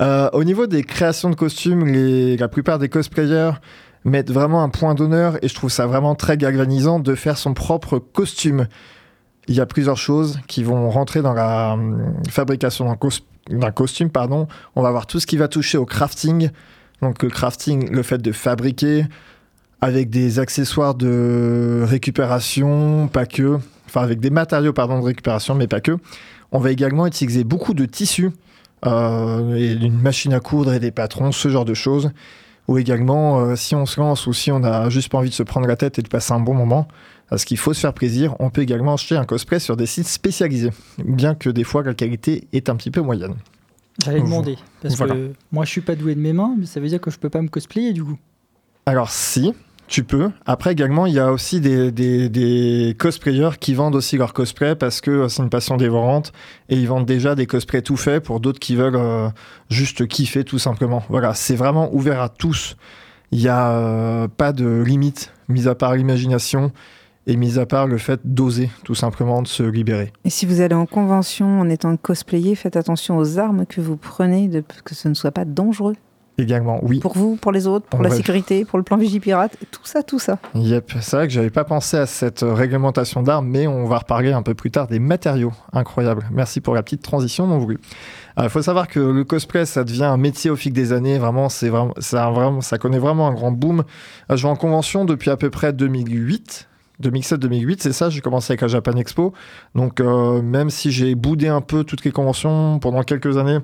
Euh, 0.02 0.30
au 0.34 0.44
niveau 0.44 0.68
des 0.68 0.84
créations 0.84 1.30
de 1.30 1.36
costumes, 1.36 1.86
les- 1.88 2.38
la 2.38 2.48
plupart 2.48 2.80
des 2.80 2.90
cosplayers 2.90 3.52
mettent 4.04 4.32
vraiment 4.32 4.62
un 4.62 4.70
point 4.70 4.94
d'honneur 4.94 5.38
et 5.44 5.48
je 5.48 5.56
trouve 5.56 5.72
ça 5.72 5.88
vraiment 5.88 6.16
très 6.16 6.38
galvanisant 6.38 7.00
de 7.00 7.16
faire 7.16 7.38
son 7.38 7.54
propre 7.54 7.98
costume. 7.98 8.68
Il 9.48 9.56
y 9.56 9.62
a 9.62 9.66
plusieurs 9.66 9.98
choses 9.98 10.40
qui 10.48 10.64
vont 10.64 10.90
rentrer 10.90 11.22
dans 11.22 11.34
la 11.34 11.74
hum, 11.74 12.14
fabrication 12.30 12.86
d'un 12.86 12.96
cos- 12.96 13.24
d'un 13.50 13.72
costume. 13.72 14.10
Pardon. 14.10 14.48
On 14.76 14.82
va 14.82 14.92
voir 14.92 15.06
tout 15.06 15.20
ce 15.20 15.28
qui 15.28 15.38
va 15.38 15.48
toucher 15.48 15.78
au 15.78 15.86
crafting. 15.86 16.50
Donc 17.02 17.22
le 17.22 17.30
crafting, 17.30 17.90
le 17.92 18.04
fait 18.04 18.22
de 18.22 18.32
fabriquer 18.32 19.06
avec 19.82 20.10
des 20.10 20.40
accessoires 20.40 20.96
de 20.96 21.84
récupération, 21.86 23.08
pas 23.08 23.26
que. 23.26 23.60
Enfin 23.88 24.02
avec 24.02 24.20
des 24.20 24.30
matériaux 24.32 24.74
pardon, 24.74 25.00
de 25.00 25.06
récupération, 25.06 25.54
mais 25.56 25.68
pas 25.68 25.82
que. 25.82 25.98
On 26.52 26.60
va 26.60 26.72
également 26.72 27.06
utiliser 27.06 27.44
beaucoup 27.44 27.74
de 27.74 27.86
tissus 27.86 28.32
euh, 28.86 29.56
une 29.82 30.00
machine 30.00 30.34
à 30.34 30.40
coudre 30.40 30.74
et 30.74 30.80
des 30.80 30.92
patrons, 30.92 31.32
ce 31.32 31.50
genre 31.50 31.66
de 31.66 31.74
choses. 31.74 32.12
Ou 32.68 32.78
également, 32.78 33.40
euh, 33.40 33.56
si 33.56 33.76
on 33.76 33.86
se 33.86 34.00
lance 34.00 34.26
ou 34.26 34.34
si 34.34 34.52
on 34.52 34.64
a 34.64 34.90
juste 34.90 35.12
pas 35.12 35.20
envie 35.20 35.30
de 35.30 35.36
se 35.36 35.44
prendre 35.44 35.68
la 35.68 35.76
tête 35.76 36.00
et 36.00 36.02
de 36.02 36.08
passer 36.08 36.34
un 36.34 36.40
bon 36.40 36.54
moment, 36.56 36.88
parce 37.30 37.46
qu'il 37.46 37.58
faut 37.58 37.74
se 37.74 37.80
faire 37.80 37.94
plaisir, 37.94 38.36
on 38.40 38.50
peut 38.50 38.62
également 38.62 38.94
acheter 38.94 39.16
un 39.16 39.26
cosplay 39.26 39.60
sur 39.60 39.76
des 39.78 39.86
sites 39.86 40.08
spécialisés, 40.08 40.72
bien 41.04 41.36
que 41.36 41.50
des 41.50 41.64
fois 41.64 41.84
la 41.84 41.94
qualité 41.94 42.48
est 42.54 42.70
un 42.70 42.76
petit 42.76 42.92
peu 42.92 43.02
moyenne. 43.02 43.36
J'allais 44.04 44.20
demander. 44.22 44.58
Parce 44.82 44.96
Voilà. 44.96 45.16
que 45.16 45.32
moi, 45.54 45.64
je 45.64 45.70
suis 45.70 45.82
pas 45.82 45.96
doué 45.96 46.16
de 46.16 46.20
mes 46.20 46.34
mains, 46.34 46.54
mais 46.60 46.66
ça 46.66 46.80
veut 46.82 46.88
dire 46.90 47.00
que 47.00 47.10
je 47.12 47.18
peux 47.18 47.30
pas 47.30 47.42
me 47.42 47.48
cosplayer 47.48 47.94
du 47.94 48.04
coup. 48.04 48.18
Alors 48.86 49.10
si, 49.10 49.54
tu 49.88 50.04
peux. 50.04 50.32
Après 50.46 50.72
également, 50.74 51.06
il 51.06 51.14
y 51.14 51.20
a 51.20 51.32
aussi 51.32 51.62
des, 51.62 51.92
des, 51.92 52.28
des 52.28 52.96
cosplayers 53.00 53.52
qui 53.60 53.74
vendent 53.74 53.96
aussi 53.96 54.18
leur 54.18 54.34
cosplay 54.34 54.76
parce 54.76 55.00
que 55.00 55.28
c'est 55.28 55.42
une 55.44 55.50
passion 55.50 55.78
dévorante 55.78 56.34
et 56.70 56.76
ils 56.76 56.88
vendent 56.88 57.06
déjà 57.06 57.36
des 57.36 57.46
cosplays 57.46 57.82
tout 57.82 57.96
faits 57.96 58.24
pour 58.24 58.40
d'autres 58.42 58.60
qui 58.60 58.76
veulent 58.76 58.96
euh, 58.98 59.30
juste 59.70 60.08
kiffer 60.08 60.44
tout 60.44 60.60
simplement. 60.60 61.04
Voilà, 61.10 61.34
c'est 61.34 61.56
vraiment 61.56 61.94
ouvert 61.96 62.20
à 62.22 62.30
tous. 62.30 62.76
Il 63.32 63.40
n'y 63.40 63.48
a 63.48 63.72
euh, 63.72 64.28
pas 64.28 64.52
de 64.54 64.82
limite, 64.82 65.32
mis 65.48 65.68
à 65.68 65.76
part 65.76 65.96
l'imagination 65.96 66.72
et 67.28 67.36
mis 67.38 67.58
à 67.60 67.66
part 67.66 67.88
le 67.88 67.98
fait 67.98 68.20
d'oser 68.24 68.70
tout 68.84 68.96
simplement 68.96 69.42
de 69.42 69.48
se 69.48 69.64
libérer. 69.64 70.12
Et 70.26 70.30
si 70.30 70.46
vous 70.46 70.62
allez 70.62 70.76
en 70.76 70.86
convention 70.86 71.60
en 71.60 71.70
étant 71.70 71.96
cosplayer, 71.98 72.56
faites 72.56 72.76
attention 72.76 73.18
aux 73.18 73.40
armes 73.40 73.66
que 73.66 73.82
vous 73.82 73.98
prenez, 73.98 74.48
de, 74.48 74.64
que 74.84 74.94
ce 74.96 75.08
ne 75.08 75.14
soit 75.14 75.32
pas 75.32 75.46
dangereux. 75.46 75.96
également. 76.38 76.80
Oui. 76.84 77.00
Pour 77.00 77.14
vous, 77.18 77.36
pour 77.38 77.52
les 77.54 77.66
autres, 77.66 77.88
pour 77.88 78.02
la 78.04 78.10
sécurité, 78.10 78.66
pour 78.66 78.78
le 78.78 78.84
plan 78.84 78.98
Vigipirate, 78.98 79.58
tout 79.72 79.86
ça, 79.86 80.04
tout 80.04 80.20
ça. 80.20 80.38
Yep, 80.54 80.94
c'est 81.00 81.16
vrai 81.16 81.28
que 81.28 81.34
j'avais 81.34 81.50
pas 81.50 81.64
pensé 81.64 81.96
à 81.98 82.06
cette 82.06 82.44
euh, 82.44 82.54
réglementation 82.54 83.24
d'armes, 83.24 83.48
mais 83.48 83.68
on 83.68 83.86
va 83.86 84.00
reparler 84.00 84.34
un 84.34 84.42
peu 84.44 84.54
plus 84.54 84.70
tard 84.70 84.88
des 84.88 85.00
matériaux. 85.00 85.54
Incroyable. 85.72 86.28
Merci 86.32 86.60
pour 86.62 86.76
la 86.76 86.84
petite 86.84 87.02
transition 87.02 87.48
non 87.48 87.58
voulue. 87.58 87.80
Il 88.38 88.50
faut 88.50 88.62
savoir 88.62 88.90
que 88.90 89.00
le 89.00 89.24
cosplay, 89.24 89.66
ça 89.66 89.86
devient 89.86 90.04
un 90.04 90.18
métier 90.18 90.50
au 90.52 90.58
fil 90.58 90.74
des 90.74 90.92
années. 90.92 91.18
Vraiment, 91.18 91.48
c'est 91.48 91.70
vraiment, 91.70 91.94
ça, 92.00 92.26
a 92.26 92.32
vraiment, 92.32 92.60
ça 92.60 92.78
connaît 92.78 93.00
vraiment 93.00 93.30
un 93.30 93.34
grand 93.34 93.52
boom. 93.52 93.84
Euh, 94.30 94.36
Je 94.36 94.44
vais 94.44 94.50
en 94.50 94.58
convention 94.58 95.06
depuis 95.06 95.30
à 95.32 95.38
peu 95.38 95.50
près 95.50 95.72
2008. 95.72 96.68
2007-2008, 97.02 97.78
c'est 97.80 97.94
ça, 97.94 98.10
j'ai 98.10 98.22
commencé 98.22 98.52
avec 98.52 98.62
la 98.62 98.68
Japan 98.68 98.94
Expo. 98.94 99.34
Donc, 99.74 100.00
euh, 100.00 100.42
même 100.42 100.70
si 100.70 100.92
j'ai 100.92 101.16
boudé 101.16 101.48
un 101.48 101.62
peu 101.62 101.84
toutes 101.84 102.06
les 102.06 102.12
conventions 102.12 102.80
pendant 102.80 103.04
quelques 103.04 103.38
années, 103.38 103.60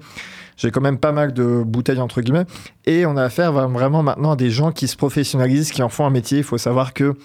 j'ai 0.57 0.71
quand 0.71 0.81
même 0.81 0.97
pas 0.97 1.11
mal 1.11 1.33
de 1.33 1.63
bouteilles, 1.65 1.99
entre 1.99 2.21
guillemets. 2.21 2.45
Et 2.85 3.05
on 3.05 3.17
a 3.17 3.23
affaire 3.23 3.51
vraiment 3.51 4.03
maintenant 4.03 4.31
à 4.31 4.35
des 4.35 4.49
gens 4.49 4.71
qui 4.71 4.87
se 4.87 4.95
professionnalisent, 4.95 5.71
qui 5.71 5.81
en 5.81 5.89
font 5.89 6.05
un 6.05 6.09
métier. 6.09 6.39
Il 6.39 6.43
faut 6.43 6.57
savoir 6.57 6.93
que 6.93 7.15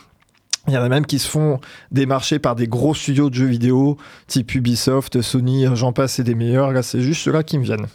il 0.69 0.75
y 0.75 0.79
en 0.79 0.83
a 0.83 0.89
même 0.89 1.07
qui 1.07 1.21
se 1.21 1.29
font 1.29 1.61
démarcher 1.93 2.41
par 2.41 2.57
des 2.57 2.67
gros 2.67 2.93
studios 2.93 3.31
de 3.31 3.35
jeux 3.35 3.47
vidéo, 3.47 3.99
type 4.27 4.53
Ubisoft, 4.55 5.23
Sony, 5.23 5.67
j'en 5.75 5.93
passe 5.93 6.19
et 6.19 6.25
des 6.25 6.35
meilleurs. 6.35 6.73
Là, 6.73 6.83
c'est 6.83 7.01
juste 7.01 7.23
ceux-là 7.23 7.45
qui 7.45 7.59
me 7.59 7.63
viennent. 7.63 7.87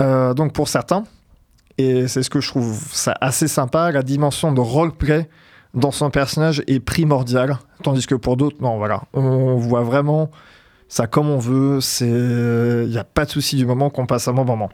Euh, 0.00 0.32
donc 0.32 0.54
pour 0.54 0.68
certains, 0.68 1.04
et 1.76 2.08
c'est 2.08 2.22
ce 2.22 2.30
que 2.30 2.40
je 2.40 2.48
trouve 2.48 2.80
assez 3.20 3.48
sympa, 3.48 3.90
la 3.90 4.02
dimension 4.02 4.52
de 4.52 4.60
roleplay 4.60 5.28
dans 5.74 5.90
son 5.90 6.10
personnage 6.10 6.62
est 6.66 6.80
primordiale, 6.80 7.58
tandis 7.82 8.06
que 8.06 8.14
pour 8.14 8.36
d'autres, 8.36 8.56
non, 8.60 8.78
voilà, 8.78 9.02
on 9.12 9.56
voit 9.56 9.82
vraiment 9.82 10.30
ça 10.88 11.06
comme 11.06 11.28
on 11.28 11.38
veut, 11.38 11.80
c'est 11.80 12.06
il 12.08 12.88
n'y 12.90 12.98
a 12.98 13.04
pas 13.04 13.24
de 13.24 13.30
souci 13.30 13.56
du 13.56 13.66
moment 13.66 13.90
qu'on 13.90 14.06
passe 14.06 14.28
un 14.28 14.32
bon 14.32 14.44
moment. 14.44 14.70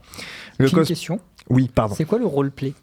Le 0.59 0.67
une 0.69 0.73
cos- 0.75 0.85
question. 0.87 1.19
Oui, 1.49 1.71
pardon. 1.75 1.95
C'est 1.97 2.05
quoi 2.05 2.19
le 2.19 2.27
roleplay? 2.27 2.75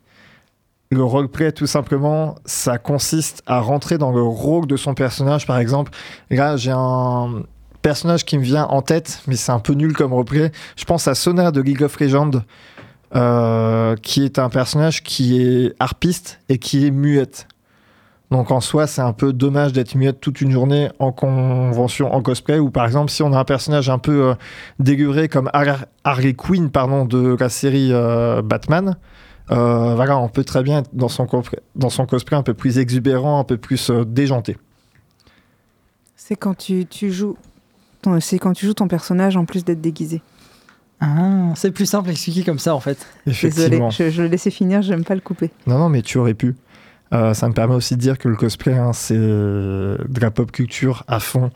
Le 0.90 1.04
roleplay, 1.04 1.52
tout 1.52 1.68
simplement, 1.68 2.36
ça 2.46 2.78
consiste 2.78 3.44
à 3.46 3.60
rentrer 3.60 3.98
dans 3.98 4.12
le 4.12 4.22
rôle 4.22 4.68
de 4.68 4.78
son 4.78 4.94
personnage. 4.94 5.46
Par 5.46 5.58
exemple, 5.60 5.92
là, 6.30 6.56
j'ai 6.58 6.72
un 6.74 7.44
personnage 7.82 8.24
qui 8.26 8.38
me 8.38 8.44
vient 8.44 8.66
en 8.66 8.82
tête, 8.82 9.22
mais 9.28 9.36
c'est 9.36 9.52
un 9.52 9.60
peu 9.60 9.74
nul 9.74 9.94
comme 9.94 10.14
roleplay. 10.14 10.52
Je 10.78 10.86
pense 10.86 11.08
à 11.10 11.14
Sona 11.14 11.52
de 11.52 11.62
League 11.62 11.84
of 11.84 12.00
Legends, 12.00 12.32
euh, 13.16 13.96
qui 13.98 14.24
est 14.24 14.40
un 14.40 14.50
personnage 14.50 15.04
qui 15.04 15.42
est 15.42 15.74
harpiste 15.80 16.40
et 16.50 16.58
qui 16.58 16.88
est 16.88 16.92
muette. 16.92 17.48
Donc 18.30 18.52
en 18.52 18.60
soi, 18.60 18.88
c'est 18.88 19.02
un 19.02 19.14
peu 19.14 19.32
dommage 19.32 19.72
d'être 19.72 19.96
muette 19.96 20.20
toute 20.20 20.42
une 20.42 20.52
journée 20.52 20.90
en 21.00 21.14
convention, 21.14 22.14
en 22.14 22.22
cosplay, 22.22 22.60
ou 22.60 22.70
par 22.72 22.86
exemple, 22.86 23.10
si 23.10 23.24
on 23.24 23.32
a 23.32 23.40
un 23.40 23.46
personnage 23.46 23.90
un 23.90 24.00
peu 24.00 24.30
euh, 24.30 24.34
déguré 24.80 25.30
comme 25.30 25.50
Har- 25.54 25.86
Harley 26.04 26.34
Quinn 26.34 26.70
pardon, 26.70 27.06
de 27.06 27.38
la 27.40 27.48
série 27.48 27.90
euh, 27.94 28.42
Batman, 28.42 28.98
euh, 29.52 29.96
voilà, 29.96 30.18
on 30.18 30.28
peut 30.28 30.44
très 30.44 30.62
bien 30.62 30.80
être 30.80 30.90
dans 30.92 31.08
son, 31.08 31.26
cosplay, 31.26 31.60
dans 31.76 31.90
son 31.90 32.06
cosplay 32.06 32.36
un 32.36 32.44
peu 32.44 32.54
plus 32.54 32.80
exubérant, 32.80 33.40
un 33.40 33.46
peu 33.46 33.56
plus 33.56 33.90
euh, 33.90 34.04
déjanté. 34.04 34.58
C'est 36.18 36.36
quand 36.36 36.56
tu, 36.58 36.86
tu 36.86 37.12
joues. 37.12 37.38
ton- 38.02 38.20
C'est 38.20 38.40
quand 38.40 38.52
tu 38.54 38.66
joues 38.66 38.74
ton 38.74 38.90
personnage 38.90 39.38
en 39.38 39.46
plus 39.46 39.64
d'être 39.64 39.80
déguisé. 39.82 40.22
Ah, 41.00 41.54
c'est 41.56 41.72
plus 41.72 41.86
simple 41.86 42.10
à 42.10 42.12
expliquer 42.12 42.44
comme 42.44 42.58
ça 42.60 42.74
en 42.76 42.80
fait. 42.80 42.98
Désolé, 43.26 43.50
Effectivement. 43.52 43.90
je, 43.92 44.10
je 44.10 44.22
le 44.24 44.28
laissais 44.30 44.50
finir, 44.50 44.82
j'aime 44.82 45.04
pas 45.06 45.14
le 45.16 45.22
couper. 45.22 45.52
Non, 45.68 45.78
non, 45.78 45.90
mais 45.90 46.02
tu 46.02 46.18
aurais 46.18 46.34
pu. 46.34 46.56
Euh, 47.14 47.34
ça 47.34 47.48
me 47.48 47.54
permet 47.54 47.76
aussi 47.76 47.96
de 47.96 48.02
dire 48.02 48.18
que 48.18 48.28
le 48.28 48.36
cosplay, 48.36 48.76
hein, 48.78 48.94
c'est 48.94 49.16
euh, 49.18 49.98
de 50.08 50.20
la 50.20 50.32
pop 50.32 50.52
culture 50.52 51.04
à 51.08 51.20
fond. 51.20 51.52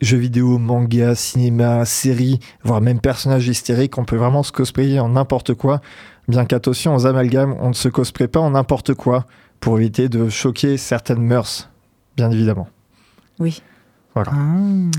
Jeux 0.00 0.16
vidéo, 0.18 0.58
manga, 0.58 1.14
cinéma, 1.14 1.84
séries, 1.84 2.40
voire 2.64 2.80
même 2.80 3.00
personnages 3.00 3.46
hystériques. 3.46 3.98
On 3.98 4.04
peut 4.04 4.16
vraiment 4.16 4.42
se 4.42 4.50
cosplayer 4.50 4.98
en 4.98 5.10
n'importe 5.10 5.54
quoi. 5.54 5.80
Bien 6.28 6.44
qu'attention 6.44 6.94
aux 6.94 7.06
amalgames, 7.06 7.54
on 7.60 7.68
ne 7.68 7.74
se 7.74 7.88
cosplay 7.88 8.28
pas 8.28 8.40
en 8.40 8.50
n'importe 8.50 8.94
quoi 8.94 9.26
pour 9.60 9.78
éviter 9.78 10.08
de 10.08 10.28
choquer 10.28 10.76
certaines 10.76 11.22
mœurs, 11.22 11.68
bien 12.16 12.30
évidemment. 12.30 12.68
Oui. 13.38 13.62
Voilà. 14.14 14.32
Ah. 14.34 14.90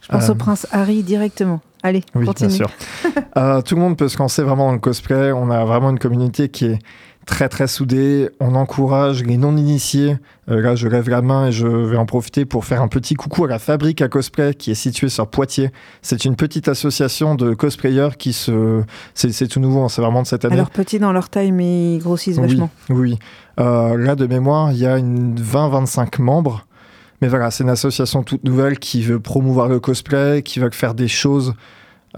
Je 0.00 0.08
pense 0.08 0.28
Euh, 0.28 0.32
au 0.32 0.34
prince 0.36 0.66
Harry 0.70 1.02
directement. 1.02 1.60
Allez, 1.86 2.02
Oui, 2.16 2.26
continue. 2.26 2.48
bien 2.48 2.56
sûr. 2.56 2.70
Euh, 3.36 3.62
tout 3.62 3.76
le 3.76 3.80
monde 3.80 3.96
peut 3.96 4.08
se 4.08 4.18
lancer 4.18 4.42
vraiment 4.42 4.66
dans 4.66 4.72
le 4.72 4.78
cosplay. 4.80 5.30
On 5.30 5.50
a 5.50 5.64
vraiment 5.64 5.90
une 5.90 6.00
communauté 6.00 6.48
qui 6.48 6.64
est 6.66 6.78
très 7.26 7.48
très 7.48 7.68
soudée. 7.68 8.28
On 8.40 8.56
encourage 8.56 9.22
les 9.22 9.36
non-initiés. 9.36 10.16
Euh, 10.50 10.60
là, 10.60 10.74
je 10.74 10.88
lève 10.88 11.08
la 11.08 11.22
main 11.22 11.46
et 11.46 11.52
je 11.52 11.66
vais 11.68 11.96
en 11.96 12.06
profiter 12.06 12.44
pour 12.44 12.64
faire 12.64 12.82
un 12.82 12.88
petit 12.88 13.14
coucou 13.14 13.44
à 13.44 13.48
la 13.48 13.60
fabrique 13.60 14.02
à 14.02 14.08
cosplay 14.08 14.54
qui 14.54 14.72
est 14.72 14.74
située 14.74 15.08
sur 15.08 15.28
Poitiers. 15.28 15.70
C'est 16.02 16.24
une 16.24 16.34
petite 16.34 16.66
association 16.66 17.36
de 17.36 17.54
cosplayers 17.54 18.10
qui 18.18 18.32
se. 18.32 18.82
C'est 19.14 19.46
tout 19.46 19.60
nouveau, 19.60 19.82
hein, 19.84 19.88
c'est 19.88 20.02
vraiment 20.02 20.22
de 20.22 20.26
cette 20.26 20.44
année. 20.44 20.54
Alors 20.54 20.70
petit 20.70 20.98
dans 20.98 21.12
leur 21.12 21.28
taille, 21.28 21.52
mais 21.52 21.94
ils 21.94 21.98
grossissent 22.00 22.38
vachement. 22.38 22.70
Oui, 22.90 22.96
oui. 23.12 23.18
Euh, 23.60 23.96
là, 23.96 24.16
de 24.16 24.26
mémoire, 24.26 24.72
il 24.72 24.78
y 24.78 24.86
a 24.86 24.98
une 24.98 25.36
20-25 25.40 26.20
membres. 26.20 26.66
Mais 27.20 27.28
voilà, 27.28 27.50
c'est 27.50 27.64
une 27.64 27.70
association 27.70 28.22
toute 28.22 28.44
nouvelle 28.44 28.78
qui 28.78 29.02
veut 29.02 29.20
promouvoir 29.20 29.68
le 29.68 29.80
cosplay, 29.80 30.42
qui 30.42 30.60
veut 30.60 30.70
faire 30.70 30.94
des 30.94 31.08
choses 31.08 31.54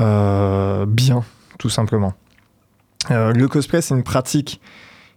euh, 0.01 0.87
bien, 0.87 1.25
tout 1.59 1.69
simplement. 1.69 2.15
Euh, 3.11 3.33
le 3.33 3.49
cosplay, 3.49 3.81
c'est 3.81 3.95
une 3.95 4.03
pratique 4.03 4.61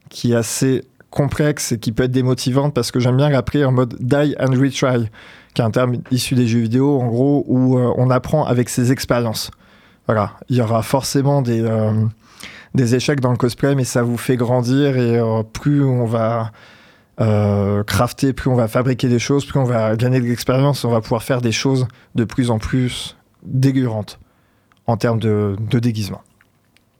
qui 0.09 0.33
est 0.33 0.35
assez 0.35 0.83
complexe 1.09 1.71
et 1.71 1.79
qui 1.79 1.91
peut 1.91 2.03
être 2.03 2.11
démotivante 2.11 2.73
parce 2.73 2.91
que 2.91 2.99
j'aime 2.99 3.17
bien 3.17 3.29
l'appeler 3.29 3.65
en 3.65 3.71
mode 3.71 3.95
die 3.99 4.35
and 4.39 4.51
retry, 4.51 5.09
qui 5.53 5.61
est 5.61 5.65
un 5.65 5.71
terme 5.71 5.97
issu 6.11 6.35
des 6.35 6.47
jeux 6.47 6.59
vidéo, 6.59 7.01
en 7.01 7.07
gros, 7.07 7.43
où 7.47 7.77
euh, 7.77 7.91
on 7.97 8.09
apprend 8.09 8.45
avec 8.45 8.69
ses 8.69 8.91
expériences. 8.91 9.51
Voilà, 10.05 10.33
il 10.49 10.57
y 10.57 10.61
aura 10.61 10.83
forcément 10.83 11.41
des, 11.41 11.63
échecs 12.95 13.19
dans 13.19 13.31
le 13.31 13.37
cosplay, 13.37 13.75
mais 13.75 13.83
ça 13.83 14.03
vous 14.03 14.17
fait 14.17 14.35
grandir 14.35 14.97
et 14.97 15.21
plus 15.53 15.83
on 15.83 16.05
va 16.05 16.51
euh, 17.19 17.83
crafter, 17.83 18.33
plus 18.33 18.49
on 18.49 18.55
va 18.55 18.67
fabriquer 18.67 19.07
des 19.07 19.19
choses, 19.19 19.45
plus 19.45 19.59
on 19.59 19.63
va 19.63 19.95
gagner 19.95 20.19
de 20.19 20.25
l'expérience, 20.25 20.85
on 20.85 20.91
va 20.91 21.01
pouvoir 21.01 21.23
faire 21.23 21.41
des 21.41 21.51
choses 21.51 21.87
de 22.15 22.23
plus 22.23 22.49
en 22.49 22.59
plus 22.59 23.17
dégueulantes 23.43 24.19
en 24.87 24.97
termes 24.97 25.19
de, 25.19 25.55
de 25.59 25.79
déguisement. 25.79 26.21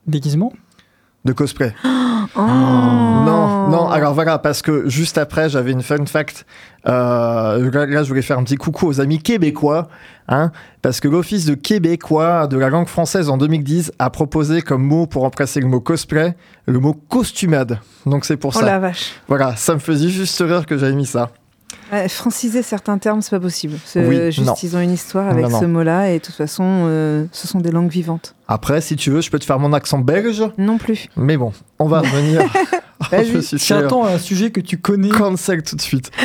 Déguisement? 0.07 0.53
De 1.26 1.34
cosplay. 1.34 1.74
Oh. 2.34 2.39
Non, 2.39 3.67
non, 3.69 3.89
alors 3.89 4.13
voilà, 4.13 4.38
parce 4.38 4.61
que 4.61 4.88
juste 4.88 5.17
après, 5.17 5.49
j'avais 5.49 5.72
une 5.72 5.82
fun 5.82 6.05
fact. 6.05 6.45
Euh, 6.88 7.69
là, 7.72 7.86
là, 7.88 8.03
je 8.03 8.07
voulais 8.09 8.22
faire 8.22 8.38
un 8.39 8.43
petit 8.43 8.55
coucou 8.55 8.88
aux 8.88 9.01
amis 9.01 9.19
québécois, 9.19 9.89
hein, 10.30 10.51
parce 10.82 10.99
que 11.01 11.07
l'Office 11.09 11.45
de 11.45 11.55
québécois 11.55 12.47
de 12.47 12.57
la 12.57 12.69
langue 12.69 12.88
française 12.88 13.28
en 13.30 13.38
2010 13.38 13.91
a 13.99 14.09
proposé 14.11 14.61
comme 14.61 14.84
mot 14.84 15.07
pour 15.07 15.24
remplacer 15.24 15.59
le 15.59 15.67
mot 15.67 15.82
cosplay, 15.82 16.36
le 16.67 16.80
mot 16.80 16.93
costumade. 16.93 17.80
Donc 18.05 18.24
c'est 18.24 18.38
pour 18.38 18.53
Oh 18.55 18.59
ça. 18.59 18.65
la 18.65 18.80
vache. 18.80 19.13
Voilà, 19.28 19.55
ça 19.57 19.74
me 19.74 19.80
faisait 19.80 20.09
juste 20.09 20.41
rire 20.45 20.65
que 20.65 20.78
j'avais 20.78 20.93
mis 20.95 21.07
ça. 21.07 21.32
Franciser 22.09 22.61
certains 22.63 22.97
termes, 22.97 23.22
c'est 23.22 23.32
pas 23.32 23.39
possible. 23.39 23.78
C'est 23.86 24.05
Oui, 24.05 24.32
juste, 24.32 24.47
non. 24.47 24.53
ils 24.63 24.76
ont 24.78 24.80
une 24.80 24.91
histoire 24.91 25.28
avec 25.28 25.43
Non, 25.43 25.49
non. 25.51 25.59
ce 25.59 25.65
mot-là, 25.65 26.09
et 26.11 26.19
de 26.19 26.24
toute 26.24 26.36
façon, 26.36 26.63
euh, 26.65 27.26
ce 27.32 27.47
sont 27.47 27.59
des 27.59 27.72
langues 27.72 27.89
vivantes. 27.89 28.36
Après, 28.47 28.82
si 28.82 28.95
tu 28.95 29.11
veux, 29.11 29.22
je 29.22 29.30
peux 29.30 29.39
te 29.39 29.45
faire 29.45 29.59
mon 29.59 29.74
accent 29.74 29.99
belge, 29.99 30.43
Non 30.57 30.78
plus. 30.78 31.07
mais 31.17 31.38
bon, 31.38 31.51
on 31.80 31.88
va 31.88 31.99
revenir. 32.01 32.41
Je 33.11 33.39
suis 33.57 33.88
temps 33.89 34.05
un 34.05 34.19
sujet 34.19 34.51
que 34.51 34.61
tu 34.61 34.78
connais. 34.78 35.09
Cancel 35.09 35.63
tout 35.63 35.76
de 35.76 35.82
suite. 35.82 36.11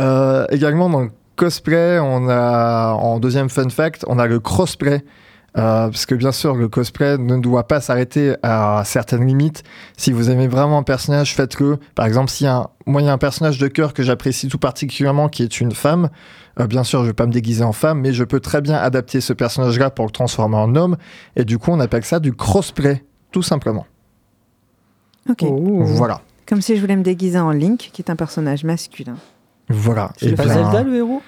Euh, 0.00 0.46
également 0.50 0.88
dans 0.88 1.00
le 1.00 1.10
cosplay, 1.34 1.98
on 1.98 2.28
a 2.30 2.92
en 2.92 3.18
deuxième 3.18 3.50
fun 3.50 3.68
fact, 3.68 4.04
on 4.06 4.18
a 4.18 4.26
le 4.28 4.38
crossplay. 4.38 5.04
Euh, 5.58 5.88
parce 5.88 6.06
que 6.06 6.14
bien 6.14 6.30
sûr, 6.30 6.54
le 6.54 6.68
cosplay 6.68 7.18
ne 7.18 7.36
doit 7.38 7.66
pas 7.66 7.80
s'arrêter 7.80 8.36
à 8.42 8.82
certaines 8.84 9.26
limites. 9.26 9.64
Si 9.96 10.12
vous 10.12 10.30
aimez 10.30 10.46
vraiment 10.46 10.78
un 10.78 10.82
personnage, 10.84 11.34
faites-le. 11.34 11.78
Par 11.96 12.06
exemple, 12.06 12.32
a 12.44 12.54
un, 12.54 12.68
moi, 12.86 13.02
il 13.02 13.06
y 13.06 13.08
a 13.08 13.12
un 13.12 13.18
personnage 13.18 13.58
de 13.58 13.66
cœur 13.66 13.92
que 13.92 14.02
j'apprécie 14.02 14.48
tout 14.48 14.58
particulièrement 14.58 15.28
qui 15.28 15.42
est 15.42 15.60
une 15.60 15.72
femme. 15.72 16.10
Euh, 16.60 16.66
bien 16.66 16.84
sûr, 16.84 17.00
je 17.00 17.04
ne 17.04 17.08
vais 17.10 17.14
pas 17.14 17.26
me 17.26 17.32
déguiser 17.32 17.64
en 17.64 17.72
femme, 17.72 18.00
mais 18.00 18.12
je 18.12 18.22
peux 18.24 18.40
très 18.40 18.60
bien 18.60 18.76
adapter 18.76 19.20
ce 19.20 19.32
personnage-là 19.32 19.90
pour 19.90 20.04
le 20.06 20.10
transformer 20.12 20.56
en 20.56 20.76
homme. 20.76 20.96
Et 21.34 21.44
du 21.44 21.58
coup, 21.58 21.72
on 21.72 21.80
appelle 21.80 22.04
ça 22.04 22.20
du 22.20 22.32
crossplay, 22.32 23.04
tout 23.32 23.42
simplement. 23.42 23.86
Ok. 25.28 25.42
Oh. 25.42 25.82
Voilà. 25.84 26.20
Comme 26.46 26.62
si 26.62 26.76
je 26.76 26.80
voulais 26.80 26.96
me 26.96 27.02
déguiser 27.02 27.38
en 27.38 27.50
Link, 27.50 27.90
qui 27.92 28.00
est 28.00 28.10
un 28.10 28.16
personnage 28.16 28.64
masculin. 28.64 29.16
Voilà. 29.68 30.12
C'est 30.16 30.30
Et 30.30 30.34
Pas 30.34 30.44
bien- 30.44 30.54
Zelda 30.54 30.82
le 30.82 30.94
héros? 30.96 31.22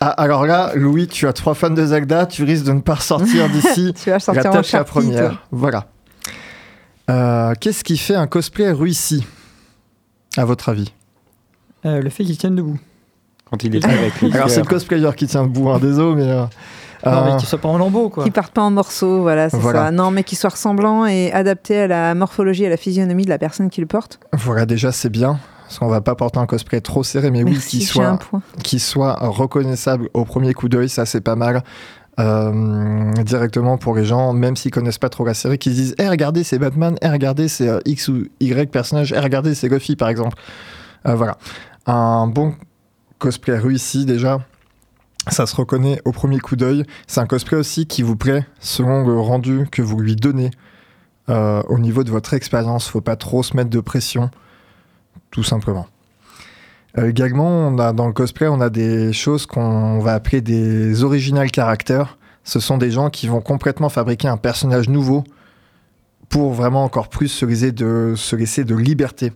Ah, 0.00 0.10
alors 0.10 0.46
là, 0.46 0.72
Louis, 0.76 1.08
tu 1.08 1.26
as 1.26 1.32
trois 1.32 1.54
fans 1.54 1.70
de 1.70 1.84
Zelda, 1.84 2.26
tu 2.26 2.44
risques 2.44 2.64
de 2.64 2.72
ne 2.72 2.80
pas 2.80 2.94
ressortir 2.94 3.48
d'ici 3.52 3.92
Tu 4.00 4.10
vas 4.10 4.16
la 4.16 4.20
sortir 4.20 4.46
en 4.46 4.52
tâche 4.52 4.72
la 4.72 4.84
première. 4.84 5.30
toi. 5.30 5.38
Voilà. 5.50 5.86
Euh, 7.10 7.54
Qu'est-ce 7.60 7.82
qui 7.84 7.96
fait 7.96 8.14
un 8.14 8.26
cosplay 8.26 8.70
réussi, 8.70 9.26
à 10.36 10.44
votre 10.44 10.68
avis 10.68 10.92
Euh, 11.84 12.00
Le 12.02 12.10
fait 12.10 12.24
qu'il 12.24 12.36
tienne 12.38 12.54
debout. 12.54 12.78
Quand 13.50 13.62
il 13.64 13.74
est 13.74 13.84
avec 13.84 14.20
les 14.20 14.32
Alors, 14.34 14.50
c'est 14.50 14.60
le 14.60 14.66
cosplayer 14.66 15.10
qui 15.16 15.26
tient 15.26 15.42
debout, 15.44 15.70
hein, 15.70 15.78
désolé, 15.80 16.22
mais. 16.22 16.30
euh, 16.30 16.44
Non, 17.06 17.24
mais 17.24 17.36
qu'il 17.38 17.48
soit 17.48 17.58
pas 17.58 17.68
en 17.68 17.78
lambeaux 17.78 18.10
quoi. 18.10 18.24
Qui 18.24 18.30
partent 18.30 18.52
pas 18.52 18.62
en 18.62 18.70
morceaux, 18.70 19.22
voilà, 19.22 19.48
c'est 19.50 19.56
Voilà. 19.56 19.86
ça. 19.86 19.90
Non, 19.90 20.10
mais 20.10 20.22
qui 20.22 20.36
soit 20.36 20.50
ressemblant 20.50 21.06
et 21.06 21.32
adapté 21.32 21.80
à 21.80 21.86
la 21.86 22.14
morphologie, 22.14 22.66
à 22.66 22.68
la 22.68 22.76
physionomie 22.76 23.24
de 23.24 23.30
la 23.30 23.38
personne 23.38 23.70
qui 23.70 23.80
le 23.80 23.86
porte. 23.86 24.20
voilà, 24.34 24.66
déjà, 24.66 24.92
c'est 24.92 25.08
bien. 25.08 25.38
Parce 25.68 25.80
qu'on 25.80 25.88
va 25.88 26.00
pas 26.00 26.14
porter 26.14 26.38
un 26.38 26.46
cosplay 26.46 26.80
trop 26.80 27.04
serré, 27.04 27.30
mais 27.30 27.42
oui, 27.42 27.50
Merci, 27.52 27.76
un 28.00 28.18
soit, 28.78 29.16
reconnaissable 29.20 30.08
au 30.14 30.24
premier 30.24 30.54
coup 30.54 30.70
d'œil, 30.70 30.88
ça 30.88 31.04
c'est 31.04 31.20
pas 31.20 31.36
mal. 31.36 31.62
euh, 32.18 33.12
directement 33.22 33.76
pour 33.76 33.94
les 33.94 34.06
gens, 34.06 34.32
même 34.32 34.56
s'ils 34.56 34.70
connaissent 34.70 34.98
pas 34.98 35.10
trop 35.10 35.26
la 35.26 35.34
série, 35.34 35.58
qui 35.58 35.68
se 35.70 35.74
disent 35.74 35.94
Eh, 35.98 36.08
regardez, 36.08 36.42
c'est 36.42 36.58
Batman, 36.58 36.96
eh, 37.02 37.08
regardez, 37.08 37.48
c'est 37.48 37.68
euh, 37.68 37.80
X 37.84 38.08
ou 38.08 38.24
Y 38.40 38.70
personnage, 38.70 39.12
eh, 39.14 39.20
regardez, 39.20 39.54
c'est 39.54 39.68
Luffy, 39.68 39.94
par 39.94 40.08
exemple. 40.08 40.38
Euh, 41.06 41.14
voilà. 41.14 41.36
Un 41.84 42.26
bon 42.28 42.54
cosplay 43.18 43.58
réussi, 43.58 44.06
déjà, 44.06 44.40
ça 45.28 45.44
se 45.44 45.54
reconnaît 45.54 46.00
au 46.06 46.12
premier 46.12 46.38
coup 46.38 46.56
d'œil. 46.56 46.84
C'est 47.06 47.20
un 47.20 47.26
cosplay 47.26 47.58
aussi 47.58 47.86
qui 47.86 48.02
vous 48.02 48.16
plaît 48.16 48.46
selon 48.58 49.06
le 49.06 49.20
rendu 49.20 49.68
que 49.70 49.82
vous 49.82 50.00
lui 50.00 50.16
donnez 50.16 50.50
au 51.28 51.78
niveau 51.78 52.04
de 52.04 52.10
votre 52.10 52.32
expérience. 52.32 52.88
Faut 52.88 53.02
pas 53.02 53.16
trop 53.16 53.42
se 53.42 53.54
mettre 53.54 53.68
de 53.68 53.80
pression, 53.80 54.30
tout 55.30 55.42
simplement. 55.42 55.86
Euh, 56.96 57.10
également, 57.10 57.68
on 57.68 57.78
a, 57.78 57.92
dans 57.92 58.06
le 58.06 58.12
cosplay, 58.12 58.48
on 58.48 58.60
a 58.60 58.70
des 58.70 59.12
choses 59.12 59.46
qu'on 59.46 59.98
va 59.98 60.14
appeler 60.14 60.40
des 60.40 61.04
original 61.04 61.48
characters. 61.54 62.16
Ce 62.44 62.60
sont 62.60 62.78
des 62.78 62.90
gens 62.90 63.10
qui 63.10 63.26
vont 63.26 63.40
complètement 63.40 63.88
fabriquer 63.88 64.28
un 64.28 64.38
personnage 64.38 64.88
nouveau 64.88 65.24
pour 66.28 66.52
vraiment 66.52 66.84
encore 66.84 67.08
plus 67.08 67.28
se 67.28 67.44
laisser 67.44 67.72
de, 67.72 68.14
se 68.16 68.36
laisser 68.36 68.64
de 68.64 68.74
liberté 68.74 69.32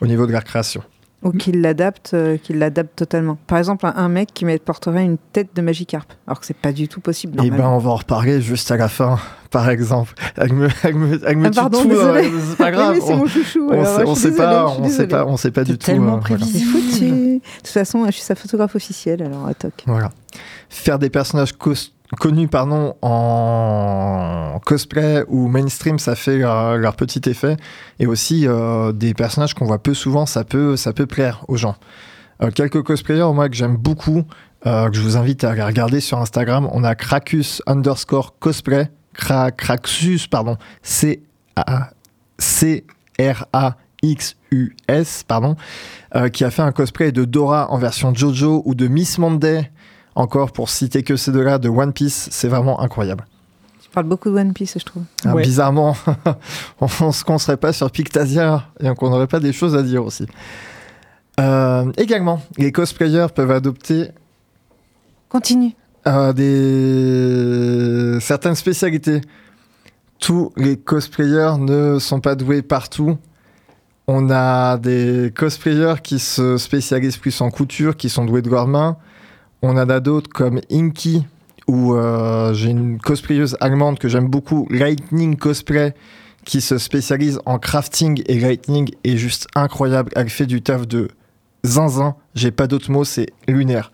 au 0.00 0.06
niveau 0.06 0.26
de 0.26 0.32
la 0.32 0.40
création. 0.40 0.82
Ou 1.24 1.32
qu'il 1.32 1.62
l'adapte, 1.62 2.12
euh, 2.14 2.36
qu'il 2.36 2.58
l'adapte 2.58 2.94
totalement. 2.96 3.38
Par 3.46 3.56
exemple, 3.58 3.86
un, 3.86 3.94
un 3.96 4.08
mec 4.08 4.30
qui 4.34 4.44
met- 4.44 4.58
porterait 4.58 5.04
une 5.04 5.16
tête 5.32 5.48
de 5.56 5.62
Magikarp, 5.62 6.06
alors 6.26 6.38
que 6.38 6.46
c'est 6.46 6.56
pas 6.56 6.72
du 6.72 6.86
tout 6.86 7.00
possible. 7.00 7.42
Et 7.44 7.50
ben, 7.50 7.66
on 7.66 7.78
va 7.78 7.90
en 7.90 7.96
reparler 7.96 8.42
juste 8.42 8.70
à 8.70 8.76
la 8.76 8.88
fin, 8.88 9.18
par 9.50 9.70
exemple. 9.70 10.12
Elle 10.36 10.52
me, 10.52 10.68
elle 10.82 10.94
me, 10.94 11.20
elle 11.26 11.36
me 11.38 11.46
Ah, 11.46 11.50
pardon, 11.50 11.82
tout, 11.82 11.90
euh, 11.92 12.22
c'est 12.50 12.56
pas 12.58 12.70
grave. 12.70 12.98
on, 13.02 13.16
mon 13.16 13.26
chouchou. 13.26 13.68
on 13.68 13.72
alors, 13.72 13.86
sait, 13.86 14.00
je 14.02 14.06
on 14.06 14.14
suis 14.14 14.22
sait 14.22 14.30
désolée, 14.32 14.46
pas, 14.46 14.66
on 14.78 14.88
sait 14.88 15.06
pas, 15.08 15.26
on 15.26 15.36
sait 15.38 15.50
pas 15.50 15.64
du 15.64 15.72
tout. 15.78 15.86
tellement 15.86 16.16
euh, 16.18 16.20
voilà. 16.28 16.44
De 16.44 17.40
toute 17.58 17.68
façon, 17.68 18.04
je 18.06 18.10
suis 18.12 18.22
sa 18.22 18.34
photographe 18.34 18.76
officielle, 18.76 19.22
alors 19.22 19.46
à 19.46 19.54
toc. 19.54 19.72
Voilà. 19.86 20.10
Faire 20.68 20.98
des 20.98 21.08
personnages 21.10 21.52
connus 22.20 22.48
pardon, 22.48 22.94
en 23.02 24.13
cosplay 24.64 25.22
ou 25.28 25.46
mainstream, 25.48 25.98
ça 25.98 26.14
fait 26.14 26.38
leur, 26.38 26.96
petit 26.96 27.20
effet. 27.28 27.56
Et 27.98 28.06
aussi, 28.06 28.46
euh, 28.46 28.92
des 28.92 29.14
personnages 29.14 29.54
qu'on 29.54 29.66
voit 29.66 29.82
peu 29.82 29.94
souvent, 29.94 30.26
ça 30.26 30.44
peut, 30.44 30.76
ça 30.76 30.92
peut 30.92 31.06
plaire 31.06 31.44
aux 31.48 31.56
gens. 31.56 31.76
Euh, 32.42 32.50
quelques 32.50 32.82
cosplayers, 32.82 33.32
moi, 33.32 33.48
que 33.48 33.54
j'aime 33.54 33.76
beaucoup, 33.76 34.24
euh, 34.66 34.88
que 34.88 34.96
je 34.96 35.00
vous 35.00 35.16
invite 35.16 35.44
à 35.44 35.52
regarder 35.52 36.00
sur 36.00 36.18
Instagram. 36.18 36.68
On 36.72 36.82
a 36.84 36.94
Krakus 36.94 37.62
underscore 37.66 38.38
cosplay, 38.38 38.90
Kra- 39.16 39.52
pardon, 40.28 40.56
C-A- 40.82 41.90
C-R-A-X-U-S, 44.02 45.24
pardon, 45.28 45.56
qui 46.32 46.44
a 46.44 46.50
fait 46.50 46.62
un 46.62 46.72
cosplay 46.72 47.12
de 47.12 47.24
Dora 47.24 47.70
en 47.70 47.78
version 47.78 48.12
Jojo 48.14 48.62
ou 48.64 48.74
de 48.74 48.88
Miss 48.88 49.18
Monday, 49.18 49.70
encore 50.16 50.52
pour 50.52 50.68
citer 50.70 51.02
que 51.02 51.16
ces 51.16 51.30
deux-là, 51.32 51.58
de 51.58 51.68
One 51.68 51.92
Piece. 51.92 52.28
C'est 52.30 52.48
vraiment 52.48 52.80
incroyable. 52.80 53.24
Tu 53.94 53.96
parles 53.96 54.08
beaucoup 54.08 54.28
de 54.28 54.34
One 54.34 54.52
Piece, 54.52 54.76
je 54.76 54.84
trouve. 54.84 55.04
Ouais. 55.24 55.44
Bizarrement, 55.44 55.96
on 56.80 56.86
ne 57.06 57.38
serait 57.38 57.56
pas 57.56 57.72
sur 57.72 57.88
Pictasia 57.92 58.64
et 58.80 58.92
qu'on 58.96 59.08
n'aurait 59.08 59.28
pas 59.28 59.38
des 59.38 59.52
choses 59.52 59.76
à 59.76 59.84
dire 59.84 60.04
aussi. 60.04 60.26
Euh, 61.38 61.92
également, 61.96 62.42
les 62.58 62.72
cosplayers 62.72 63.28
peuvent 63.32 63.52
adopter 63.52 64.08
Continue. 65.28 65.76
euh, 66.08 66.32
des... 66.32 68.18
certaines 68.20 68.56
spécialités. 68.56 69.20
Tous 70.18 70.52
les 70.56 70.76
cosplayers 70.76 71.52
ne 71.60 72.00
sont 72.00 72.18
pas 72.18 72.34
doués 72.34 72.62
partout. 72.62 73.16
On 74.08 74.28
a 74.28 74.76
des 74.76 75.32
cosplayers 75.36 76.02
qui 76.02 76.18
se 76.18 76.56
spécialisent 76.56 77.18
plus 77.18 77.40
en 77.40 77.48
couture, 77.48 77.96
qui 77.96 78.08
sont 78.08 78.24
doués 78.24 78.42
de 78.42 78.50
leurs 78.50 78.66
mains. 78.66 78.96
On 79.62 79.78
en 79.78 79.88
a 79.88 80.00
d'autres 80.00 80.30
comme 80.30 80.60
Inky, 80.68 81.24
où 81.66 81.94
euh, 81.94 82.52
j'ai 82.54 82.70
une 82.70 82.98
cosplayeuse 82.98 83.56
allemande 83.60 83.98
que 83.98 84.08
j'aime 84.08 84.28
beaucoup, 84.28 84.66
Lightning 84.70 85.36
Cosplay, 85.36 85.94
qui 86.44 86.60
se 86.60 86.78
spécialise 86.78 87.40
en 87.46 87.58
crafting 87.58 88.22
et 88.26 88.38
Lightning 88.38 88.90
est 89.04 89.16
juste 89.16 89.46
incroyable. 89.54 90.12
Elle 90.14 90.28
fait 90.28 90.46
du 90.46 90.62
taf 90.62 90.86
de 90.86 91.08
zinzin. 91.64 92.16
J'ai 92.34 92.50
pas 92.50 92.66
d'autre 92.66 92.90
mot, 92.90 93.04
c'est 93.04 93.26
lunaire. 93.48 93.92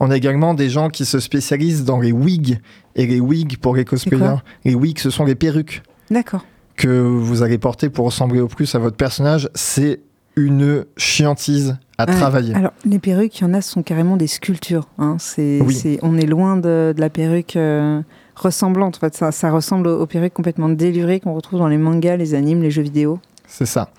On 0.00 0.10
a 0.10 0.16
également 0.16 0.54
des 0.54 0.70
gens 0.70 0.88
qui 0.88 1.04
se 1.04 1.20
spécialisent 1.20 1.84
dans 1.84 2.00
les 2.00 2.12
wigs. 2.12 2.58
Et 2.96 3.06
les 3.06 3.20
wigs, 3.20 3.58
pour 3.58 3.76
les 3.76 3.84
cosplayers, 3.84 4.36
les 4.64 4.74
wigs, 4.74 4.98
ce 4.98 5.10
sont 5.10 5.24
les 5.24 5.34
perruques 5.34 5.82
D'accord. 6.10 6.44
que 6.76 6.88
vous 6.88 7.42
allez 7.42 7.58
porter 7.58 7.90
pour 7.90 8.06
ressembler 8.06 8.40
au 8.40 8.48
plus 8.48 8.74
à 8.74 8.78
votre 8.78 8.96
personnage. 8.96 9.48
C'est 9.54 10.00
une 10.36 10.84
chiantise 10.96 11.76
à 11.98 12.06
Ouais. 12.08 12.14
travailler. 12.16 12.54
Alors, 12.54 12.72
les 12.84 12.98
perruques, 12.98 13.38
il 13.38 13.42
y 13.42 13.46
en 13.46 13.54
a, 13.54 13.60
sont 13.60 13.82
carrément 13.82 14.16
des 14.16 14.26
sculptures. 14.26 14.88
hein. 14.98 15.16
C'est, 15.20 15.60
Oui. 15.64 15.74
c'est- 15.74 15.98
on 16.02 16.16
est 16.16 16.26
loin 16.26 16.56
de, 16.56 16.92
de 16.94 17.00
la 17.00 17.08
perruque 17.10 17.56
euh, 17.56 18.00
ressemblante. 18.34 18.96
En 18.96 19.00
fait, 19.00 19.14
ça, 19.14 19.30
ça 19.32 19.50
ressemble 19.52 19.86
aux, 19.86 20.06
perruques 20.06 20.34
complètement 20.34 20.68
délurées 20.68 21.20
qu'on 21.20 21.34
retrouve 21.34 21.60
dans 21.60 21.68
les 21.68 21.78
mangas, 21.78 22.16
les 22.16 22.34
animes, 22.34 22.62
les 22.62 22.70
jeux 22.72 22.82
vidéo. 22.82 23.20
C'est 23.46 23.66
ça. 23.66 23.90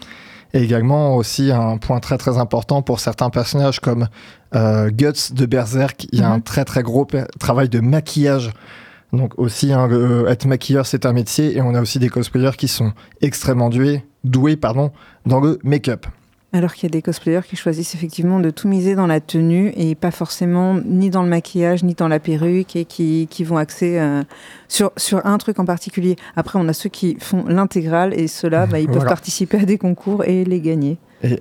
Et 0.54 0.62
également 0.62 1.16
aussi 1.16 1.52
un 1.52 1.78
point 1.78 2.00
très 2.00 2.18
très 2.18 2.38
important 2.38 2.82
pour 2.82 3.00
certains 3.00 3.30
personnages 3.30 3.80
comme 3.80 4.08
euh, 4.56 4.90
Guts 4.90 5.34
de 5.34 5.46
Berserk, 5.46 6.08
il 6.12 6.20
y 6.20 6.22
a 6.22 6.30
un 6.30 6.38
Mhm. 6.38 6.44
très 6.44 6.64
très 6.66 6.82
gros 6.84 7.06
travail 7.40 7.68
de 7.70 7.80
maquillage. 7.82 8.52
Donc 9.12 9.34
aussi, 9.38 9.72
hein, 9.74 9.88
le- 9.88 10.28
être 10.30 10.46
maquilleur 10.46 10.86
c'est 10.86 11.06
un 11.06 11.12
métier 11.14 11.58
et 11.58 11.62
on 11.62 11.74
a 11.76 11.82
aussi 11.82 12.00
des 12.00 12.10
cosplayers 12.10 12.56
qui 12.58 12.68
sont 12.70 12.92
extrêmement 13.22 13.70
doués, 13.70 14.04
doués 14.24 14.56
pardon, 14.56 14.92
dans 15.26 15.40
le 15.42 15.60
make-up. 15.64 16.06
Alors 16.56 16.74
qu'il 16.74 16.84
y 16.84 16.86
a 16.86 16.90
des 16.94 17.02
cosplayers 17.02 17.42
qui 17.48 17.56
choisissent 17.58 17.96
effectivement 17.96 18.40
de 18.40 18.50
tout 18.50 18.68
miser 18.70 18.96
dans 18.96 19.08
la 19.08 19.20
tenue 19.20 19.74
et 19.76 19.94
pas 19.94 20.12
forcément 20.12 20.76
ni 20.86 21.10
dans 21.10 21.22
le 21.22 21.28
maquillage 21.28 21.84
ni 21.84 21.96
dans 21.96 22.08
la 22.08 22.20
perruque 22.20 22.76
et 22.78 22.86
qui, 22.86 23.28
qui 23.30 23.44
vont 23.44 23.58
axer 23.58 24.00
euh, 24.00 24.24
sur, 24.70 24.92
sur 24.96 25.26
un 25.26 25.38
truc 25.38 25.60
en 25.60 25.66
particulier. 25.66 26.16
Après, 26.38 26.58
on 26.58 26.68
a 26.70 26.74
ceux 26.74 26.90
qui 26.90 27.18
font 27.20 27.44
l'intégrale 27.48 28.14
et 28.18 28.28
ceux-là, 28.30 28.68
bah, 28.68 28.80
ils 28.80 28.86
peuvent 28.88 28.96
Voilà. 28.96 29.10
participer 29.10 29.60
à 29.60 29.66
des 29.66 29.78
concours 29.78 30.24
et 30.24 30.46
les 30.46 30.62
gagner. 30.62 30.98
Et, 31.24 31.40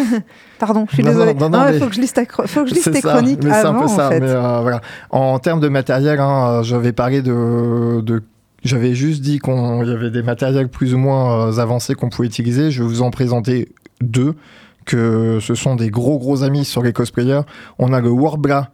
Pardon, 0.58 0.86
je 0.88 0.94
suis 0.94 1.02
Non, 1.04 1.10
désolée. 1.10 1.34
non, 1.34 1.50
mais- 1.50 1.78
faut 1.78 1.88
que 1.88 1.94
je 1.94 2.00
lise, 2.00 2.12
ta 2.12 2.24
cro- 2.24 2.46
faut 2.46 2.62
que 2.62 2.70
je 2.70 2.74
lise 2.74 2.84
C'est 2.84 2.90
tes 2.92 3.00
ça, 3.00 3.12
chroniques 3.12 3.42
mais 3.44 3.50
c'est 3.50 3.56
un 3.66 3.70
avant, 3.70 3.82
peu 3.82 3.88
ça. 3.88 4.06
en 4.06 4.10
fait. 4.10 4.20
mais, 4.20 4.28
euh, 4.30 4.60
voilà. 4.62 4.80
En 5.10 5.38
termes 5.38 5.60
de 5.60 5.68
matériel, 5.68 6.20
hein, 6.20 6.46
euh, 6.48 6.62
j'avais 6.62 6.92
parlé 6.92 7.20
de, 7.22 8.00
de- 8.00 8.22
j'avais 8.62 8.94
juste 8.94 9.20
dit 9.20 9.40
qu'il 9.40 9.52
y 9.52 9.90
avait 9.92 10.10
des 10.10 10.22
matériels 10.22 10.68
plus 10.68 10.94
ou 10.94 10.98
moins 10.98 11.48
euh, 11.48 11.58
avancés 11.60 11.94
qu'on 11.94 12.08
pouvait 12.08 12.28
utiliser. 12.28 12.70
Je 12.70 12.82
vais 12.82 12.88
vous 12.88 13.02
en 13.02 13.10
présenter 13.10 13.68
deux, 14.00 14.34
que 14.84 15.38
ce 15.40 15.54
sont 15.54 15.76
des 15.76 15.90
gros 15.90 16.18
gros 16.18 16.42
amis 16.42 16.64
sur 16.64 16.82
les 16.82 16.92
cosplayers. 16.92 17.42
On 17.78 17.92
a 17.92 18.00
le 18.00 18.10
Warbra. 18.10 18.68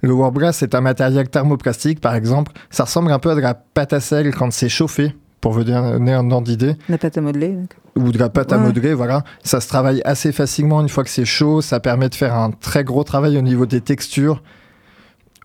Le 0.00 0.12
Warbra, 0.12 0.52
c'est 0.52 0.74
un 0.74 0.80
matériel 0.80 1.28
thermoplastique, 1.28 2.00
par 2.00 2.14
exemple. 2.16 2.50
Ça 2.70 2.84
ressemble 2.84 3.12
un 3.12 3.18
peu 3.20 3.30
à 3.30 3.34
de 3.36 3.40
la 3.40 3.54
pâte 3.54 3.92
à 3.92 4.00
sel 4.00 4.34
quand 4.34 4.52
c'est 4.52 4.68
chauffé, 4.68 5.14
pour 5.40 5.52
vous 5.52 5.62
donner 5.62 6.12
un 6.12 6.30
ordre 6.32 6.46
d'idée 6.48 6.74
La 6.88 6.98
pâte 6.98 7.18
à 7.18 7.20
modeler. 7.20 7.52
d'accord. 7.52 7.78
ou 7.96 8.10
de 8.10 8.18
la 8.18 8.28
pâte 8.28 8.52
à 8.52 8.58
modeler, 8.58 8.94
voilà. 8.94 9.22
Ça 9.44 9.60
se 9.60 9.68
travaille 9.68 10.02
assez 10.04 10.32
facilement 10.32 10.80
une 10.80 10.88
fois 10.88 11.04
que 11.04 11.10
c'est 11.10 11.24
chaud. 11.24 11.60
Ça 11.62 11.78
permet 11.78 12.08
de 12.08 12.14
faire 12.16 12.34
un 12.34 12.50
très 12.50 12.82
gros 12.82 13.04
travail 13.04 13.38
au 13.38 13.42
niveau 13.42 13.64
des 13.66 13.80
textures, 13.80 14.42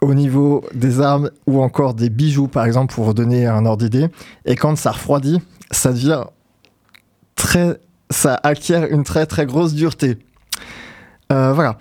au 0.02 0.16
niveau 0.16 0.64
des 0.74 1.02
armes 1.02 1.30
ou 1.46 1.62
encore 1.62 1.94
des 1.94 2.10
bijoux, 2.10 2.48
par 2.48 2.66
exemple, 2.66 2.94
pour 2.96 3.04
vous 3.06 3.14
donner 3.14 3.46
un 3.46 3.66
ordre 3.68 3.84
d'idée. 3.84 4.08
Et 4.46 4.56
quand 4.56 4.76
ça 4.76 4.92
refroidit, 4.92 5.40
ça 5.70 5.94
devient 5.94 6.24
très. 7.36 7.78
Ça 8.10 8.40
acquiert 8.44 8.86
une 8.86 9.04
très 9.04 9.26
très 9.26 9.46
grosse 9.46 9.74
dureté. 9.74 10.18
Euh, 11.32 11.54
voilà. 11.54 11.78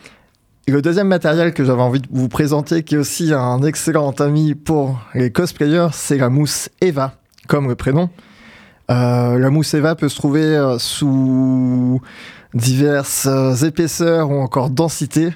Et 0.66 0.72
le 0.72 0.83
deuxième 0.83 1.07
matériel 1.07 1.55
que 1.55 1.64
j'avais 1.64 1.83
envie 1.83 2.01
de 2.01 2.09
vous 2.11 2.29
présenter, 2.29 2.83
qui 2.83 2.97
est 2.97 2.99
aussi 2.99 3.33
un 3.33 3.62
excellent 3.62 4.11
ami 4.11 4.55
pour 4.55 5.01
les 5.14 5.31
cosplayers, 5.31 5.89
c'est 5.93 6.18
la 6.18 6.29
mousse 6.29 6.68
Eva, 6.81 7.14
comme 7.47 7.68
le 7.68 7.77
prénom. 7.77 8.11
Euh, 8.91 9.39
la 9.39 9.51
mousse 9.51 9.74
Eva 9.74 9.95
peut 9.95 10.09
se 10.09 10.16
trouver 10.16 10.45
euh, 10.45 10.79
sous 10.79 12.01
diverses 12.55 13.29
épaisseurs 13.62 14.31
ou 14.31 14.41
encore 14.41 14.70
densités. 14.70 15.33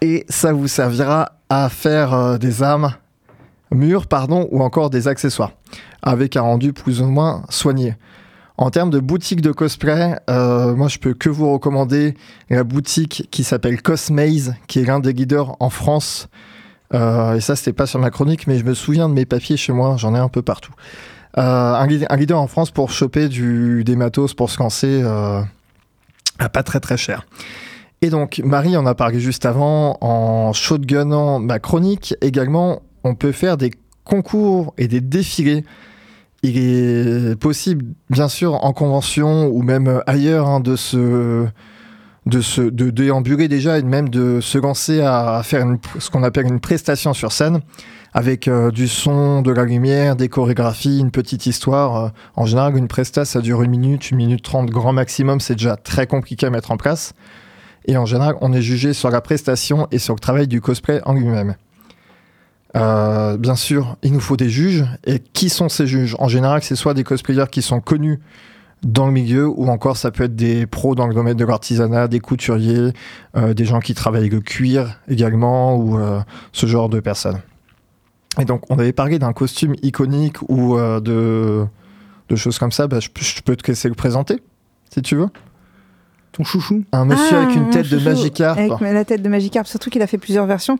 Et 0.00 0.24
ça 0.30 0.54
vous 0.54 0.68
servira 0.68 1.32
à 1.50 1.68
faire 1.68 2.38
des 2.38 2.62
armes 2.62 2.94
mûres 3.72 4.06
pardon, 4.06 4.48
ou 4.50 4.62
encore 4.62 4.90
des 4.90 5.08
accessoires, 5.08 5.52
avec 6.02 6.36
un 6.36 6.42
rendu 6.42 6.72
plus 6.72 7.02
ou 7.02 7.06
moins 7.06 7.44
soigné. 7.48 7.96
En 8.60 8.68
termes 8.70 8.90
de 8.90 9.00
boutique 9.00 9.40
de 9.40 9.52
cosplay, 9.52 10.16
euh, 10.28 10.76
moi 10.76 10.88
je 10.88 10.98
peux 10.98 11.14
que 11.14 11.30
vous 11.30 11.50
recommander 11.50 12.14
la 12.50 12.62
boutique 12.62 13.26
qui 13.30 13.42
s'appelle 13.42 13.80
Cosmaze, 13.80 14.54
qui 14.66 14.80
est 14.80 14.84
l'un 14.84 15.00
des 15.00 15.14
leaders 15.14 15.56
en 15.60 15.70
France. 15.70 16.28
Euh, 16.92 17.36
et 17.36 17.40
ça, 17.40 17.56
c'était 17.56 17.72
pas 17.72 17.86
sur 17.86 17.98
ma 18.00 18.10
chronique, 18.10 18.46
mais 18.46 18.58
je 18.58 18.64
me 18.66 18.74
souviens 18.74 19.08
de 19.08 19.14
mes 19.14 19.24
papiers 19.24 19.56
chez 19.56 19.72
moi, 19.72 19.96
j'en 19.96 20.14
ai 20.14 20.18
un 20.18 20.28
peu 20.28 20.42
partout. 20.42 20.74
Euh, 21.38 21.40
un, 21.40 21.86
lead- 21.86 22.06
un 22.10 22.16
leader 22.16 22.38
en 22.38 22.48
France 22.48 22.70
pour 22.70 22.90
choper 22.90 23.30
des 23.30 23.96
matos 23.96 24.34
pour 24.34 24.50
se 24.50 24.58
lancer 24.58 25.02
à 25.02 26.48
pas 26.50 26.62
très 26.62 26.80
très 26.80 26.98
cher. 26.98 27.26
Et 28.02 28.10
donc, 28.10 28.42
Marie 28.44 28.76
en 28.76 28.84
a 28.84 28.94
parlé 28.94 29.20
juste 29.20 29.46
avant, 29.46 29.96
en 30.02 30.52
shotgunnant 30.52 31.38
ma 31.38 31.60
chronique, 31.60 32.14
également, 32.20 32.82
on 33.04 33.14
peut 33.14 33.32
faire 33.32 33.56
des 33.56 33.72
concours 34.04 34.74
et 34.76 34.86
des 34.86 35.00
défilés. 35.00 35.64
Il 36.42 36.56
est 36.58 37.36
possible, 37.38 37.84
bien 38.08 38.28
sûr, 38.28 38.64
en 38.64 38.72
convention 38.72 39.48
ou 39.48 39.62
même 39.62 40.02
ailleurs, 40.06 40.48
hein, 40.48 40.60
de 40.60 40.76
se 40.76 41.46
de 42.26 42.40
se 42.40 42.60
de 42.60 42.90
déambuler 42.90 43.48
déjà 43.48 43.78
et 43.78 43.82
même 43.82 44.08
de 44.08 44.40
se 44.40 44.58
lancer 44.58 45.00
à, 45.00 45.40
faire 45.42 45.66
ce 45.98 46.10
qu'on 46.10 46.22
appelle 46.22 46.46
une 46.46 46.60
prestation 46.60 47.14
sur 47.14 47.32
scène 47.32 47.60
avec 48.12 48.48
euh, 48.48 48.70
du 48.70 48.88
son, 48.88 49.42
de 49.42 49.52
la 49.52 49.64
lumière, 49.64 50.16
des 50.16 50.28
chorégraphies, 50.28 50.98
une 50.98 51.10
petite 51.10 51.46
histoire. 51.46 51.96
Euh, 51.96 52.08
en 52.36 52.46
général, 52.46 52.76
une 52.76 52.88
presta, 52.88 53.24
ça 53.24 53.40
dure 53.40 53.62
une 53.62 53.70
minute, 53.70 54.10
une 54.10 54.16
minute 54.16 54.42
trente 54.42 54.68
grand 54.68 54.92
maximum. 54.92 55.40
C'est 55.40 55.54
déjà 55.54 55.76
très 55.76 56.06
compliqué 56.06 56.46
à 56.46 56.50
mettre 56.50 56.72
en 56.72 56.76
place. 56.76 57.12
Et 57.86 57.96
en 57.96 58.06
général, 58.06 58.34
on 58.40 58.52
est 58.52 58.62
jugé 58.62 58.92
sur 58.92 59.10
la 59.10 59.20
prestation 59.20 59.86
et 59.90 59.98
sur 59.98 60.14
le 60.14 60.20
travail 60.20 60.48
du 60.48 60.60
cosplay 60.60 61.00
en 61.04 61.14
lui-même. 61.14 61.54
Euh, 62.76 63.36
bien 63.36 63.56
sûr, 63.56 63.96
il 64.02 64.12
nous 64.12 64.20
faut 64.20 64.36
des 64.36 64.50
juges. 64.50 64.84
Et 65.04 65.18
qui 65.18 65.48
sont 65.48 65.68
ces 65.68 65.86
juges? 65.86 66.16
En 66.18 66.28
général, 66.28 66.62
c'est 66.62 66.76
soit 66.76 66.94
des 66.94 67.04
cosplayers 67.04 67.48
qui 67.50 67.62
sont 67.62 67.80
connus 67.80 68.20
dans 68.82 69.06
le 69.06 69.12
milieu, 69.12 69.46
ou 69.46 69.68
encore 69.68 69.96
ça 69.96 70.10
peut 70.10 70.24
être 70.24 70.36
des 70.36 70.66
pros 70.66 70.94
dans 70.94 71.06
le 71.06 71.12
domaine 71.12 71.36
de 71.36 71.44
l'artisanat, 71.44 72.08
des 72.08 72.20
couturiers, 72.20 72.92
euh, 73.36 73.52
des 73.52 73.66
gens 73.66 73.80
qui 73.80 73.92
travaillent 73.92 74.30
le 74.30 74.40
cuir 74.40 74.98
également, 75.08 75.76
ou 75.76 75.98
euh, 75.98 76.20
ce 76.52 76.66
genre 76.66 76.88
de 76.88 77.00
personnes. 77.00 77.40
Et 78.38 78.44
donc, 78.44 78.62
on 78.70 78.78
avait 78.78 78.92
parlé 78.92 79.18
d'un 79.18 79.32
costume 79.32 79.74
iconique 79.82 80.40
ou 80.48 80.78
de, 80.78 81.66
choses 82.36 82.58
comme 82.58 82.72
ça. 82.72 82.86
Bah, 82.86 83.00
je, 83.00 83.08
je 83.18 83.42
peux 83.42 83.56
te 83.56 83.66
laisser 83.66 83.88
le 83.88 83.94
présenter, 83.94 84.40
si 84.94 85.02
tu 85.02 85.16
veux. 85.16 85.28
Ton 86.40 86.44
chouchou. 86.44 86.84
Un 86.92 87.04
monsieur 87.04 87.36
Ah, 87.36 87.42
avec 87.42 87.54
une 87.56 87.70
tête 87.70 87.88
de 87.90 87.98
Magikarp. 87.98 88.58
Avec 88.58 88.80
la 88.80 89.04
tête 89.04 89.22
de 89.22 89.28
Magikarp, 89.28 89.66
surtout 89.66 89.90
qu'il 89.90 90.00
a 90.02 90.06
fait 90.06 90.16
plusieurs 90.18 90.46
versions. 90.46 90.78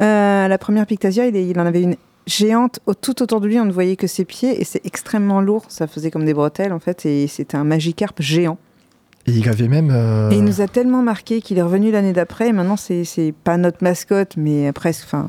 Euh, 0.00 0.48
la 0.48 0.58
première 0.58 0.86
Pictasia, 0.86 1.26
il, 1.26 1.36
est- 1.36 1.46
il 1.46 1.60
en 1.60 1.66
avait 1.66 1.82
une 1.82 1.96
géante 2.26 2.80
tout 3.02 3.20
autour 3.22 3.40
de 3.40 3.46
lui, 3.48 3.58
on 3.60 3.64
ne 3.64 3.72
voyait 3.72 3.96
que 3.96 4.06
ses 4.06 4.24
pieds 4.24 4.60
et 4.60 4.64
c'est 4.64 4.80
extrêmement 4.86 5.40
lourd. 5.40 5.64
Ça 5.68 5.86
faisait 5.86 6.10
comme 6.10 6.24
des 6.24 6.34
bretelles 6.34 6.72
en 6.72 6.78
fait 6.80 7.04
et 7.04 7.26
c'était 7.26 7.56
un 7.56 7.64
Magikarp 7.64 8.14
géant. 8.20 8.58
Et 9.26 9.32
il 9.32 9.48
avait 9.48 9.68
même. 9.68 9.90
euh, 9.92 10.30
Et 10.30 10.36
il 10.36 10.44
nous 10.44 10.60
a 10.62 10.66
tellement 10.68 11.02
marqué 11.02 11.40
qu'il 11.42 11.58
est 11.58 11.62
revenu 11.62 11.90
l'année 11.90 12.12
d'après 12.12 12.48
et 12.48 12.52
maintenant 12.52 12.76
c'est 12.76 13.04
c'est 13.04 13.32
pas 13.44 13.56
notre 13.56 13.82
mascotte 13.82 14.36
mais 14.36 14.72
presque. 14.72 15.04
Enfin, 15.04 15.28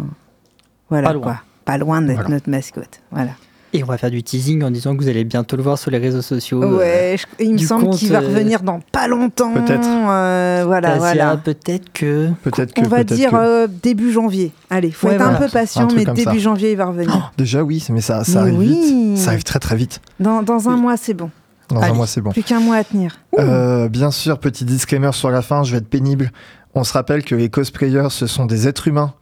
voilà 0.89 1.07
Pas 1.09 1.13
loin. 1.13 1.23
quoi. 1.23 1.41
Pas 1.65 1.77
loin 1.77 2.01
d'être 2.01 2.15
Voilà. 2.15 2.29
notre 2.29 2.49
mascotte. 2.49 3.01
Voilà. 3.11 3.31
Et 3.75 3.83
on 3.83 3.87
va 3.87 3.97
faire 3.97 4.11
du 4.11 4.21
teasing 4.21 4.63
en 4.63 4.69
disant 4.69 4.95
que 4.95 5.01
vous 5.01 5.09
allez 5.09 5.23
bientôt 5.23 5.55
le 5.57 5.63
voir 5.63 5.79
sur 5.79 5.89
les 5.89 5.97
réseaux 5.97 6.21
sociaux. 6.21 6.61
euh, 6.63 6.77
Ouais, 6.77 7.15
je- 7.17 7.43
il 7.43 7.53
me 7.53 7.57
semble 7.57 7.89
qu'il 7.89 8.11
va 8.11 8.19
euh, 8.21 8.27
revenir 8.27 8.61
dans 8.61 8.79
pas 8.91 9.07
longtemps. 9.07 9.51
Peut-être. 9.51 9.87
Euh, 9.87 10.63
voilà, 10.65 10.97
voilà. 10.97 11.37
Peut-être 11.37 11.91
que. 11.91 12.29
Peut-être 12.43 12.73
que. 12.73 12.81
On 12.81 12.87
va 12.87 13.03
dire 13.03 13.31
que- 13.31 13.35
euh, 13.35 13.67
début 13.67 14.11
janvier. 14.11 14.51
Allez, 14.69 14.91
faut 14.91 15.07
Ouais, 15.07 15.15
être 15.15 15.21
un 15.25 15.33
peu 15.35 15.47
patient, 15.47 15.87
Un 15.89 15.95
mais 15.95 16.05
début 16.05 16.21
ça. 16.23 16.37
janvier, 16.37 16.71
il 16.71 16.77
va 16.77 16.85
revenir. 16.85 17.31
Déjà, 17.37 17.63
oui, 17.63 17.83
mais 17.89 18.01
ça, 18.01 18.23
ça 18.23 18.43
Mais 18.43 18.49
arrive 18.51 18.59
oui. 18.59 18.67
vite. 18.67 19.17
Ça 19.17 19.29
arrive 19.31 19.43
très 19.43 19.59
très 19.59 19.75
vite. 19.75 20.01
Dans, 20.19 20.43
dans 20.43 20.69
un 20.69 20.75
Oui. 20.75 20.81
mois, 20.81 20.97
c'est 20.97 21.15
bon. 21.15 21.31
Dans 21.69 21.79
Allez. 21.81 21.91
un 21.91 21.95
mois, 21.95 22.05
c'est 22.07 22.21
bon. 22.21 22.29
Plus 22.31 22.43
qu'un 22.43 22.59
mois 22.59 22.75
à 22.75 22.83
tenir. 22.83 23.17
Euh, 23.39 23.89
bien 23.89 24.11
sûr, 24.11 24.37
petit 24.37 24.65
disclaimer 24.65 25.11
sur 25.13 25.31
la 25.31 25.41
fin, 25.41 25.63
je 25.63 25.71
vais 25.71 25.77
être 25.79 25.89
pénible. 25.89 26.31
On 26.75 26.83
se 26.83 26.93
rappelle 26.93 27.23
que 27.23 27.33
les 27.33 27.49
cosplayers, 27.49 28.09
ce 28.11 28.27
sont 28.27 28.45
des 28.45 28.67
êtres 28.67 28.87
humains. 28.87 29.13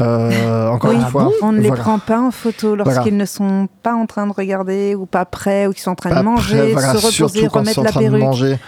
Euh, 0.00 0.68
encore 0.68 0.90
Oui. 0.90 0.96
une 0.96 1.02
Ah 1.06 1.10
fois, 1.10 1.30
On 1.42 1.52
ne 1.52 1.60
les 1.60 1.68
voilà. 1.68 1.82
prend 1.82 1.98
pas 2.00 2.20
en 2.20 2.30
photo 2.32 2.74
lorsqu'ils 2.74 2.94
Voilà. 3.02 3.16
ne 3.16 3.24
sont 3.24 3.68
pas 3.82 3.94
en 3.94 4.06
train 4.06 4.26
de 4.26 4.32
regarder 4.32 4.94
ou 4.96 5.06
pas 5.06 5.24
prêts 5.24 5.66
ou 5.68 5.72
qu'ils 5.72 5.82
sont 5.82 5.92
en 5.92 5.94
train 5.94 6.10
Pas 6.10 6.18
de 6.20 6.24
manger, 6.24 6.56
prêt, 6.58 6.72
voilà, 6.72 6.92
se 6.94 6.98
surtout 7.10 7.24
reposer, 7.24 7.48
quand 7.48 7.62
ils 7.62 7.70
sont 7.72 7.80
remettre 7.80 7.80
en 7.80 7.82
la 7.84 7.90
train 7.90 8.00
de 8.00 8.04
perruque. 8.06 8.20
manger. 8.20 8.58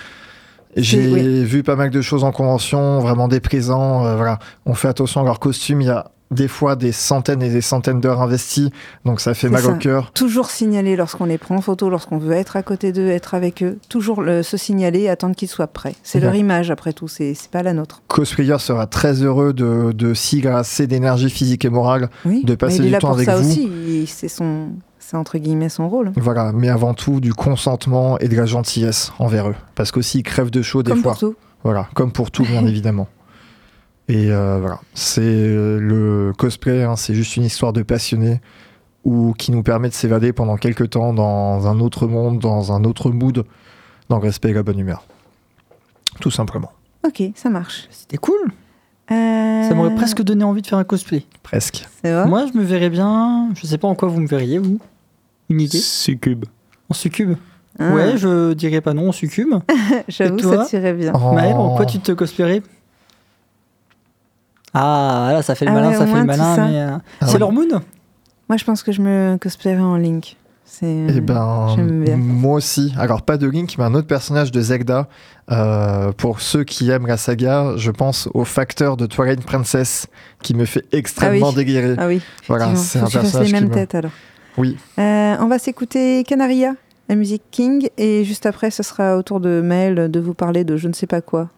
J'ai 0.76 1.12
oui. 1.12 1.44
vu 1.44 1.62
pas 1.62 1.74
mal 1.74 1.90
de 1.90 2.00
choses 2.02 2.22
en 2.22 2.32
convention, 2.32 3.00
vraiment 3.00 3.28
déplaisants. 3.28 4.04
euh, 4.06 4.14
voilà. 4.16 4.38
On 4.66 4.74
fait 4.74 4.88
attention 4.88 5.22
à 5.22 5.24
leur 5.24 5.40
costume. 5.40 5.80
Il 5.80 5.86
y 5.86 5.90
a 5.90 6.06
des 6.30 6.48
fois 6.48 6.74
des 6.76 6.92
centaines 6.92 7.42
et 7.42 7.50
des 7.50 7.60
centaines 7.60 8.00
d'heures 8.00 8.20
investies, 8.20 8.70
donc 9.04 9.20
ça 9.20 9.34
fait 9.34 9.48
mal 9.48 9.62
ça. 9.62 9.68
au 9.70 9.74
cœur. 9.76 10.10
Toujours 10.12 10.50
signaler 10.50 10.96
lorsqu'on 10.96 11.24
les 11.26 11.38
prend 11.38 11.56
en 11.56 11.60
photo, 11.60 11.88
lorsqu'on 11.88 12.18
veut 12.18 12.32
être 12.32 12.56
à 12.56 12.62
côté 12.62 12.92
d'eux, 12.92 13.08
être 13.08 13.34
avec 13.34 13.62
eux. 13.62 13.78
Toujours 13.88 14.22
le- 14.22 14.42
se 14.42 14.56
signaler 14.56 15.00
et 15.02 15.08
attendre 15.10 15.34
qu'ils 15.36 15.48
soient 15.48 15.66
prêts. 15.68 15.94
C'est 16.02 16.18
leur 16.20 16.34
image 16.34 16.70
après 16.70 16.92
tout, 16.92 17.08
c'est 17.08 17.34
pas 17.50 17.62
la 17.62 17.72
nôtre. 17.72 18.02
Cosplayer 18.08 18.56
sera 18.58 18.86
très 18.86 19.22
heureux 19.22 19.52
de, 19.52 19.92
de 19.92 20.14
s'y 20.14 20.46
assez 20.46 20.86
d'énergie 20.86 21.30
physique 21.30 21.64
et 21.64 21.70
morale. 21.70 22.10
Oui. 22.24 22.42
De 22.44 22.54
passer 22.54 22.78
Mais 22.80 22.84
il 22.84 22.84
est 22.84 22.86
du 22.88 22.92
là 22.92 22.98
temps 23.00 23.08
pour 23.08 23.16
avec 23.16 23.26
ça 23.26 23.36
vous. 23.36 23.48
aussi. 23.48 23.62
Il- 23.86 24.06
C'est 24.08 24.28
son, 24.28 24.70
c'est 24.98 25.16
entre 25.16 25.38
guillemets 25.38 25.68
son 25.68 25.88
rôle. 25.88 26.12
Voilà, 26.16 26.52
mais 26.52 26.68
avant 26.68 26.94
tout 26.94 27.20
du 27.20 27.32
consentement 27.34 28.18
et 28.18 28.28
de 28.28 28.36
la 28.36 28.46
gentillesse 28.46 29.12
envers 29.18 29.48
eux, 29.48 29.54
parce 29.74 29.90
qu'aussi 29.92 30.18
ils 30.18 30.22
crèvent 30.22 30.50
de 30.50 30.62
chaud 30.62 30.82
des 30.82 30.90
Comme 30.90 31.02
fois. 31.02 31.12
pour 31.12 31.20
tout. 31.20 31.34
Voilà, 31.64 31.88
comme 31.94 32.12
pour 32.12 32.30
tout, 32.30 32.44
bien 32.44 32.64
évidemment. 32.66 33.08
Et 34.08 34.30
euh, 34.30 34.58
voilà, 34.60 34.80
c'est 34.94 35.20
euh, 35.22 35.78
le 35.80 36.32
cosplay, 36.36 36.84
hein, 36.84 36.94
c'est 36.96 37.14
juste 37.14 37.36
une 37.36 37.42
histoire 37.44 37.72
de 37.72 37.82
passionnés 37.82 38.40
ou 39.04 39.34
qui 39.36 39.50
nous 39.52 39.62
permet 39.62 39.88
de 39.88 39.94
s'évader 39.94 40.32
pendant 40.32 40.56
quelques 40.56 40.90
temps 40.90 41.12
dans 41.12 41.66
un 41.66 41.80
autre 41.80 42.06
monde, 42.06 42.38
dans 42.38 42.72
un 42.72 42.84
autre 42.84 43.10
mood, 43.10 43.44
dans 44.08 44.16
le 44.18 44.22
respect 44.22 44.50
et 44.50 44.52
la 44.52 44.62
bonne 44.62 44.78
humeur. 44.78 45.04
Tout 46.20 46.30
simplement. 46.30 46.72
Ok, 47.06 47.22
ça 47.34 47.50
marche. 47.50 47.88
C'était 47.90 48.16
cool. 48.16 48.38
Euh, 49.12 49.68
Ça 49.68 49.74
m'aurait 49.74 49.94
presque 49.94 50.22
donné 50.22 50.42
envie 50.44 50.62
de 50.62 50.66
faire 50.66 50.78
un 50.78 50.84
cosplay. 50.84 51.24
Presque. 51.44 51.86
C'est 52.02 52.12
vrai 52.12 52.26
Moi, 52.26 52.46
je 52.52 52.58
me 52.58 52.64
verrais 52.64 52.90
bien. 52.90 53.50
Je 53.54 53.66
sais 53.66 53.78
pas 53.78 53.86
en 53.86 53.94
quoi 53.94 54.08
vous 54.08 54.20
me 54.20 54.26
verriez, 54.26 54.58
vous. 54.58 54.80
Une 55.48 55.60
idée 55.60 55.78
Succube. 55.78 56.44
En 56.88 56.94
succube 56.94 57.36
Ah, 57.78 57.92
Ouais, 57.92 58.16
je 58.16 58.54
dirais 58.54 58.80
pas 58.80 58.94
non 58.94 59.10
en 59.10 59.12
succube. 59.12 59.54
J'avoue, 60.08 60.38
ça 60.40 60.64
tirait 60.64 60.94
bien. 60.94 61.12
Oh. 61.14 61.32
Maël, 61.32 61.54
en 61.54 61.76
quoi 61.76 61.86
tu 61.86 62.00
te 62.00 62.10
cosplayerais 62.10 62.62
Ah, 64.78 65.30
là, 65.32 65.42
ça 65.42 65.54
fait 65.54 65.64
le 65.64 65.70
Ah 65.70 65.74
malin, 65.74 65.88
ouais, 65.90 65.96
ça 65.96 66.06
fait 66.06 66.12
le 66.14 66.20
tout 66.20 66.26
malin, 66.26 66.56
mais. 66.68 66.80
euh, 66.80 66.96
Ah 67.20 67.26
c'est 67.26 67.32
ouais. 67.34 67.38
leur 67.38 67.52
moon 67.52 67.66
Moi, 68.48 68.56
je 68.58 68.64
pense 68.64 68.82
que 68.82 68.92
je 68.92 69.00
me 69.00 69.36
cosplayerais 69.40 69.80
en 69.82 69.96
Link. 69.96 70.36
C'est. 70.64 71.06
Eh 71.08 71.20
ben, 71.20 71.68
j'aime 71.76 72.04
bien. 72.04 72.16
moi 72.16 72.54
aussi. 72.56 72.92
Alors, 72.98 73.22
pas 73.22 73.36
de 73.38 73.46
Link, 73.48 73.76
mais 73.78 73.84
un 73.84 73.94
autre 73.94 74.08
personnage 74.08 74.50
de 74.50 74.60
Zelda. 74.60 75.08
Euh, 75.50 76.10
pour 76.12 76.40
ceux 76.40 76.64
qui 76.64 76.90
aiment 76.90 77.06
la 77.06 77.16
saga, 77.16 77.74
je 77.76 77.90
pense 77.92 78.28
au 78.34 78.44
facteur 78.44 78.96
de 78.96 79.06
Twilight 79.06 79.44
Princess, 79.46 80.08
qui 80.42 80.54
me 80.54 80.64
fait 80.64 80.84
extrêmement 80.92 81.46
Ah 81.46 81.50
oui. 81.56 81.64
délirer. 81.64 81.94
Ah 81.98 82.08
oui. 82.08 82.20
Voilà, 82.48 82.74
c'est 82.74 82.98
un 82.98 83.06
personnage 83.06 83.34
les 83.40 83.46
qui 83.46 83.52
mêmes 83.52 83.68
me- 83.68 83.74
têtes 83.74 83.94
alors. 83.94 84.10
Oui. 84.58 84.76
Euh, 84.98 85.36
on 85.38 85.46
va 85.46 85.58
s'écouter 85.60 86.24
Canaria, 86.24 86.74
la 87.08 87.14
musique 87.14 87.42
King, 87.52 87.88
et 87.96 88.24
juste 88.24 88.44
après, 88.44 88.70
ce 88.72 88.82
sera 88.82 89.16
au 89.16 89.22
tour 89.22 89.38
de 89.38 89.60
Maël 89.60 90.10
de 90.10 90.20
vous 90.20 90.34
parler 90.34 90.64
de 90.64 90.76
je 90.76 90.88
ne 90.88 90.92
sais 90.94 91.06
pas 91.06 91.20
quoi. 91.20 91.48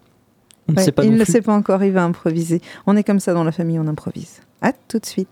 On 0.68 0.72
ne 0.72 0.76
Ouais, 0.76 0.84
sait 0.84 0.92
pas 0.92 1.04
il 1.04 1.12
ne 1.12 1.18
le 1.18 1.24
sait 1.24 1.40
pas 1.40 1.54
encore, 1.54 1.82
il 1.82 1.92
va 1.92 2.04
improviser. 2.04 2.60
On 2.86 2.96
est 2.96 3.04
comme 3.04 3.20
ça 3.20 3.32
dans 3.32 3.44
la 3.44 3.52
famille, 3.52 3.78
on 3.78 3.86
improvise. 3.86 4.40
À 4.60 4.72
tout 4.72 4.98
de 4.98 5.06
suite. 5.06 5.28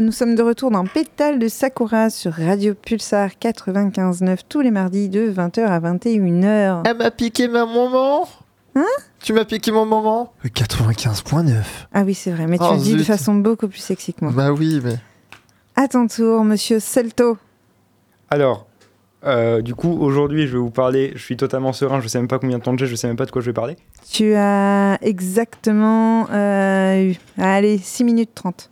Nous 0.00 0.12
sommes 0.12 0.34
de 0.34 0.42
retour 0.42 0.70
dans 0.70 0.84
Pétale 0.84 1.38
de 1.38 1.48
Sakura 1.48 2.10
sur 2.10 2.32
Radio 2.32 2.74
Pulsar 2.74 3.30
95.9 3.40 4.38
tous 4.48 4.60
les 4.60 4.70
mardis 4.70 5.08
de 5.08 5.30
20h 5.30 5.60
à 5.66 5.80
21h. 5.80 6.82
Elle 6.86 6.96
m'a 6.96 7.10
piqué 7.10 7.48
ma 7.48 7.64
moment 7.66 8.28
Hein? 8.76 8.84
Tu 9.20 9.32
m'as 9.32 9.44
piqué 9.44 9.70
mon 9.70 9.86
moment 9.86 10.32
95.9. 10.44 11.62
Ah 11.92 12.02
oui, 12.04 12.14
c'est 12.14 12.32
vrai, 12.32 12.46
mais 12.48 12.58
tu 12.58 12.64
Oh, 12.68 12.74
le 12.74 12.80
dis 12.80 12.96
de 12.96 13.02
façon 13.04 13.34
beaucoup 13.36 13.68
plus 13.68 13.78
sexy 13.78 14.12
que 14.12 14.24
moi. 14.24 14.32
Bah 14.34 14.52
oui, 14.52 14.80
mais. 14.82 14.96
À 15.76 15.86
ton 15.86 16.06
tour, 16.08 16.42
monsieur 16.44 16.80
Celto. 16.80 17.38
Alors, 18.30 18.66
euh, 19.24 19.62
du 19.62 19.74
coup, 19.76 19.92
aujourd'hui, 20.00 20.48
je 20.48 20.52
vais 20.54 20.58
vous 20.58 20.70
parler. 20.70 21.12
Je 21.14 21.22
suis 21.22 21.36
totalement 21.36 21.72
serein, 21.72 22.00
je 22.00 22.08
sais 22.08 22.18
même 22.18 22.26
pas 22.26 22.40
combien 22.40 22.58
de 22.58 22.64
temps 22.64 22.76
j'ai, 22.76 22.86
je 22.86 22.96
sais 22.96 23.06
même 23.06 23.16
pas 23.16 23.26
de 23.26 23.30
quoi 23.30 23.40
je 23.42 23.46
vais 23.46 23.52
parler. 23.52 23.76
Tu 24.10 24.34
as 24.34 24.98
exactement. 25.02 26.26
euh, 26.32 27.10
eu- 27.12 27.16
allez, 27.38 27.78
6 27.78 28.02
minutes 28.02 28.30
30. 28.34 28.70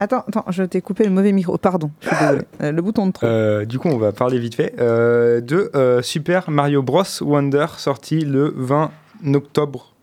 Attends, 0.00 0.24
attends, 0.28 0.44
je 0.50 0.62
t'ai 0.64 0.80
coupé 0.80 1.04
le 1.04 1.10
mauvais 1.10 1.32
micro. 1.32 1.56
Pardon, 1.58 1.90
je 2.00 2.08
suis 2.08 2.16
désolée. 2.18 2.42
Euh, 2.62 2.72
le 2.72 2.82
bouton 2.82 3.06
de 3.06 3.12
trop. 3.12 3.26
Euh, 3.26 3.64
du 3.64 3.78
coup, 3.78 3.88
on 3.88 3.98
va 3.98 4.12
parler 4.12 4.38
vite 4.38 4.54
fait 4.54 4.74
euh, 4.78 5.40
de 5.40 5.70
euh, 5.74 6.02
Super 6.02 6.50
Mario 6.50 6.82
Bros. 6.82 7.02
Wonder, 7.20 7.66
sorti 7.78 8.20
le 8.20 8.52
20 8.56 8.90
octobre. 9.34 9.94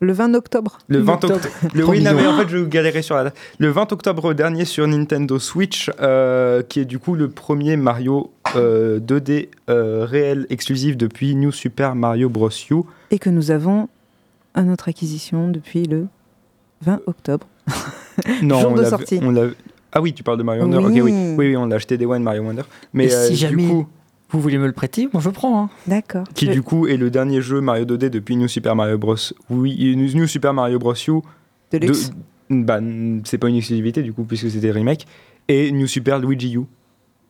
Le 0.00 0.12
20 0.12 0.34
octobre. 0.34 0.78
Le 0.88 0.98
20 0.98 1.12
Octobre. 1.14 1.34
octobre. 1.36 1.54
Le, 1.74 1.84
oui, 1.86 2.02
non, 2.02 2.12
mais 2.14 2.26
en 2.26 2.36
fait, 2.36 2.48
je 2.48 2.58
galérais 2.58 3.02
sur 3.02 3.14
la 3.14 3.24
date. 3.24 3.36
Le 3.58 3.70
20 3.70 3.92
octobre 3.92 4.34
dernier 4.34 4.64
sur 4.64 4.86
Nintendo 4.86 5.38
Switch, 5.38 5.90
euh, 6.00 6.62
qui 6.62 6.80
est 6.80 6.84
du 6.84 6.98
coup 6.98 7.14
le 7.14 7.30
premier 7.30 7.76
Mario 7.76 8.32
euh, 8.56 8.98
2D 9.00 9.48
euh, 9.70 10.04
réel 10.04 10.46
exclusif 10.50 10.96
depuis 10.96 11.34
New 11.36 11.52
Super 11.52 11.94
Mario 11.94 12.28
Bros. 12.28 12.50
U. 12.70 12.82
Et 13.10 13.18
que 13.18 13.30
nous 13.30 13.50
avons 13.50 13.88
à 14.54 14.62
notre 14.62 14.88
acquisition 14.88 15.48
depuis 15.48 15.84
le 15.84 16.06
20 16.82 17.00
octobre. 17.06 17.46
Non, 18.42 18.60
Jour 18.60 18.70
on 18.72 18.74
de 18.76 18.82
l'a- 18.82 18.90
sortie. 18.90 19.20
on 19.22 19.34
Ah 19.92 20.00
oui, 20.00 20.12
tu 20.12 20.22
parles 20.22 20.38
de 20.38 20.42
Mario 20.42 20.62
Wonder. 20.62 20.78
Oui. 20.78 20.84
Ok, 21.00 21.04
oui. 21.04 21.12
oui, 21.36 21.46
oui, 21.48 21.56
on 21.56 21.66
l'a 21.66 21.76
acheté 21.76 21.96
des 21.98 22.06
One 22.06 22.22
Mario 22.22 22.42
Wonder. 22.42 22.62
Mais 22.92 23.06
Et 23.06 23.08
si 23.10 23.14
euh, 23.16 23.34
jamais- 23.36 23.62
du 23.64 23.68
coup, 23.68 23.86
Vous 24.30 24.40
voulez 24.40 24.58
me 24.58 24.66
le 24.66 24.72
prêter 24.72 25.08
Moi, 25.12 25.22
je 25.22 25.30
prends. 25.30 25.62
hein. 25.64 25.70
D'accord. 25.86 26.24
qui 26.34 26.46
Je- 26.46 26.52
du 26.52 26.62
coup 26.62 26.86
est 26.88 26.96
le 26.96 27.10
dernier 27.10 27.40
jeu 27.40 27.60
Mario 27.60 27.84
2D 27.84 28.10
depuis 28.10 28.34
New 28.36 28.48
Super 28.48 28.74
Mario 28.74 28.98
Bros. 28.98 29.14
Oui, 29.50 29.96
New 29.96 30.26
Super 30.26 30.52
Mario 30.54 30.78
Bros. 30.78 30.94
U. 30.94 31.20
de 31.72 31.92
bah, 32.50 32.78
c'est 33.24 33.38
pas 33.38 33.48
une 33.48 33.56
exclusivité 33.56 34.02
du 34.02 34.12
coup 34.12 34.24
puisque 34.24 34.50
c'était 34.50 34.70
remake 34.70 35.06
et 35.48 35.72
New 35.72 35.86
Super 35.86 36.18
Luigi 36.18 36.54
U 36.56 36.60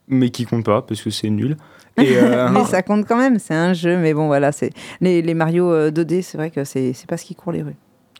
mais 0.08 0.28
qui 0.30 0.44
compte 0.44 0.64
pas 0.64 0.82
parce 0.82 1.00
que 1.02 1.10
c'est 1.10 1.30
nul 1.30 1.56
et 1.96 2.08
euh, 2.16 2.48
Mais 2.50 2.64
ça 2.64 2.82
compte 2.82 3.06
quand 3.06 3.16
même, 3.16 3.38
c'est 3.38 3.54
un 3.54 3.72
jeu, 3.74 3.96
mais 3.96 4.12
bon 4.12 4.26
voilà, 4.26 4.50
c'est 4.52 4.70
les, 5.00 5.22
les 5.22 5.34
Mario 5.34 5.70
euh, 5.70 5.90
2D, 5.90 6.20
c'est 6.22 6.36
vrai 6.36 6.50
que 6.50 6.64
c'est 6.64 6.92
c'est 6.94 7.08
pas 7.08 7.16
ce 7.16 7.24
qui 7.24 7.34
court 7.34 7.52
les 7.52 7.62
rues. 7.62 7.76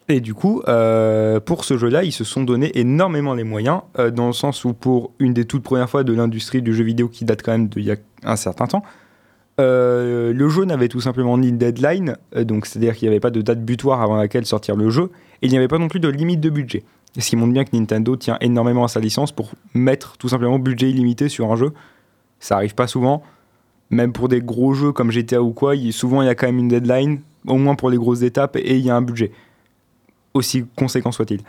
Et 0.08 0.20
du 0.20 0.34
coup 0.34 0.62
euh, 0.68 1.40
pour 1.40 1.64
ce 1.64 1.78
jeu 1.78 1.88
là 1.88 2.04
ils 2.04 2.12
se 2.12 2.24
sont 2.24 2.42
donné 2.42 2.78
énormément 2.78 3.34
les 3.34 3.44
moyens 3.44 3.82
euh, 3.98 4.10
dans 4.10 4.26
le 4.26 4.32
sens 4.32 4.64
où 4.64 4.74
pour 4.74 5.12
une 5.18 5.32
des 5.32 5.46
toutes 5.46 5.62
premières 5.62 5.88
fois 5.88 6.04
de 6.04 6.12
l'industrie 6.12 6.62
du 6.62 6.74
jeu 6.74 6.84
vidéo 6.84 7.08
qui 7.08 7.24
date 7.24 7.42
quand 7.42 7.52
même 7.52 7.68
d'il 7.68 7.84
y 7.84 7.92
a 7.92 7.96
un 8.24 8.36
certain 8.36 8.66
temps 8.66 8.82
euh, 9.60 10.32
le 10.32 10.48
jeu 10.48 10.64
n'avait 10.64 10.88
tout 10.88 11.00
simplement 11.00 11.38
ni 11.38 11.52
de 11.52 11.56
deadline, 11.56 12.16
donc 12.42 12.66
c'est-à-dire 12.66 12.96
qu'il 12.96 13.06
n'y 13.06 13.12
avait 13.12 13.20
pas 13.20 13.30
de 13.30 13.40
date 13.40 13.64
butoir 13.64 14.02
avant 14.02 14.16
laquelle 14.16 14.46
sortir 14.46 14.74
le 14.74 14.90
jeu, 14.90 15.12
et 15.42 15.46
il 15.46 15.50
n'y 15.50 15.56
avait 15.56 15.68
pas 15.68 15.78
non 15.78 15.86
plus 15.86 16.00
de 16.00 16.08
limite 16.08 16.40
de 16.40 16.50
budget. 16.50 16.82
Ce 17.16 17.28
qui 17.28 17.36
montre 17.36 17.52
bien 17.52 17.64
que 17.64 17.76
Nintendo 17.76 18.16
tient 18.16 18.36
énormément 18.40 18.82
à 18.82 18.88
sa 18.88 18.98
licence 18.98 19.30
pour 19.30 19.52
mettre 19.72 20.16
tout 20.16 20.28
simplement 20.28 20.58
budget 20.58 20.90
illimité 20.90 21.28
sur 21.28 21.52
un 21.52 21.56
jeu. 21.56 21.72
Ça 22.40 22.56
arrive 22.56 22.74
pas 22.74 22.88
souvent, 22.88 23.22
même 23.90 24.12
pour 24.12 24.28
des 24.28 24.40
gros 24.40 24.74
jeux 24.74 24.90
comme 24.90 25.12
GTA 25.12 25.40
ou 25.40 25.52
quoi, 25.52 25.74
souvent 25.92 26.22
il 26.22 26.26
y 26.26 26.28
a 26.28 26.34
quand 26.34 26.46
même 26.46 26.58
une 26.58 26.68
deadline, 26.68 27.20
au 27.46 27.56
moins 27.56 27.76
pour 27.76 27.90
les 27.90 27.96
grosses 27.96 28.22
étapes, 28.22 28.56
et 28.56 28.76
il 28.76 28.84
y 28.84 28.90
a 28.90 28.96
un 28.96 29.02
budget. 29.02 29.30
Aussi 30.34 30.64
conséquent 30.76 31.12
soit-il. 31.12 31.40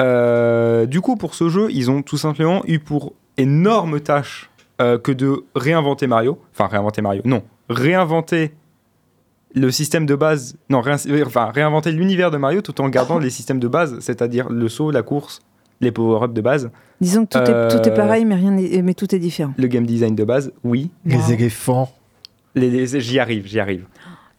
Euh, 0.00 0.86
du 0.86 1.00
coup, 1.00 1.16
pour 1.16 1.34
ce 1.34 1.48
jeu, 1.48 1.68
ils 1.70 1.90
ont 1.90 2.02
tout 2.02 2.18
simplement 2.18 2.62
eu 2.66 2.78
pour 2.78 3.14
énorme 3.36 4.00
tâche 4.00 4.50
euh, 4.80 4.98
que 4.98 5.10
de 5.12 5.44
réinventer 5.56 6.06
Mario. 6.06 6.38
Enfin, 6.54 6.66
réinventer 6.68 7.02
Mario, 7.02 7.22
non. 7.24 7.42
Réinventer 7.68 8.52
le 9.54 9.70
système 9.70 10.06
de 10.06 10.14
base. 10.14 10.56
Non, 10.70 10.80
réin- 10.82 11.22
enfin, 11.26 11.46
réinventer 11.50 11.90
l'univers 11.90 12.30
de 12.30 12.36
Mario 12.36 12.60
tout 12.60 12.80
en 12.80 12.88
gardant 12.88 13.18
les 13.18 13.30
systèmes 13.30 13.58
de 13.58 13.68
base, 13.68 13.98
c'est-à-dire 14.00 14.48
le 14.50 14.68
saut, 14.68 14.90
la 14.90 15.02
course, 15.02 15.40
les 15.80 15.90
power-ups 15.90 16.34
de 16.34 16.40
base, 16.40 16.70
Disons 17.00 17.26
que 17.26 17.38
tout, 17.38 17.38
est, 17.38 17.68
tout 17.82 17.88
est 17.88 17.92
Euh, 17.92 17.96
pareil, 17.96 18.24
mais, 18.24 18.34
rien 18.34 18.50
mais 18.82 18.94
tout 18.94 19.14
est 19.14 19.20
différent. 19.20 19.54
le 19.56 19.66
game 19.68 19.86
design 19.86 20.14
de 20.16 20.24
base, 20.24 20.52
oui. 20.64 20.90
Les 21.04 21.32
éléphants. 21.32 21.90
Les, 22.56 22.68
les- 22.70 23.00
j'y 23.00 23.18
arrive, 23.20 23.46
j'y 23.46 23.60
arrive. 23.60 23.84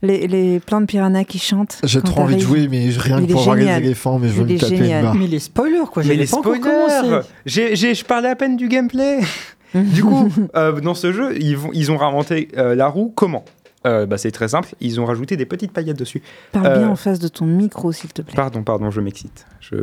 Les, 0.02 0.28
les 0.28 0.60
plans 0.62 0.80
de 0.80 0.86
piranha 0.86 1.26
qui 1.26 1.40
chantent. 1.40 1.80
J'ai 1.84 2.02
trop 2.02 2.22
envie 2.22 2.36
de 2.38 2.42
jouer, 2.42 2.68
mais 2.70 2.90
rien 2.90 3.22
que 3.26 3.32
pour 3.32 3.42
voir 3.44 3.56
les 3.58 3.68
éléphants, 3.68 4.18
mais 4.18 4.30
je 4.30 4.34
veux 4.34 4.46
me 4.46 4.58
taper 4.58 4.78
une 4.78 5.02
barre. 5.02 5.14
Mais 5.16 5.28
les 5.28 5.40
spoilers, 5.40 5.86
quoi. 5.92 6.04
Mais 6.06 6.16
les 6.16 6.26
spoilers 6.26 6.60
commencé. 6.62 7.28
j'ai, 7.46 7.76
j'ai- 7.76 7.94
Je 7.96 8.06
parlais 8.06 8.30
à 8.30 8.36
peine 8.36 8.56
du 8.56 8.68
gameplay 8.70 9.20
Du 9.76 10.04
coup, 10.04 10.30
euh, 10.56 10.80
dans 10.80 10.94
ce 10.96 11.12
jeu, 11.12 11.38
ils, 11.40 11.56
vont, 11.58 11.70
ils 11.74 11.92
ont 11.92 11.98
réinventé 11.98 12.48
euh, 12.58 12.74
la 12.76 12.88
roue. 12.88 13.12
Comment? 13.16 13.44
Euh, 13.86 14.06
bah, 14.06 14.18
C'est 14.18 14.32
très 14.32 14.48
simple, 14.48 14.70
ils 14.80 15.00
ont 15.00 15.06
rajouté 15.06 15.38
des 15.38 15.46
petites 15.46 15.72
paillettes 15.74 16.00
dessus. 16.00 16.22
Parle 16.54 16.68
Euh, 16.68 16.78
bien 16.80 16.90
en 16.90 16.96
face 16.96 17.20
de 17.20 17.28
ton 17.28 17.46
micro, 17.46 17.92
s'il 17.92 18.12
te 18.12 18.22
plaît. 18.22 18.36
Pardon, 18.36 18.64
pardon, 18.64 18.90
je 18.92 19.00
m'excite. 19.02 19.46
Je... 19.60 19.76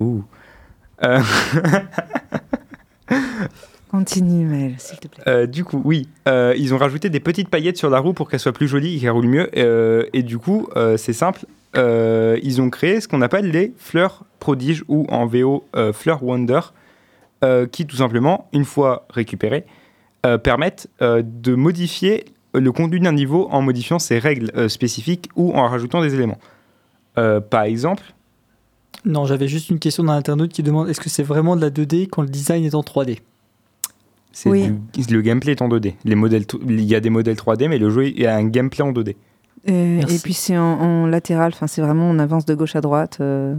Ouh. 0.00 0.22
Continue, 3.90 4.44
Maël, 4.46 4.74
s'il 4.78 4.98
te 4.98 5.08
plaît. 5.08 5.22
euh, 5.26 5.46
du 5.46 5.64
coup, 5.64 5.80
oui, 5.84 6.08
euh, 6.28 6.54
ils 6.58 6.74
ont 6.74 6.78
rajouté 6.78 7.08
des 7.08 7.20
petites 7.20 7.48
paillettes 7.48 7.78
sur 7.78 7.88
la 7.88 7.98
roue 8.00 8.12
pour 8.12 8.28
qu'elle 8.28 8.40
soit 8.40 8.52
plus 8.52 8.68
jolie 8.68 8.96
et 8.96 9.00
qu'elle 9.00 9.10
roule 9.10 9.26
mieux. 9.26 9.48
Euh, 9.56 10.04
et 10.12 10.22
du 10.22 10.38
coup, 10.38 10.68
euh, 10.76 10.96
c'est 10.98 11.14
simple, 11.14 11.46
euh, 11.76 12.38
ils 12.42 12.60
ont 12.60 12.68
créé 12.70 13.00
ce 13.00 13.08
qu'on 13.08 13.22
appelle 13.22 13.50
les 13.50 13.72
fleurs 13.78 14.24
prodiges 14.40 14.84
ou 14.88 15.06
en 15.08 15.26
VO 15.26 15.64
euh, 15.74 15.92
fleurs 15.94 16.22
wonder, 16.22 16.60
euh, 17.44 17.66
qui 17.66 17.86
tout 17.86 17.96
simplement, 17.96 18.48
une 18.52 18.64
fois 18.66 19.06
récupérées, 19.10 19.64
euh, 20.26 20.36
permettent 20.36 20.88
euh, 21.00 21.22
de 21.24 21.54
modifier 21.54 22.26
le 22.54 22.72
contenu 22.72 23.00
d'un 23.00 23.12
niveau 23.12 23.48
en 23.50 23.62
modifiant 23.62 23.98
ses 23.98 24.18
règles 24.18 24.50
euh, 24.56 24.68
spécifiques 24.68 25.28
ou 25.36 25.52
en 25.54 25.66
rajoutant 25.68 26.02
des 26.02 26.14
éléments. 26.14 26.38
Euh, 27.16 27.40
par 27.40 27.62
exemple, 27.62 28.02
Non, 29.04 29.24
j'avais 29.24 29.48
juste 29.48 29.70
une 29.70 29.78
question 29.78 30.04
d'un 30.04 30.14
internaute 30.14 30.52
qui 30.52 30.62
demande 30.62 30.88
est-ce 30.88 31.00
que 31.00 31.08
c'est 31.08 31.22
vraiment 31.22 31.56
de 31.56 31.60
la 31.62 31.70
2D 31.70 32.08
quand 32.08 32.22
le 32.22 32.28
design 32.28 32.64
est 32.64 32.74
en 32.74 32.80
3D 32.82 33.18
c'est 34.40 34.48
Oui. 34.50 34.70
du- 34.94 35.14
le 35.14 35.20
gameplay 35.22 35.52
est 35.52 35.62
en 35.62 35.68
2D. 35.68 35.94
Les 36.04 36.14
modèles, 36.14 36.44
il 36.68 36.80
y 36.84 36.94
a 36.94 37.00
des 37.00 37.10
modèles 37.10 37.36
3D, 37.36 37.68
mais 37.68 37.78
le 37.78 37.90
jeu 37.90 38.06
il 38.06 38.20
y 38.20 38.26
a 38.26 38.34
un 38.36 38.44
gameplay 38.44 38.82
en 38.84 38.92
2D. 38.92 39.16
Euh, 39.68 39.96
Merci. 39.98 40.16
et 40.16 40.18
puis 40.20 40.32
c'est 40.34 40.56
en, 40.56 40.62
en 40.80 41.06
latéral, 41.06 41.50
enfin 41.52 41.66
c'est 41.66 41.82
vraiment 41.82 42.08
on 42.08 42.18
avance 42.18 42.44
de 42.46 42.54
gauche 42.54 42.76
à 42.76 42.80
droite. 42.80 43.18
euh. 43.20 43.54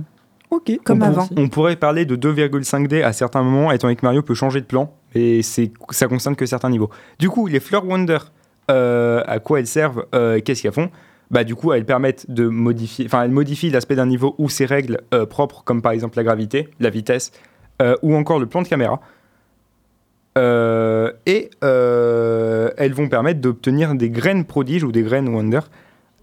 Ok. 0.52 0.72
Comme 0.84 1.04
avant. 1.04 1.28
On 1.38 1.48
pourrait 1.50 1.76
parler 1.76 2.06
de 2.06 2.16
2,5D 2.16 3.04
à 3.04 3.14
certains 3.14 3.44
moments, 3.44 3.72
étant 3.72 3.88
donné 3.88 3.96
que 3.98 4.06
Mario 4.06 4.22
peut 4.24 4.34
changer 4.34 4.62
de 4.62 4.66
plan, 4.66 4.92
et 5.14 5.44
c'est, 5.44 5.72
ça 5.92 6.08
concerne 6.08 6.36
que 6.36 6.46
certains 6.48 6.70
niveaux. 6.72 6.90
Du 7.20 7.30
coup, 7.30 7.46
les 7.48 7.60
Fleur 7.60 7.86
Wonder, 7.86 8.18
euh, 8.72 9.22
à 9.28 9.40
quoi 9.40 9.60
elles 9.60 9.68
servent 9.68 10.06
euh, 10.16 10.40
Qu'est-ce 10.44 10.64
qu'elles 10.64 10.72
font? 10.72 10.90
Bah, 11.30 11.44
Du 11.44 11.54
coup, 11.54 11.72
elles 11.74 11.86
permettent 11.86 12.26
de 12.32 12.48
modifier, 12.48 13.06
enfin, 13.06 13.22
elles 13.24 13.30
modifient 13.32 13.70
l'aspect 13.70 13.96
d'un 13.96 14.08
niveau 14.08 14.34
ou 14.40 14.50
ses 14.50 14.66
règles 14.66 15.02
euh, 15.14 15.28
propres, 15.28 15.64
comme 15.64 15.82
par 15.84 15.92
exemple 15.92 16.18
la 16.18 16.24
gravité, 16.24 16.70
la 16.80 16.90
vitesse, 16.90 17.32
euh, 17.84 17.96
ou 18.02 18.16
encore 18.16 18.40
le 18.40 18.48
plan 18.48 18.64
de 18.64 18.68
caméra. 18.68 19.00
Euh, 20.40 21.12
et 21.26 21.50
euh, 21.64 22.70
elles 22.78 22.94
vont 22.94 23.10
permettre 23.10 23.42
d'obtenir 23.42 23.94
des 23.96 24.10
graines 24.10 24.46
prodiges 24.46 24.84
ou 24.84 24.92
des 24.92 25.04
graines 25.04 25.28
Wonder 25.28 25.60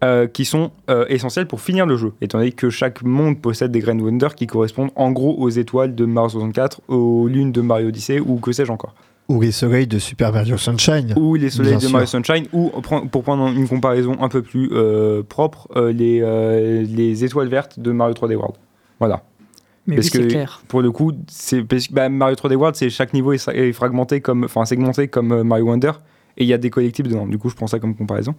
euh, 0.03 0.27
qui 0.27 0.45
sont 0.45 0.71
essentielles 1.09 1.47
pour 1.47 1.61
finir 1.61 1.85
le 1.85 1.97
jeu, 1.97 2.13
étant 2.21 2.39
donné 2.39 2.51
que 2.51 2.69
chaque 2.69 3.03
monde 3.03 3.39
possède 3.39 3.71
des 3.71 3.79
graines 3.79 4.01
Wonder 4.01 4.29
qui 4.35 4.47
correspondent 4.47 4.91
en 4.95 5.11
gros 5.11 5.35
aux 5.37 5.49
étoiles 5.49 5.95
de 5.95 6.05
Mario 6.05 6.29
64, 6.29 6.81
aux 6.87 7.27
lunes 7.27 7.51
de 7.51 7.61
Mario 7.61 7.89
Odyssey 7.89 8.19
ou 8.19 8.37
que 8.37 8.51
sais-je 8.51 8.71
encore. 8.71 8.95
Ou 9.29 9.41
les 9.41 9.51
soleils 9.51 9.87
de 9.87 9.99
Super 9.99 10.31
Mario 10.31 10.55
Sunshine. 10.57 11.13
Ou 11.17 11.35
les 11.35 11.49
soleils 11.49 11.75
de 11.75 11.79
sûr. 11.81 11.91
Mario 11.91 12.07
Sunshine, 12.07 12.45
ou 12.53 12.69
pour 13.11 13.23
prendre 13.23 13.47
une 13.47 13.67
comparaison 13.67 14.15
un 14.21 14.29
peu 14.29 14.41
plus 14.41 14.71
propre, 15.27 15.67
les, 15.91 16.21
les 16.85 17.25
étoiles 17.25 17.49
vertes 17.49 17.79
de 17.79 17.91
Mario 17.91 18.13
3D 18.13 18.35
World. 18.35 18.55
Voilà. 18.99 19.23
Mais 19.87 19.95
Parce 19.95 20.07
oui, 20.13 20.19
que- 20.23 20.27
clair. 20.27 20.61
Pour 20.67 20.81
le 20.81 20.91
coup, 20.91 21.13
c'est 21.27 21.63
bah, 21.91 22.09
Mario 22.09 22.35
3D 22.35 22.55
World, 22.55 22.75
c'est 22.75 22.89
chaque 22.89 23.13
niveau 23.13 23.31
est, 23.33 23.47
est 23.47 23.71
fragmenté 23.71 24.19
comme, 24.21 24.43
enfin 24.43 24.65
segmenté 24.65 25.07
comme 25.07 25.31
euh, 25.31 25.43
Mario 25.43 25.65
Wonder, 25.65 25.91
et 26.37 26.43
il 26.43 26.47
y 26.47 26.53
a 26.53 26.57
des 26.57 26.69
collectibles 26.69 27.09
dedans. 27.09 27.25
Du 27.25 27.37
coup, 27.37 27.49
je 27.49 27.55
prends 27.55 27.67
ça 27.67 27.79
comme 27.79 27.95
comparaison. 27.95 28.35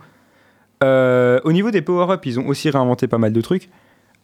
Euh, 0.84 1.40
au 1.44 1.53
niveau 1.53 1.70
des 1.70 1.82
power-ups, 1.82 2.24
ils 2.26 2.38
ont 2.38 2.46
aussi 2.49 2.70
réinventé 2.70 3.09
pas 3.09 3.18
mal 3.18 3.32
de 3.32 3.40
trucs, 3.40 3.68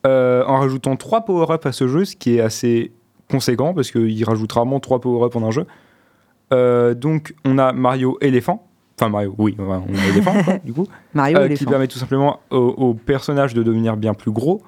euh, 0.06 0.44
en 0.46 0.58
rajoutant 0.58 0.96
trois 0.96 1.24
power-ups 1.24 1.64
à 1.66 1.72
ce 1.72 1.88
jeu, 1.88 2.04
ce 2.04 2.14
qui 2.14 2.36
est 2.36 2.40
assez 2.40 2.92
conséquent 3.30 3.72
parce 3.72 3.90
qu'ils 3.90 4.22
rajoutent 4.24 4.52
rarement 4.52 4.78
trois 4.78 5.00
power-ups 5.00 5.34
en 5.34 5.42
un 5.44 5.50
jeu. 5.50 5.66
Euh, 6.52 6.94
donc, 6.94 7.34
on 7.44 7.58
a 7.58 7.72
Mario 7.72 8.18
éléphant. 8.20 8.68
Enfin, 9.00 9.08
Mario, 9.08 9.34
oui, 9.38 9.56
on 9.58 9.72
a 9.72 9.82
éléphant, 10.10 10.34
quoi, 10.44 10.58
du 10.64 10.72
coup. 10.72 10.86
Mario 11.14 11.48
qui 11.56 11.64
permet 11.64 11.88
tout 11.88 11.98
simplement 11.98 12.40
au, 12.50 12.58
au 12.58 12.94
personnage 12.94 13.54
de 13.54 13.62
devenir 13.62 13.96
bien 13.96 14.14
plus 14.14 14.30
gros, 14.30 14.62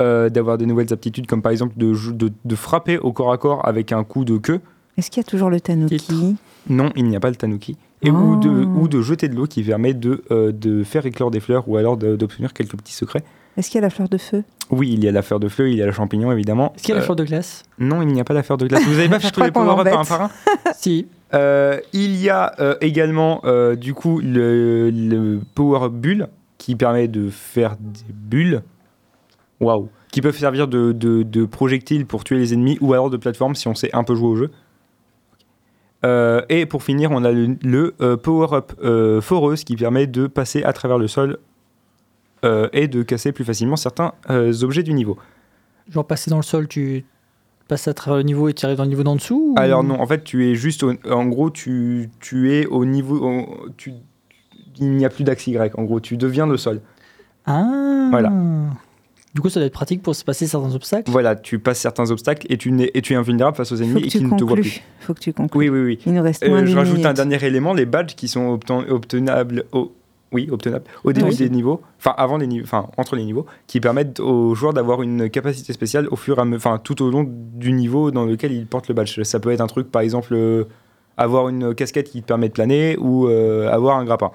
euh, 0.00 0.28
d'avoir 0.28 0.58
des 0.58 0.66
nouvelles 0.66 0.92
aptitudes, 0.92 1.26
comme 1.26 1.42
par 1.42 1.52
exemple 1.52 1.74
de, 1.76 1.94
de, 2.12 2.32
de 2.44 2.54
frapper 2.56 2.98
au 2.98 3.12
corps 3.12 3.32
à 3.32 3.38
corps 3.38 3.66
avec 3.66 3.92
un 3.92 4.04
coup 4.04 4.24
de 4.24 4.36
queue. 4.38 4.60
Est-ce 4.96 5.10
qu'il 5.10 5.20
y 5.22 5.26
a 5.26 5.28
toujours 5.28 5.50
le 5.50 5.60
Titre. 5.60 5.74
Tanuki 6.06 6.36
Non, 6.68 6.90
il 6.96 7.04
n'y 7.06 7.16
a 7.16 7.20
pas 7.20 7.30
le 7.30 7.36
tanuki. 7.36 7.76
Et 8.02 8.10
Oh. 8.10 8.14
ou, 8.14 8.36
de, 8.36 8.48
ou 8.50 8.86
de 8.86 9.00
jeter 9.00 9.28
de 9.28 9.34
l'eau 9.34 9.46
qui 9.46 9.62
permet 9.62 9.94
de, 9.94 10.22
euh, 10.30 10.52
de 10.52 10.84
faire 10.84 11.06
éclore 11.06 11.30
des 11.30 11.40
fleurs 11.40 11.68
ou 11.68 11.76
alors 11.78 11.96
d'obtenir 11.96 12.52
quelques 12.52 12.76
petits 12.76 12.92
secrets. 12.92 13.24
Est-ce 13.56 13.70
qu'il 13.70 13.76
y 13.76 13.78
a 13.78 13.82
la 13.86 13.90
fleur 13.90 14.08
de 14.08 14.18
feu? 14.18 14.42
Oui, 14.70 14.90
il 14.92 15.02
y 15.04 15.08
a 15.08 15.12
la 15.12 15.22
fleur 15.22 15.40
de 15.40 15.48
fleu, 15.48 15.70
il 15.70 15.76
y 15.76 15.82
a 15.82 15.86
le 15.86 15.92
champignon 15.92 16.30
évidemment. 16.32 16.72
Est-ce 16.74 16.82
qu'il 16.82 16.90
y 16.90 16.92
a 16.92 16.96
la 16.96 17.00
Euh, 17.02 17.04
fleur 17.04 17.16
de 17.16 17.24
glace? 17.24 17.62
Non, 17.78 18.02
il 18.02 18.08
n'y 18.08 18.20
a 18.20 18.24
pas 18.24 18.34
la 18.34 18.42
fleur 18.42 18.58
de 18.58 18.66
glace. 18.66 18.82
Vous 18.84 18.98
avez 18.98 19.08
pas 19.08 19.18
fait 19.20 19.30
tous 19.30 19.40
les 19.40 19.46
qu'on 19.52 19.64
power-up 19.64 19.86
un 19.86 20.04
par 20.04 20.22
un 20.22 20.30
Si. 20.76 21.06
Euh, 21.32 21.78
il 21.92 22.16
y 22.16 22.28
a 22.28 22.52
euh, 22.60 22.74
également 22.80 23.40
euh, 23.44 23.74
du 23.74 23.94
coup 23.94 24.20
le, 24.20 24.90
le 24.90 25.40
Power 25.54 25.84
Up 25.86 25.92
Bulle 25.92 26.28
qui 26.58 26.76
permet 26.76 27.08
de 27.08 27.30
faire 27.30 27.76
des 27.80 28.12
bulles. 28.12 28.62
Waouh! 29.64 29.88
Qui 30.12 30.20
peuvent 30.20 30.36
servir 30.38 30.68
de, 30.68 30.92
de, 30.92 31.22
de 31.24 31.44
projectiles 31.44 32.06
pour 32.06 32.22
tuer 32.24 32.38
les 32.38 32.54
ennemis 32.54 32.78
ou 32.80 32.92
alors 32.92 33.10
de 33.10 33.16
plateforme 33.16 33.54
si 33.56 33.66
on 33.68 33.74
sait 33.74 33.90
un 33.94 34.04
peu 34.04 34.14
jouer 34.14 34.28
au 34.28 34.36
jeu. 34.36 34.50
Euh, 36.04 36.42
et 36.50 36.66
pour 36.66 36.82
finir, 36.82 37.10
on 37.12 37.24
a 37.24 37.32
le, 37.32 37.56
le, 37.62 37.94
euh, 38.00 38.16
Power 38.16 38.48
Up 38.52 38.72
euh, 38.82 39.20
Foreuse 39.20 39.64
qui 39.64 39.74
permet 39.74 40.06
de 40.06 40.26
passer 40.26 40.62
à 40.62 40.72
travers 40.72 40.98
le 40.98 41.08
sol 41.08 41.38
euh, 42.44 42.68
et 42.74 42.88
de 42.88 43.02
casser 43.02 43.32
plus 43.32 43.44
facilement 43.44 43.76
certains 43.76 44.12
euh, 44.30 44.52
objets 44.62 44.82
du 44.82 44.92
niveau. 44.92 45.16
Genre 45.90 46.06
passer 46.06 46.30
dans 46.30 46.36
le 46.36 46.42
sol, 46.42 46.68
tu 46.68 47.06
passes 47.68 47.88
à 47.88 47.94
travers 47.94 48.18
le 48.18 48.22
niveau 48.24 48.48
et 48.48 48.52
tu 48.54 48.66
arrives 48.66 48.76
dans 48.76 48.84
le 48.84 48.90
niveau 48.90 49.02
d'en 49.02 49.16
dessous 49.16 49.54
ou- 49.56 49.58
Alors 49.58 49.82
non, 49.82 49.98
en 49.98 50.06
fait, 50.06 50.22
tu 50.24 50.46
es 50.50 50.54
juste, 50.54 50.82
au- 50.82 50.92
en 51.10 51.24
gros, 51.26 51.48
tu, 51.50 52.10
tu 52.20 52.52
es 52.52 52.66
au 52.66 52.84
niveau, 52.84 53.26
au- 53.26 53.68
tu, 53.78 53.94
il 54.78 54.90
n'y 54.90 55.06
a 55.06 55.08
plus 55.08 55.24
d'axe 55.24 55.46
Y. 55.46 55.72
En 55.78 55.84
gros, 55.84 56.00
tu 56.00 56.18
deviens 56.18 56.46
le 56.46 56.58
sol. 56.58 56.82
Ah 57.46 58.08
Voilà. 58.10 58.30
Du 59.34 59.40
coup, 59.40 59.48
ça 59.48 59.58
doit 59.58 59.66
être 59.66 59.72
pratique 59.72 60.00
pour 60.02 60.14
se 60.14 60.24
passer 60.24 60.46
certains 60.46 60.74
obstacles. 60.74 61.10
Voilà, 61.10 61.34
tu 61.34 61.58
passes 61.58 61.80
certains 61.80 62.10
obstacles 62.12 62.46
et 62.50 62.56
tu, 62.56 62.70
n'es- 62.70 62.90
et 62.94 63.02
tu 63.02 63.14
es 63.14 63.16
invulnérable 63.16 63.56
face 63.56 63.72
aux 63.72 63.76
ennemis 63.82 64.02
et 64.04 64.08
tu 64.08 64.18
qui 64.18 64.24
ne 64.24 64.36
te 64.36 64.44
voient 64.44 64.54
plus. 64.54 64.62
conclues. 64.70 64.82
Faut 65.00 65.14
que 65.14 65.20
tu 65.20 65.32
conclues. 65.32 65.58
Oui, 65.58 65.68
oui, 65.68 65.80
oui. 65.84 65.98
Il 66.06 66.14
nous 66.14 66.22
reste 66.22 66.44
Euh, 66.44 66.48
moins 66.48 66.64
je 66.64 66.76
rajoute 66.76 67.04
un 67.04 67.12
dernier 67.14 67.44
élément, 67.44 67.74
les 67.74 67.84
badges 67.84 68.14
qui 68.14 68.28
sont 68.28 68.56
obten- 68.56 68.88
obtenables 68.88 69.64
au, 69.72 69.92
oui, 70.30 70.48
obtenables 70.52 70.84
au 71.02 71.12
début 71.12 71.30
Oui. 71.30 71.36
des 71.36 71.50
niveaux, 71.50 71.80
enfin 71.98 72.14
avant 72.16 72.36
les 72.36 72.46
niveaux, 72.46 72.64
enfin 72.64 72.88
entre 72.96 73.16
les 73.16 73.24
niveaux, 73.24 73.44
qui 73.66 73.80
permettent 73.80 74.20
aux 74.20 74.54
joueurs 74.54 74.72
d'avoir 74.72 75.02
une 75.02 75.28
capacité 75.28 75.72
spéciale 75.72 76.06
au 76.12 76.16
fur 76.16 76.38
et 76.38 76.40
à 76.40 76.44
mesure, 76.44 76.58
enfin 76.58 76.78
tout 76.78 77.02
au 77.02 77.10
long 77.10 77.26
du 77.28 77.72
niveau 77.72 78.12
dans 78.12 78.24
lequel 78.26 78.52
ils 78.52 78.66
portent 78.66 78.86
le 78.88 78.94
badge. 78.94 79.20
Ça 79.24 79.40
peut 79.40 79.50
être 79.50 79.60
un 79.60 79.66
truc, 79.66 79.90
par 79.90 80.02
exemple, 80.02 80.32
euh, 80.34 80.64
avoir 81.16 81.48
une 81.48 81.74
casquette 81.74 82.08
qui 82.10 82.22
te 82.22 82.26
permet 82.28 82.48
de 82.48 82.52
planer 82.54 82.96
ou 82.98 83.26
euh, 83.26 83.68
avoir 83.68 83.96
un 83.98 84.04
grappin. 84.04 84.30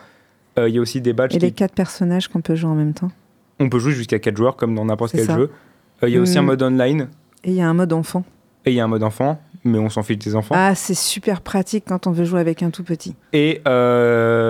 Euh, 0.57 0.67
Il 0.67 0.75
y 0.75 0.77
a 0.77 0.81
aussi 0.81 0.99
des 0.99 1.13
badges 1.13 1.35
Et 1.35 1.39
qui 1.39 1.45
les 1.45 1.51
quatre 1.51 1.73
personnages 1.73 2.27
qu'on 2.27 2.41
peut 2.41 2.55
jouer 2.55 2.69
en 2.71 2.75
même 2.75 2.93
temps. 2.93 3.11
On 3.59 3.69
peut 3.69 3.79
jouer 3.79 3.91
jusqu'à 3.93 4.19
4 4.19 4.37
joueurs 4.37 4.55
comme 4.55 4.75
dans 4.75 4.85
n'importe 4.85 5.11
quel 5.13 5.25
ça. 5.25 5.35
jeu. 5.35 5.49
Euh, 6.03 6.09
Il 6.09 6.13
y 6.15 6.17
a 6.17 6.21
aussi 6.21 6.37
un 6.37 6.41
Mm. 6.43 6.45
mode 6.45 6.61
online 6.63 7.07
Et 7.43 7.49
il 7.51 7.55
y 7.55 7.61
a 7.61 7.67
un 7.69 7.73
mode 7.73 7.91
enfant. 7.93 8.23
et 8.65 8.71
il 8.71 8.75
y 8.75 8.79
a 8.79 8.83
un 8.85 8.87
mode 8.87 9.03
enfant, 9.03 9.41
mais 9.65 9.77
on 9.79 9.89
s'en 9.89 10.01
fiche 10.03 10.17
des 10.19 10.35
enfants. 10.35 10.55
Ah, 10.57 10.75
c'est 10.75 10.93
super 10.93 11.41
pratique 11.41 11.83
quand 11.87 12.07
on 12.07 12.11
veut 12.11 12.23
jouer 12.25 12.39
avec 12.39 12.63
un 12.63 12.69
tout 12.69 12.83
petit. 12.83 13.15
Et 13.33 13.61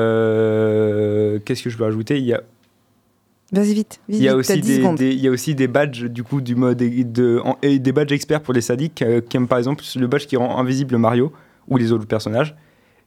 euh, 0.10 1.40
qu'est-ce 1.46 1.64
que 1.64 1.70
je 1.70 1.78
peux 1.78 1.86
ajouter? 1.86 2.18
Il 2.18 2.26
y 2.26 2.34
a, 2.34 2.42
Vas-y 3.52 3.74
vite, 3.74 4.00
vite, 4.08 4.20
il 4.20 4.24
y 4.24 4.30
a 4.30 4.36
aussi 4.36 4.54
t'as 4.54 4.60
10 4.62 4.96
des, 4.96 5.10
il 5.12 5.20
y 5.20 5.28
a 5.28 5.32
aussi 5.32 5.56
des 5.56 5.68
badges 5.68 6.04
du 6.04 6.24
coup 6.24 6.40
du 6.40 6.56
mode 6.56 6.84
et- 6.84 7.04
de, 7.04 7.42
en- 7.44 7.58
et 7.64 7.80
des 7.80 7.92
badges 7.92 8.12
experts 8.12 8.42
pour 8.42 8.54
les 8.54 8.62
sadiques, 8.62 9.02
euh, 9.02 9.22
comme 9.32 9.48
par 9.48 9.58
exemple 9.58 9.84
le 9.96 10.06
badge 10.08 10.28
qui 10.28 10.38
rend 10.38 10.60
invisible 10.60 10.98
Mario 10.98 11.32
ou 11.68 11.78
les 11.78 11.92
autres 11.92 12.06
personnages. 12.06 12.56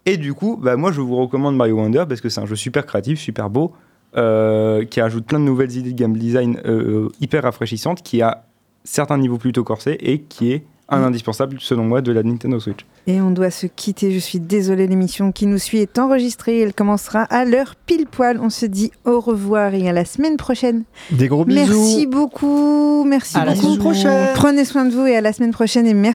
Et 0.05 0.17
du 0.17 0.35
coup, 0.35 0.59
bah, 0.61 0.77
moi 0.77 0.91
je 0.91 1.01
vous 1.01 1.15
recommande 1.17 1.55
Mario 1.57 1.77
Wonder 1.77 2.05
parce 2.09 2.21
que 2.21 2.29
c'est 2.29 2.41
un 2.41 2.47
jeu 2.47 2.57
super 2.57 2.87
créatif, 2.87 3.21
super 3.21 3.51
beau, 3.51 3.73
euh, 4.17 4.85
qui 4.85 5.01
ajoute 5.01 5.25
plein 5.27 5.39
de 5.39 5.45
nouvelles 5.45 5.77
idées 5.77 5.93
de 5.93 5.99
game 5.99 6.17
design 6.17 6.61
euh, 6.67 7.09
hyper 7.21 7.43
rafraîchissantes, 7.45 8.03
qui 8.03 8.23
a 8.23 8.45
certains 8.85 9.19
niveaux 9.19 9.39
plutôt 9.39 9.65
corsés 9.65 9.97
et 10.01 10.21
qui 10.23 10.53
est 10.53 10.65
un 10.89 10.99
Mm. 11.01 11.05
indispensable 11.05 11.57
selon 11.61 11.85
moi 11.85 12.03
de 12.03 12.13
la 12.13 12.23
Nintendo 12.23 12.61
Switch. 12.61 12.81
Et 13.07 13.21
on 13.23 13.31
doit 13.31 13.51
se 13.51 13.67
quitter. 13.67 14.13
Je 14.13 14.19
suis 14.19 14.41
désolée, 14.41 14.87
l'émission 14.87 15.33
qui 15.33 15.47
nous 15.47 15.57
suit 15.59 15.79
est 15.79 15.99
enregistrée. 15.99 16.61
Elle 16.61 16.75
commencera 16.75 17.23
à 17.23 17.45
l'heure 17.47 17.77
pile 17.87 18.07
poil. 18.07 18.39
On 18.43 18.51
se 18.51 18.67
dit 18.67 18.91
au 19.07 19.19
revoir 19.21 19.73
et 19.75 19.89
à 19.89 19.93
la 19.93 20.05
semaine 20.05 20.37
prochaine. 20.37 20.83
Des 21.11 21.29
gros 21.29 21.45
bisous. 21.47 21.61
Merci 21.73 22.07
beaucoup. 22.07 23.05
Merci 23.05 23.39
À 23.39 23.45
la 23.47 23.53
beaucoup. 23.55 23.65
semaine 23.65 23.79
prochaine. 23.79 24.29
Prenez 24.35 24.65
soin 24.67 24.85
de 24.85 24.91
vous 24.91 25.07
et 25.07 25.17
à 25.17 25.21
la 25.23 25.33
semaine 25.33 25.53
prochaine. 25.53 25.87
Et 25.87 25.95
merci. 25.95 26.15